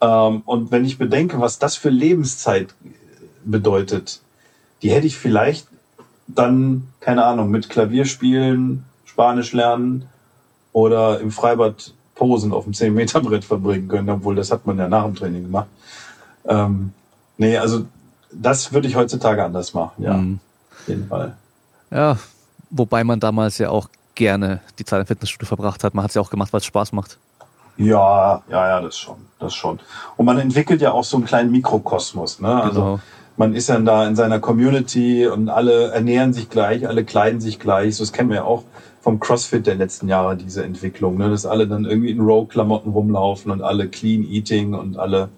Ähm, 0.00 0.42
und 0.46 0.70
wenn 0.70 0.84
ich 0.84 0.98
bedenke, 0.98 1.40
was 1.40 1.58
das 1.58 1.76
für 1.76 1.90
Lebenszeit 1.90 2.74
bedeutet, 3.44 4.20
die 4.82 4.90
hätte 4.90 5.06
ich 5.06 5.16
vielleicht 5.16 5.68
dann, 6.26 6.88
keine 7.00 7.24
Ahnung, 7.24 7.50
mit 7.50 7.68
Klavier 7.68 8.04
spielen, 8.04 8.84
Spanisch 9.04 9.52
lernen 9.52 10.06
oder 10.72 11.20
im 11.20 11.30
Freibad 11.30 11.92
Posen 12.14 12.52
auf 12.52 12.64
dem 12.64 12.72
10-Meter-Brett 12.72 13.44
verbringen 13.44 13.88
können, 13.88 14.08
obwohl 14.08 14.34
das 14.34 14.50
hat 14.50 14.66
man 14.66 14.78
ja 14.78 14.88
nach 14.88 15.04
dem 15.04 15.14
Training 15.14 15.42
gemacht. 15.42 15.66
Ähm, 16.46 16.92
nee, 17.36 17.56
also 17.56 17.86
das 18.32 18.72
würde 18.72 18.88
ich 18.88 18.96
heutzutage 18.96 19.44
anders 19.44 19.74
machen, 19.74 20.02
ja. 20.02 20.14
Mhm. 20.14 20.38
Auf 20.72 20.88
jeden 20.88 21.06
Fall. 21.08 21.36
Ja, 21.90 22.18
wobei 22.70 23.04
man 23.04 23.20
damals 23.20 23.58
ja 23.58 23.70
auch 23.70 23.88
gerne 24.14 24.60
die 24.78 24.84
Zeit 24.84 25.00
im 25.00 25.06
Fitnessstudio 25.06 25.46
verbracht 25.46 25.82
hat. 25.84 25.94
Man 25.94 26.04
hat 26.04 26.10
es 26.10 26.14
ja 26.14 26.22
auch 26.22 26.30
gemacht, 26.30 26.52
weil 26.52 26.58
es 26.58 26.66
Spaß 26.66 26.92
macht. 26.92 27.18
Ja, 27.76 28.42
ja, 28.48 28.68
ja, 28.68 28.80
das 28.80 28.96
schon, 28.96 29.16
das 29.40 29.54
schon. 29.54 29.80
Und 30.16 30.26
man 30.26 30.38
entwickelt 30.38 30.80
ja 30.80 30.92
auch 30.92 31.04
so 31.04 31.16
einen 31.16 31.26
kleinen 31.26 31.50
Mikrokosmos, 31.50 32.40
ne? 32.40 32.62
Also 32.62 32.80
genau. 32.80 33.00
Man 33.36 33.54
ist 33.54 33.68
dann 33.68 33.84
da 33.84 34.06
in 34.06 34.16
seiner 34.16 34.40
Community 34.40 35.26
und 35.26 35.48
alle 35.48 35.88
ernähren 35.88 36.32
sich 36.32 36.50
gleich, 36.50 36.86
alle 36.86 37.04
kleiden 37.04 37.40
sich 37.40 37.58
gleich. 37.58 37.96
So, 37.96 38.04
das 38.04 38.12
kennen 38.12 38.30
wir 38.30 38.36
ja 38.36 38.44
auch 38.44 38.62
vom 39.02 39.20
CrossFit 39.20 39.66
der 39.66 39.74
letzten 39.74 40.08
Jahre, 40.08 40.36
diese 40.36 40.64
Entwicklung, 40.64 41.18
ne? 41.18 41.28
Dass 41.28 41.44
alle 41.44 41.66
dann 41.66 41.84
irgendwie 41.84 42.10
in 42.10 42.20
Row-Klamotten 42.20 42.90
rumlaufen 42.90 43.50
und 43.50 43.60
alle 43.60 43.88
Clean 43.88 44.24
Eating 44.24 44.74
und 44.74 44.98
alle 44.98 45.28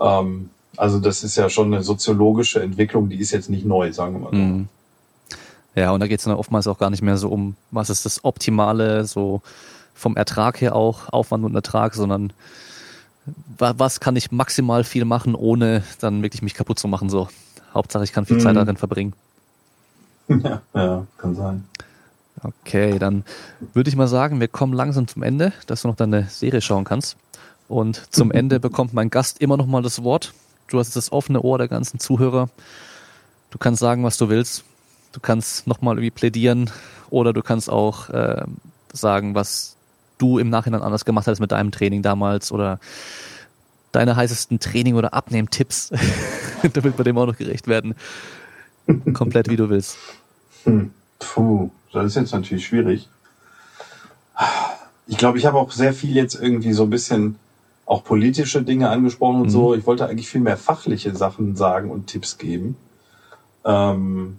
ähm, 0.00 0.50
also 0.76 0.98
das 1.00 1.24
ist 1.24 1.36
ja 1.36 1.48
schon 1.48 1.72
eine 1.72 1.82
soziologische 1.82 2.62
Entwicklung, 2.62 3.08
die 3.08 3.16
ist 3.16 3.30
jetzt 3.30 3.50
nicht 3.50 3.64
neu, 3.64 3.92
sagen 3.92 4.14
wir 4.14 4.30
mal. 4.30 4.34
Mhm. 4.34 4.68
Ja, 5.74 5.90
und 5.90 6.00
da 6.00 6.06
geht 6.06 6.18
es 6.18 6.24
dann 6.24 6.34
oftmals 6.34 6.66
auch 6.66 6.78
gar 6.78 6.90
nicht 6.90 7.02
mehr 7.02 7.18
so 7.18 7.28
um, 7.28 7.54
was 7.70 7.90
ist 7.90 8.06
das 8.06 8.24
Optimale, 8.24 9.04
so 9.04 9.42
vom 9.94 10.16
Ertrag 10.16 10.60
her 10.60 10.74
auch, 10.74 11.12
Aufwand 11.12 11.44
und 11.44 11.54
Ertrag, 11.54 11.94
sondern 11.94 12.32
was 13.58 14.00
kann 14.00 14.16
ich 14.16 14.30
maximal 14.30 14.84
viel 14.84 15.04
machen, 15.04 15.34
ohne 15.34 15.82
dann 16.00 16.22
wirklich 16.22 16.42
mich 16.42 16.54
kaputt 16.54 16.78
zu 16.78 16.88
machen. 16.88 17.08
So, 17.10 17.28
Hauptsache 17.74 18.04
ich 18.04 18.12
kann 18.12 18.26
viel 18.26 18.36
mhm. 18.36 18.40
Zeit 18.40 18.56
darin 18.56 18.76
verbringen. 18.76 19.14
Ja, 20.28 20.62
ja, 20.74 21.06
kann 21.18 21.34
sein. 21.34 21.64
Okay, 22.42 22.98
dann 22.98 23.24
würde 23.72 23.88
ich 23.88 23.96
mal 23.96 24.08
sagen, 24.08 24.40
wir 24.40 24.48
kommen 24.48 24.72
langsam 24.72 25.08
zum 25.08 25.22
Ende, 25.22 25.52
dass 25.66 25.82
du 25.82 25.88
noch 25.88 25.96
deine 25.96 26.24
Serie 26.24 26.60
schauen 26.60 26.84
kannst. 26.84 27.16
Und 27.68 28.14
zum 28.14 28.30
Ende 28.32 28.60
bekommt 28.60 28.92
mein 28.92 29.10
Gast 29.10 29.40
immer 29.40 29.56
noch 29.56 29.66
mal 29.66 29.82
das 29.82 30.02
Wort. 30.02 30.34
Du 30.68 30.78
hast 30.78 30.96
das 30.96 31.12
offene 31.12 31.40
Ohr 31.40 31.58
der 31.58 31.68
ganzen 31.68 31.98
Zuhörer. 31.98 32.48
Du 33.50 33.58
kannst 33.58 33.80
sagen, 33.80 34.04
was 34.04 34.18
du 34.18 34.28
willst. 34.28 34.64
Du 35.12 35.20
kannst 35.20 35.66
nochmal 35.66 35.94
irgendwie 35.94 36.10
plädieren 36.10 36.70
oder 37.08 37.32
du 37.32 37.42
kannst 37.42 37.70
auch 37.70 38.10
äh, 38.10 38.44
sagen, 38.92 39.34
was 39.34 39.75
du 40.18 40.38
im 40.38 40.50
Nachhinein 40.50 40.82
anders 40.82 41.04
gemacht 41.04 41.26
hast 41.26 41.40
mit 41.40 41.52
deinem 41.52 41.70
Training 41.70 42.02
damals 42.02 42.52
oder 42.52 42.78
deine 43.92 44.16
heißesten 44.16 44.60
Training- 44.60 44.94
oder 44.94 45.14
Abnehmtipps, 45.14 45.90
damit 46.74 46.98
wir 46.98 47.04
dem 47.04 47.18
auch 47.18 47.26
noch 47.26 47.36
gerecht 47.36 47.68
werden. 47.68 47.94
Komplett 49.14 49.48
wie 49.48 49.56
du 49.56 49.68
willst. 49.68 49.96
Hm. 50.64 50.90
Puh, 51.18 51.70
das 51.92 52.06
ist 52.06 52.16
jetzt 52.16 52.32
natürlich 52.32 52.66
schwierig. 52.66 53.08
Ich 55.06 55.16
glaube, 55.16 55.38
ich 55.38 55.46
habe 55.46 55.58
auch 55.58 55.70
sehr 55.70 55.92
viel 55.92 56.14
jetzt 56.14 56.34
irgendwie 56.34 56.72
so 56.72 56.84
ein 56.84 56.90
bisschen 56.90 57.36
auch 57.86 58.04
politische 58.04 58.62
Dinge 58.62 58.90
angesprochen 58.90 59.36
und 59.36 59.46
mhm. 59.46 59.50
so. 59.50 59.74
Ich 59.74 59.86
wollte 59.86 60.06
eigentlich 60.06 60.28
viel 60.28 60.40
mehr 60.40 60.56
fachliche 60.56 61.14
Sachen 61.16 61.56
sagen 61.56 61.90
und 61.90 62.08
Tipps 62.08 62.36
geben. 62.36 62.76
Ähm, 63.64 64.38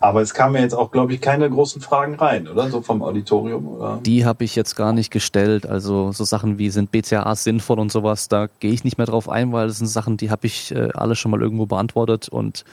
aber 0.00 0.20
es 0.20 0.34
kamen 0.34 0.56
ja 0.56 0.60
jetzt 0.60 0.74
auch, 0.74 0.90
glaube 0.90 1.14
ich, 1.14 1.20
keine 1.22 1.48
großen 1.48 1.80
Fragen 1.80 2.16
rein, 2.16 2.48
oder? 2.48 2.68
So 2.70 2.82
vom 2.82 3.02
Auditorium, 3.02 3.66
oder? 3.66 3.98
Die 4.04 4.26
habe 4.26 4.44
ich 4.44 4.54
jetzt 4.54 4.76
gar 4.76 4.92
nicht 4.92 5.10
gestellt. 5.10 5.66
Also 5.66 6.12
so 6.12 6.24
Sachen 6.24 6.58
wie 6.58 6.68
sind 6.68 6.90
BCAAs 6.90 7.44
sinnvoll 7.44 7.78
und 7.78 7.90
sowas, 7.90 8.28
da 8.28 8.48
gehe 8.60 8.72
ich 8.72 8.84
nicht 8.84 8.98
mehr 8.98 9.06
drauf 9.06 9.28
ein, 9.28 9.52
weil 9.52 9.68
das 9.68 9.78
sind 9.78 9.86
Sachen, 9.86 10.18
die 10.18 10.30
habe 10.30 10.46
ich 10.46 10.74
äh, 10.74 10.90
alle 10.92 11.16
schon 11.16 11.30
mal 11.30 11.40
irgendwo 11.40 11.64
beantwortet. 11.64 12.28
Und 12.28 12.64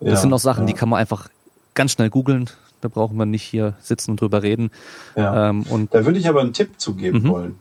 das 0.00 0.08
ja, 0.08 0.16
sind 0.16 0.32
auch 0.32 0.40
Sachen, 0.40 0.64
ja. 0.64 0.66
die 0.66 0.72
kann 0.72 0.88
man 0.88 0.98
einfach 0.98 1.28
ganz 1.74 1.92
schnell 1.92 2.10
googeln. 2.10 2.50
Da 2.80 2.88
brauchen 2.88 3.16
wir 3.16 3.24
nicht 3.24 3.44
hier 3.44 3.74
sitzen 3.80 4.10
und 4.10 4.20
drüber 4.20 4.42
reden. 4.42 4.70
Ja. 5.16 5.50
Ähm, 5.50 5.62
und 5.70 5.94
da 5.94 6.04
würde 6.04 6.18
ich 6.18 6.28
aber 6.28 6.40
einen 6.40 6.52
Tipp 6.52 6.72
zugeben 6.78 7.20
mhm. 7.20 7.28
wollen. 7.28 7.58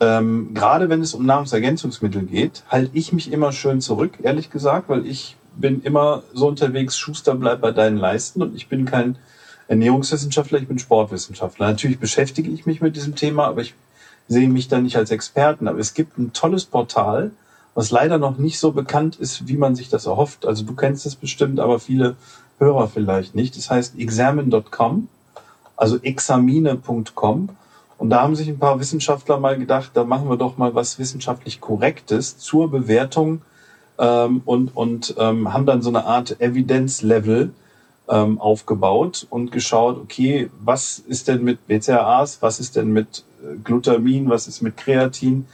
Ähm, 0.00 0.52
gerade 0.52 0.88
wenn 0.88 1.00
es 1.00 1.14
um 1.14 1.26
Nahrungsergänzungsmittel 1.26 2.22
geht, 2.22 2.64
halte 2.68 2.90
ich 2.94 3.12
mich 3.12 3.32
immer 3.32 3.52
schön 3.52 3.80
zurück, 3.80 4.18
ehrlich 4.22 4.50
gesagt, 4.50 4.88
weil 4.88 5.06
ich 5.06 5.36
bin 5.60 5.82
immer 5.82 6.22
so 6.32 6.48
unterwegs, 6.48 6.98
Schuster 6.98 7.34
bleibt 7.34 7.62
bei 7.62 7.70
deinen 7.70 7.96
Leisten 7.96 8.42
und 8.42 8.56
ich 8.56 8.68
bin 8.68 8.84
kein 8.84 9.16
Ernährungswissenschaftler, 9.68 10.58
ich 10.58 10.68
bin 10.68 10.78
Sportwissenschaftler. 10.78 11.68
Natürlich 11.68 11.98
beschäftige 11.98 12.50
ich 12.50 12.66
mich 12.66 12.80
mit 12.80 12.96
diesem 12.96 13.14
Thema, 13.14 13.46
aber 13.46 13.60
ich 13.60 13.74
sehe 14.26 14.48
mich 14.48 14.68
da 14.68 14.80
nicht 14.80 14.96
als 14.96 15.10
Experten. 15.10 15.68
Aber 15.68 15.78
es 15.78 15.94
gibt 15.94 16.18
ein 16.18 16.32
tolles 16.32 16.64
Portal, 16.64 17.30
was 17.74 17.90
leider 17.90 18.18
noch 18.18 18.38
nicht 18.38 18.58
so 18.58 18.72
bekannt 18.72 19.16
ist, 19.16 19.46
wie 19.46 19.56
man 19.56 19.76
sich 19.76 19.88
das 19.88 20.06
erhofft. 20.06 20.46
Also 20.46 20.64
du 20.64 20.74
kennst 20.74 21.06
es 21.06 21.14
bestimmt, 21.14 21.60
aber 21.60 21.78
viele 21.78 22.16
Hörer 22.58 22.88
vielleicht 22.88 23.34
nicht. 23.34 23.56
Das 23.56 23.70
heißt 23.70 23.98
examine.com, 23.98 25.08
also 25.76 25.98
examine.com. 26.02 27.48
Und 27.98 28.10
da 28.10 28.22
haben 28.22 28.34
sich 28.34 28.48
ein 28.48 28.58
paar 28.58 28.80
Wissenschaftler 28.80 29.38
mal 29.38 29.58
gedacht, 29.58 29.90
da 29.94 30.04
machen 30.04 30.28
wir 30.28 30.36
doch 30.36 30.56
mal 30.56 30.74
was 30.74 30.98
wissenschaftlich 30.98 31.60
Korrektes 31.60 32.38
zur 32.38 32.70
Bewertung 32.70 33.42
ähm, 34.00 34.40
und, 34.46 34.74
und 34.74 35.14
ähm, 35.18 35.52
haben 35.52 35.66
dann 35.66 35.82
so 35.82 35.90
eine 35.90 36.06
Art 36.06 36.40
Evidenzlevel 36.40 37.52
ähm, 38.08 38.40
aufgebaut 38.40 39.26
und 39.30 39.52
geschaut, 39.52 39.98
okay, 39.98 40.50
was 40.64 40.98
ist 40.98 41.28
denn 41.28 41.44
mit 41.44 41.66
BCAAs, 41.68 42.40
was 42.40 42.58
ist 42.58 42.76
denn 42.76 42.92
mit 42.92 43.24
äh, 43.42 43.56
Glutamin, 43.62 44.28
was 44.28 44.48
ist 44.48 44.62
mit 44.62 44.78
Kreatin? 44.78 45.46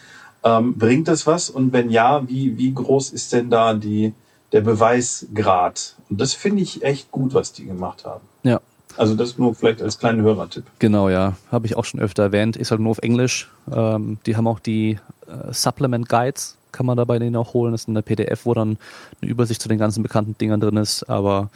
Ähm, 0.44 0.78
bringt 0.78 1.08
das 1.08 1.26
was? 1.26 1.50
Und 1.50 1.72
wenn 1.72 1.90
ja, 1.90 2.26
wie, 2.28 2.56
wie 2.56 2.72
groß 2.72 3.10
ist 3.10 3.32
denn 3.32 3.50
da 3.50 3.74
die, 3.74 4.14
der 4.52 4.60
Beweisgrad. 4.60 5.96
Und 6.08 6.20
das 6.20 6.32
finde 6.32 6.62
ich 6.62 6.84
echt 6.84 7.10
gut, 7.10 7.34
was 7.34 7.52
die 7.52 7.66
gemacht 7.66 8.04
haben. 8.04 8.24
Ja. 8.44 8.60
Also 8.96 9.14
das 9.14 9.36
nur 9.36 9.54
vielleicht 9.54 9.82
als 9.82 9.98
kleinen 9.98 10.22
Hörertipp. 10.22 10.64
Genau, 10.78 11.08
ja. 11.10 11.36
Habe 11.50 11.66
ich 11.66 11.76
auch 11.76 11.84
schon 11.84 12.00
öfter 12.00 12.22
erwähnt. 12.22 12.56
Ist 12.56 12.70
halt 12.70 12.80
nur 12.80 12.92
auf 12.92 12.98
Englisch. 12.98 13.50
Ähm, 13.70 14.18
die 14.24 14.36
haben 14.36 14.46
auch 14.46 14.60
die 14.60 14.98
äh, 15.26 15.52
Supplement 15.52 16.08
Guides, 16.08 16.55
kann 16.76 16.86
man 16.86 16.96
da 16.96 17.04
bei 17.04 17.18
denen 17.18 17.36
auch 17.36 17.54
holen. 17.54 17.72
Das 17.72 17.82
ist 17.82 17.88
eine 17.88 18.02
PDF, 18.02 18.44
wo 18.44 18.52
dann 18.52 18.76
eine 19.20 19.30
Übersicht 19.30 19.62
zu 19.62 19.68
den 19.68 19.78
ganzen 19.78 20.02
bekannten 20.02 20.36
Dingern 20.38 20.60
drin 20.60 20.76
ist. 20.76 21.08
Aber 21.08 21.50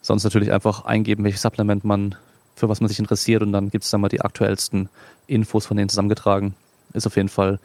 sonst 0.00 0.24
natürlich 0.24 0.50
einfach 0.50 0.86
eingeben, 0.86 1.24
welches 1.24 1.42
Supplement 1.42 1.84
man, 1.84 2.14
für 2.56 2.68
was 2.68 2.80
man 2.80 2.88
sich 2.88 2.98
interessiert. 2.98 3.42
Und 3.42 3.52
dann 3.52 3.70
gibt 3.70 3.84
es 3.84 3.90
da 3.90 3.98
mal 3.98 4.08
die 4.08 4.22
aktuellsten 4.22 4.88
Infos 5.26 5.66
von 5.66 5.76
denen 5.76 5.90
zusammengetragen. 5.90 6.54
Ist 6.94 7.06
auf 7.06 7.16
jeden 7.16 7.28
Fall 7.28 7.58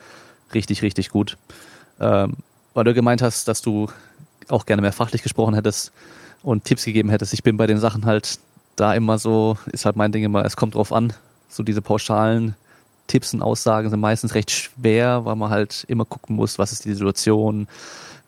richtig, 0.53 0.82
richtig 0.82 1.10
gut. 1.10 1.38
Ähm, 1.99 2.34
weil 2.74 2.84
du 2.84 2.93
gemeint 2.93 3.22
hast, 3.22 3.47
dass 3.47 3.62
du 3.62 3.88
auch 4.49 4.66
gerne 4.66 4.82
mehr 4.82 4.93
fachlich 4.93 5.24
gesprochen 5.24 5.55
hättest 5.55 5.91
und 6.43 6.66
Tipps 6.66 6.86
gegeben 6.86 7.10
hättest. 7.10 7.34
Ich 7.34 7.43
bin 7.43 7.58
bei 7.58 7.68
den 7.68 7.80
Sachen 7.80 8.05
halt 8.05 8.39
da 8.76 8.93
immer 8.93 9.18
so, 9.18 9.58
ist 9.72 9.86
halt 9.86 9.95
mein 9.95 10.12
Ding 10.12 10.24
immer, 10.24 10.45
es 10.45 10.55
kommt 10.55 10.76
drauf 10.76 10.91
an. 10.91 11.14
So 11.49 11.64
diese 11.64 11.82
pauschalen 11.82 12.55
Tipps 13.08 13.34
und 13.34 13.41
Aussagen 13.41 13.89
sind 13.89 13.99
meistens 13.99 14.36
recht 14.36 14.51
schwer, 14.51 15.26
weil 15.26 15.36
man 15.36 15.49
halt 15.49 15.86
immer 15.88 16.05
gucken 16.05 16.36
muss, 16.36 16.60
was 16.60 16.72
ist 16.72 16.86
die 16.86 16.93
Situation, 16.93 17.68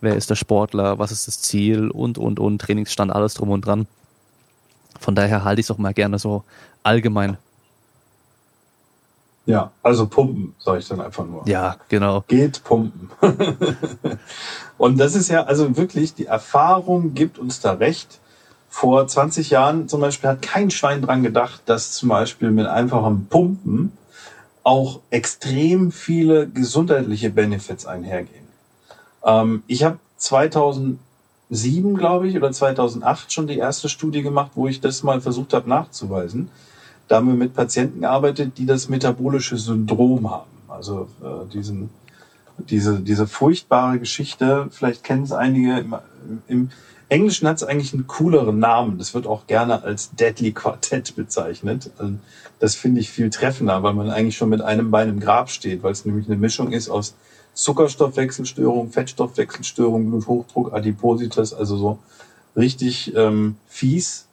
wer 0.02 0.16
ist 0.16 0.30
der 0.30 0.36
Sportler, 0.36 1.00
was 1.00 1.12
ist 1.12 1.28
das 1.28 1.42
Ziel 1.42 1.90
und, 1.90 2.18
und, 2.18 2.40
und, 2.40 2.60
Trainingsstand, 2.60 3.12
alles 3.12 3.34
drum 3.34 3.50
und 3.50 3.66
dran. 3.66 3.88
Von 5.00 5.16
daher 5.16 5.44
halte 5.44 5.62
ich 5.62 5.68
es 5.68 5.72
auch 5.72 5.78
mal 5.78 5.94
gerne 5.94 6.20
so 6.20 6.44
allgemein. 6.84 7.38
Ja, 9.46 9.72
also 9.82 10.06
pumpen, 10.06 10.54
sage 10.60 10.78
ich 10.78 10.88
dann 10.88 11.02
einfach 11.02 11.26
nur. 11.26 11.48
Ja, 11.48 11.78
genau. 11.90 12.24
Geht 12.28 12.64
pumpen. 12.64 13.10
Und 14.78 15.00
das 15.00 15.16
ist 15.16 15.30
ja 15.30 15.44
also 15.44 15.76
wirklich, 15.76 16.14
die 16.14 16.28
Erfahrung 16.28 17.16
gibt 17.16 17.40
uns 17.40 17.60
da 17.60 17.74
recht. 17.74 18.20
Vor 18.70 19.08
20 19.08 19.50
Jahren 19.50 19.90
zum 19.90 20.02
Beispiel 20.02 20.30
hat 20.30 20.44
kein 20.44 20.70
Schwein 20.70 21.02
dran 21.02 21.24
gedacht, 21.24 21.64
dass 21.66 21.94
zum 21.94 22.10
Beispiel 22.10 22.52
mit 22.52 22.68
einfachem 22.68 23.26
Pumpen 23.26 23.92
auch 24.64 25.00
extrem 25.10 25.92
viele 25.92 26.48
gesundheitliche 26.48 27.30
Benefits 27.30 27.86
einhergehen. 27.86 28.48
Ähm, 29.26 29.64
ich 29.68 29.84
habe 29.84 30.00
2007, 30.18 31.00
glaube 31.96 32.28
ich, 32.28 32.36
oder 32.36 32.52
2008 32.52 33.32
schon 33.32 33.48
die 33.48 33.58
erste 33.58 33.90
Studie 33.90 34.22
gemacht, 34.22 34.52
wo 34.56 34.68
ich 34.68 34.82
das 34.82 35.04
mal 35.04 35.22
versucht 35.22 35.54
habe 35.54 35.70
nachzuweisen. 35.70 36.50
Da 37.08 37.18
haben 37.18 37.28
wir 37.28 37.36
mit 37.36 37.56
Patienten 37.56 38.02
gearbeitet, 38.02 38.58
die 38.58 38.66
das 38.66 38.90
metabolische 38.90 39.58
Syndrom 39.58 40.30
haben, 40.30 40.52
also 40.68 41.08
äh, 41.24 41.52
diesen 41.52 41.90
diese, 42.68 43.00
diese 43.00 43.28
furchtbare 43.28 44.00
Geschichte, 44.00 44.68
vielleicht 44.72 45.04
kennen 45.04 45.24
es 45.24 45.32
einige, 45.32 45.86
im, 46.48 46.70
Englischen 47.10 47.48
hat 47.48 47.58
es 47.58 47.64
eigentlich 47.64 47.92
einen 47.92 48.06
cooleren 48.06 48.60
Namen. 48.60 49.00
Das 49.00 49.16
wird 49.16 49.26
auch 49.26 49.48
gerne 49.48 49.82
als 49.82 50.12
Deadly 50.12 50.52
Quartett 50.52 51.16
bezeichnet. 51.16 51.90
Also 51.98 52.14
das 52.60 52.76
finde 52.76 53.02
ich 53.02 53.10
viel 53.10 53.32
treffender, 53.32 53.82
weil 53.82 53.94
man 53.94 54.12
eigentlich 54.12 54.38
schon 54.38 54.50
mit 54.50 54.62
einem 54.62 54.92
Bein 54.92 55.10
im 55.10 55.20
Grab 55.20 55.50
steht, 55.50 55.82
weil 55.82 55.92
es 55.92 56.06
nämlich 56.06 56.28
eine 56.28 56.38
Mischung 56.38 56.72
ist 56.72 56.88
aus 56.88 57.16
Zuckerstoffwechselstörung, 57.56 58.92
Fettstoffwechselstörung, 58.92 60.10
Bluthochdruck, 60.12 60.72
Adipositas, 60.72 61.54
also 61.54 61.78
so 61.78 62.00
richtig 62.56 63.16
ähm, 63.16 63.56
fies. 63.68 64.28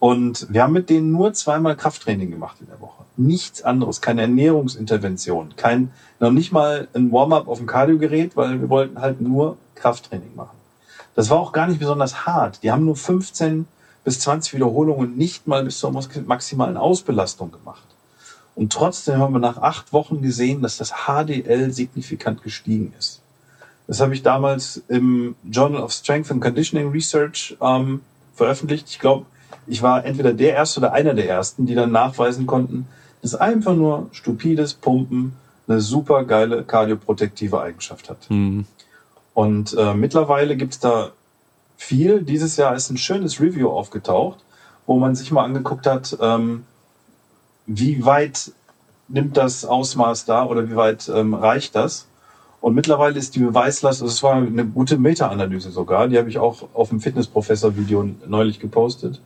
Und 0.00 0.48
wir 0.50 0.64
haben 0.64 0.72
mit 0.72 0.90
denen 0.90 1.12
nur 1.12 1.32
zweimal 1.32 1.76
Krafttraining 1.76 2.30
gemacht 2.32 2.56
in 2.60 2.66
der 2.66 2.80
Woche. 2.80 3.04
Nichts 3.16 3.62
anderes, 3.62 4.00
keine 4.00 4.22
Ernährungsintervention, 4.22 5.54
kein, 5.56 5.92
noch 6.18 6.32
nicht 6.32 6.50
mal 6.50 6.88
ein 6.94 7.12
Warm-up 7.12 7.46
auf 7.46 7.58
dem 7.58 7.68
Kardiogerät, 7.68 8.36
weil 8.36 8.60
wir 8.60 8.68
wollten 8.68 9.00
halt 9.00 9.20
nur 9.20 9.56
Krafttraining 9.76 10.34
machen. 10.34 10.61
Das 11.14 11.30
war 11.30 11.38
auch 11.38 11.52
gar 11.52 11.66
nicht 11.66 11.78
besonders 11.78 12.26
hart. 12.26 12.62
Die 12.62 12.70
haben 12.70 12.84
nur 12.84 12.96
15 12.96 13.66
bis 14.04 14.20
20 14.20 14.54
Wiederholungen 14.54 15.16
nicht 15.16 15.46
mal 15.46 15.64
bis 15.64 15.78
zur 15.78 15.92
maximalen 15.92 16.76
Ausbelastung 16.76 17.52
gemacht. 17.52 17.86
Und 18.54 18.72
trotzdem 18.72 19.18
haben 19.18 19.32
wir 19.32 19.38
nach 19.38 19.58
acht 19.58 19.92
Wochen 19.92 20.22
gesehen, 20.22 20.62
dass 20.62 20.76
das 20.76 20.92
HDL 21.06 21.72
signifikant 21.72 22.42
gestiegen 22.42 22.92
ist. 22.98 23.20
Das 23.86 24.00
habe 24.00 24.14
ich 24.14 24.22
damals 24.22 24.82
im 24.88 25.34
Journal 25.50 25.82
of 25.82 25.92
Strength 25.92 26.30
and 26.30 26.42
Conditioning 26.42 26.90
Research 26.90 27.56
ähm, 27.60 28.00
veröffentlicht. 28.34 28.88
Ich 28.88 28.98
glaube, 28.98 29.26
ich 29.66 29.82
war 29.82 30.04
entweder 30.04 30.32
der 30.32 30.54
Erste 30.54 30.80
oder 30.80 30.92
einer 30.92 31.14
der 31.14 31.28
Ersten, 31.28 31.66
die 31.66 31.74
dann 31.74 31.92
nachweisen 31.92 32.46
konnten, 32.46 32.86
dass 33.22 33.34
einfach 33.34 33.74
nur 33.74 34.08
stupides 34.12 34.74
Pumpen 34.74 35.34
eine 35.68 35.80
super 35.80 36.24
geile 36.24 36.64
kardioprotektive 36.64 37.60
Eigenschaft 37.60 38.10
hat. 38.10 38.28
Mhm. 38.30 38.66
Und 39.34 39.74
äh, 39.78 39.94
mittlerweile 39.94 40.56
gibt's 40.56 40.78
da 40.78 41.12
viel. 41.76 42.22
Dieses 42.22 42.56
Jahr 42.56 42.74
ist 42.74 42.90
ein 42.90 42.96
schönes 42.96 43.40
Review 43.40 43.70
aufgetaucht, 43.70 44.38
wo 44.86 44.98
man 44.98 45.14
sich 45.14 45.30
mal 45.30 45.44
angeguckt 45.44 45.86
hat, 45.86 46.16
ähm, 46.20 46.64
wie 47.66 48.04
weit 48.04 48.52
nimmt 49.08 49.36
das 49.36 49.64
Ausmaß 49.64 50.24
da 50.24 50.44
oder 50.44 50.68
wie 50.68 50.76
weit 50.76 51.08
ähm, 51.08 51.34
reicht 51.34 51.74
das? 51.74 52.06
Und 52.60 52.74
mittlerweile 52.74 53.18
ist 53.18 53.34
die 53.34 53.40
Beweislast, 53.40 54.02
also 54.02 54.12
es 54.12 54.22
war 54.22 54.34
eine 54.34 54.64
gute 54.64 54.96
Meta-Analyse 54.96 55.70
sogar, 55.70 56.08
die 56.08 56.18
habe 56.18 56.28
ich 56.28 56.38
auch 56.38 56.68
auf 56.74 56.90
dem 56.90 57.00
Fitnessprofessor-Video 57.00 58.08
neulich 58.26 58.60
gepostet 58.60 59.20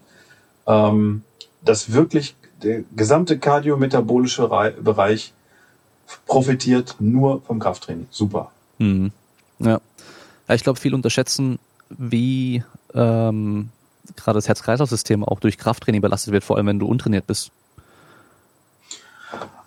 ähm, 0.66 1.22
dass 1.62 1.92
wirklich 1.92 2.36
der 2.62 2.82
gesamte 2.94 3.38
kardiometabolische 3.38 4.48
Bereich 4.82 5.32
profitiert 6.26 6.96
nur 6.98 7.42
vom 7.42 7.58
Krafttraining. 7.58 8.06
Super. 8.10 8.50
Mhm. 8.78 9.12
Ja. 9.58 9.80
Ja, 10.48 10.54
ich 10.54 10.62
glaube, 10.62 10.78
viele 10.78 10.96
unterschätzen, 10.96 11.58
wie 11.90 12.62
ähm, 12.94 13.70
gerade 14.16 14.38
das 14.38 14.48
Herz-Kreislauf-System 14.48 15.24
auch 15.24 15.40
durch 15.40 15.58
Krafttraining 15.58 16.00
belastet 16.00 16.32
wird, 16.32 16.44
vor 16.44 16.56
allem 16.56 16.66
wenn 16.66 16.78
du 16.78 16.86
untrainiert 16.86 17.26
bist. 17.26 17.50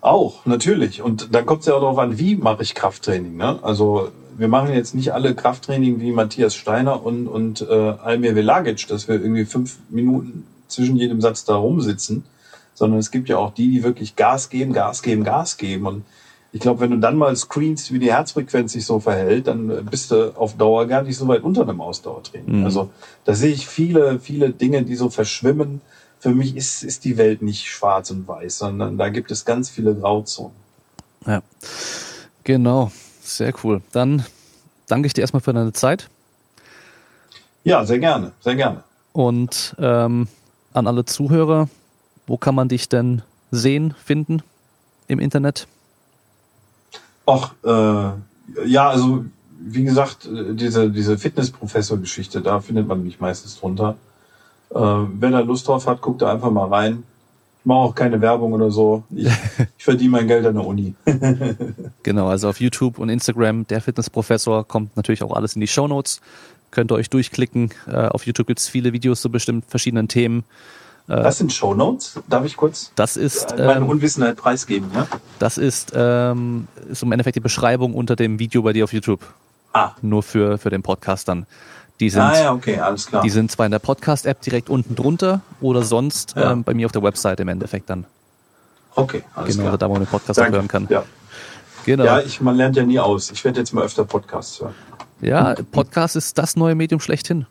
Auch, 0.00 0.46
natürlich. 0.46 1.02
Und 1.02 1.34
dann 1.34 1.44
kommt 1.44 1.60
es 1.60 1.66
ja 1.66 1.74
auch 1.74 1.80
darauf 1.80 1.98
an, 1.98 2.18
wie 2.18 2.36
mache 2.36 2.62
ich 2.62 2.74
Krafttraining. 2.74 3.36
Ne? 3.36 3.58
Also 3.62 4.10
wir 4.36 4.48
machen 4.48 4.72
jetzt 4.72 4.94
nicht 4.94 5.12
alle 5.12 5.34
Krafttraining 5.34 6.00
wie 6.00 6.12
Matthias 6.12 6.54
Steiner 6.54 7.04
und, 7.04 7.26
und 7.28 7.60
äh, 7.60 7.74
Almir 8.02 8.34
Velagic, 8.34 8.86
dass 8.88 9.08
wir 9.08 9.16
irgendwie 9.16 9.44
fünf 9.44 9.78
Minuten 9.90 10.46
zwischen 10.68 10.96
jedem 10.96 11.20
Satz 11.20 11.44
da 11.44 11.56
rumsitzen, 11.56 12.24
sondern 12.72 12.98
es 12.98 13.10
gibt 13.10 13.28
ja 13.28 13.36
auch 13.36 13.52
die, 13.52 13.70
die 13.70 13.82
wirklich 13.82 14.16
Gas 14.16 14.48
geben, 14.48 14.72
Gas 14.72 15.02
geben, 15.02 15.24
Gas 15.24 15.58
geben. 15.58 15.86
Und 15.86 16.04
ich 16.52 16.60
glaube, 16.60 16.80
wenn 16.80 16.90
du 16.90 16.98
dann 16.98 17.16
mal 17.16 17.34
screens, 17.36 17.92
wie 17.92 17.98
die 17.98 18.12
Herzfrequenz 18.12 18.72
sich 18.72 18.84
so 18.84 18.98
verhält, 18.98 19.46
dann 19.46 19.84
bist 19.86 20.10
du 20.10 20.36
auf 20.36 20.56
Dauer 20.56 20.86
gar 20.86 21.02
nicht 21.02 21.16
so 21.16 21.28
weit 21.28 21.42
unter 21.42 21.62
einem 21.62 21.80
Ausdauertraining. 21.80 22.60
Mhm. 22.60 22.64
Also 22.64 22.90
da 23.24 23.34
sehe 23.34 23.52
ich 23.52 23.68
viele, 23.68 24.18
viele 24.18 24.50
Dinge, 24.50 24.82
die 24.82 24.96
so 24.96 25.10
verschwimmen. 25.10 25.80
Für 26.18 26.30
mich 26.30 26.56
ist, 26.56 26.82
ist 26.82 27.04
die 27.04 27.16
Welt 27.16 27.40
nicht 27.40 27.66
schwarz 27.66 28.10
und 28.10 28.26
weiß, 28.26 28.58
sondern 28.58 28.98
da 28.98 29.08
gibt 29.08 29.30
es 29.30 29.44
ganz 29.44 29.70
viele 29.70 29.94
Grauzonen. 29.94 30.56
Ja, 31.26 31.42
genau. 32.44 32.90
Sehr 33.22 33.54
cool. 33.62 33.80
Dann 33.92 34.24
danke 34.88 35.06
ich 35.06 35.12
dir 35.12 35.20
erstmal 35.20 35.40
für 35.40 35.52
deine 35.52 35.72
Zeit. 35.72 36.08
Ja, 37.62 37.84
sehr 37.84 38.00
gerne, 38.00 38.32
sehr 38.40 38.56
gerne. 38.56 38.82
Und 39.12 39.76
ähm, 39.78 40.26
an 40.72 40.86
alle 40.86 41.04
Zuhörer, 41.04 41.68
wo 42.26 42.36
kann 42.36 42.54
man 42.54 42.68
dich 42.68 42.88
denn 42.88 43.22
sehen, 43.50 43.94
finden 44.02 44.42
im 45.06 45.20
Internet? 45.20 45.68
Ach, 47.30 47.54
äh, 47.64 48.66
ja, 48.66 48.88
also 48.88 49.24
wie 49.60 49.84
gesagt, 49.84 50.28
diese, 50.30 50.90
diese 50.90 51.18
Fitnessprofessor-Geschichte, 51.18 52.40
da 52.40 52.60
findet 52.60 52.88
man 52.88 53.02
mich 53.04 53.20
meistens 53.20 53.58
drunter. 53.60 53.96
Äh, 54.70 54.78
wer 54.78 55.30
da 55.30 55.40
Lust 55.40 55.68
drauf 55.68 55.86
hat, 55.86 56.00
guckt 56.00 56.22
da 56.22 56.32
einfach 56.32 56.50
mal 56.50 56.68
rein. 56.68 57.04
Ich 57.60 57.66
mache 57.66 57.78
auch 57.78 57.94
keine 57.94 58.20
Werbung 58.20 58.52
oder 58.52 58.70
so. 58.70 59.04
Ich, 59.10 59.26
ich 59.78 59.84
verdiene 59.84 60.10
mein 60.10 60.26
Geld 60.28 60.46
an 60.46 60.54
der 60.54 60.66
Uni. 60.66 60.94
genau, 62.02 62.28
also 62.28 62.48
auf 62.48 62.60
YouTube 62.60 62.98
und 62.98 63.10
Instagram, 63.10 63.66
der 63.66 63.80
Fitnessprofessor, 63.80 64.66
kommt 64.66 64.96
natürlich 64.96 65.22
auch 65.22 65.36
alles 65.36 65.54
in 65.54 65.60
die 65.60 65.68
Show 65.68 65.86
Notes. 65.86 66.20
Könnt 66.70 66.90
ihr 66.90 66.96
euch 66.96 67.10
durchklicken. 67.10 67.70
Äh, 67.86 68.06
auf 68.06 68.26
YouTube 68.26 68.46
gibt 68.46 68.60
es 68.60 68.68
viele 68.68 68.92
Videos 68.92 69.20
zu 69.20 69.30
bestimmt 69.30 69.66
verschiedenen 69.68 70.08
Themen. 70.08 70.44
Äh, 71.10 71.24
Was 71.24 71.38
sind 71.38 71.52
Show 71.52 71.74
Notes? 71.74 72.20
Darf 72.28 72.44
ich 72.44 72.56
kurz 72.56 72.92
das 72.94 73.16
ist, 73.16 73.50
meine 73.58 73.72
ähm, 73.72 73.88
Unwissenheit 73.88 74.36
preisgeben? 74.36 74.92
Ja? 74.94 75.08
Das 75.40 75.58
ist, 75.58 75.92
ähm, 75.92 76.68
ist 76.88 77.02
im 77.02 77.10
Endeffekt 77.10 77.34
die 77.34 77.40
Beschreibung 77.40 77.94
unter 77.94 78.14
dem 78.14 78.38
Video 78.38 78.62
bei 78.62 78.72
dir 78.72 78.84
auf 78.84 78.92
YouTube. 78.92 79.20
Ah. 79.72 79.90
Nur 80.02 80.22
für, 80.22 80.56
für 80.56 80.70
den 80.70 80.82
Podcast 80.82 81.26
dann. 81.26 81.46
Die 81.98 82.10
sind, 82.10 82.22
ah 82.22 82.40
ja, 82.40 82.52
okay, 82.52 82.78
alles 82.78 83.06
klar. 83.06 83.22
Die 83.22 83.30
sind 83.30 83.50
zwar 83.50 83.66
in 83.66 83.72
der 83.72 83.80
Podcast-App 83.80 84.40
direkt 84.40 84.70
unten 84.70 84.94
drunter 84.94 85.40
oder 85.60 85.82
sonst 85.82 86.34
ja. 86.36 86.52
ähm, 86.52 86.62
bei 86.62 86.74
mir 86.74 86.86
auf 86.86 86.92
der 86.92 87.02
Website 87.02 87.40
im 87.40 87.48
Endeffekt 87.48 87.90
dann. 87.90 88.06
Okay, 88.94 89.24
alles 89.34 89.56
genau, 89.56 89.68
klar. 89.68 89.78
da 89.78 89.88
wo 89.88 89.94
man 89.94 90.02
den 90.02 90.08
Podcast 90.08 90.40
auch 90.40 90.48
hören 90.48 90.68
kann. 90.68 90.86
Ja. 90.90 91.02
Genau. 91.86 92.04
Ja, 92.04 92.20
ich, 92.20 92.40
man 92.40 92.54
lernt 92.54 92.76
ja 92.76 92.84
nie 92.84 93.00
aus. 93.00 93.32
Ich 93.32 93.44
werde 93.44 93.58
jetzt 93.58 93.72
mal 93.72 93.82
öfter 93.82 94.04
Podcasts 94.04 94.60
hören. 94.60 94.74
Ja, 95.20 95.56
Podcast 95.72 96.14
ist 96.14 96.38
das 96.38 96.54
neue 96.54 96.76
Medium 96.76 97.00
schlechthin. 97.00 97.46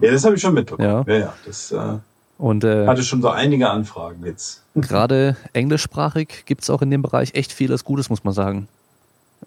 Ja, 0.00 0.10
das 0.10 0.24
habe 0.24 0.34
ich 0.34 0.42
schon 0.42 0.54
mitbekommen. 0.54 1.04
Ja, 1.06 1.14
ja, 1.14 1.20
ja 1.20 1.32
das 1.46 1.72
äh, 1.72 1.98
und, 2.38 2.64
äh, 2.64 2.86
hatte 2.86 3.02
schon 3.02 3.22
so 3.22 3.30
einige 3.30 3.70
Anfragen 3.70 4.24
jetzt. 4.24 4.62
Gerade 4.74 5.36
englischsprachig 5.52 6.44
gibt's 6.44 6.68
auch 6.70 6.82
in 6.82 6.90
dem 6.90 7.02
Bereich 7.02 7.34
echt 7.34 7.52
vieles 7.52 7.84
Gutes, 7.84 8.10
muss 8.10 8.24
man 8.24 8.34
sagen. 8.34 8.68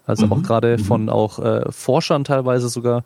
Also 0.06 0.26
mhm. 0.26 0.32
auch 0.32 0.42
gerade 0.42 0.78
mhm. 0.78 0.84
von 0.84 1.08
auch 1.08 1.38
äh, 1.38 1.70
Forschern 1.70 2.24
teilweise 2.24 2.68
sogar 2.68 3.04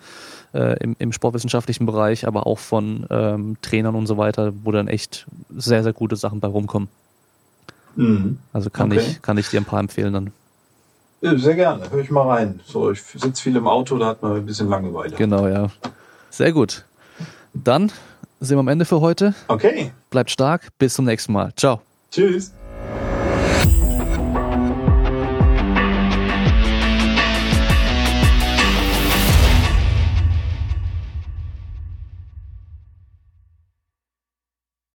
äh, 0.53 0.79
im, 0.83 0.97
im 0.99 1.13
sportwissenschaftlichen 1.13 1.87
Bereich, 1.87 2.27
aber 2.27 2.47
auch 2.47 2.59
von 2.59 3.07
ähm, 3.11 3.57
Trainern 3.63 3.95
und 3.95 4.07
so 4.07 4.17
weiter, 4.17 4.53
wo 4.63 4.73
dann 4.73 4.89
echt 4.89 5.27
sehr, 5.55 5.83
sehr 5.83 5.93
gute 5.93 6.17
Sachen 6.17 6.41
bei 6.41 6.49
rumkommen. 6.49 6.89
Mhm. 7.97 8.39
Also 8.53 8.71
kann 8.71 8.93
okay. 8.93 9.01
ich, 9.01 9.23
kann 9.23 9.39
ich 9.39 9.49
dir 9.49 9.61
ein 9.61 9.65
paar 9.65 9.81
empfehlen 9.81 10.13
dann. 10.13 10.33
Ja, 11.21 11.37
sehr 11.39 11.55
gerne, 11.55 11.91
höre 11.91 12.01
ich 12.01 12.11
mal 12.11 12.29
rein. 12.29 12.61
So, 12.67 12.91
ich 12.91 13.01
sitze 13.03 13.43
viel 13.43 13.57
im 13.57 13.67
Auto, 13.67 13.97
da 13.97 14.09
hat 14.09 14.23
man 14.23 14.37
ein 14.37 14.47
bisschen 14.47 14.69
Langeweile. 14.69 15.17
Genau, 15.17 15.49
ja. 15.49 15.69
Sehr 16.31 16.53
gut. 16.53 16.85
Dann 17.55 17.91
sind 18.45 18.57
wir 18.57 18.61
am 18.61 18.69
Ende 18.69 18.85
für 18.85 19.01
heute. 19.01 19.35
Okay. 19.49 19.93
Bleibt 20.11 20.31
stark, 20.31 20.69
bis 20.79 20.95
zum 20.95 21.05
nächsten 21.05 21.33
Mal. 21.33 21.53
Ciao. 21.57 21.81
Tschüss. 22.11 22.53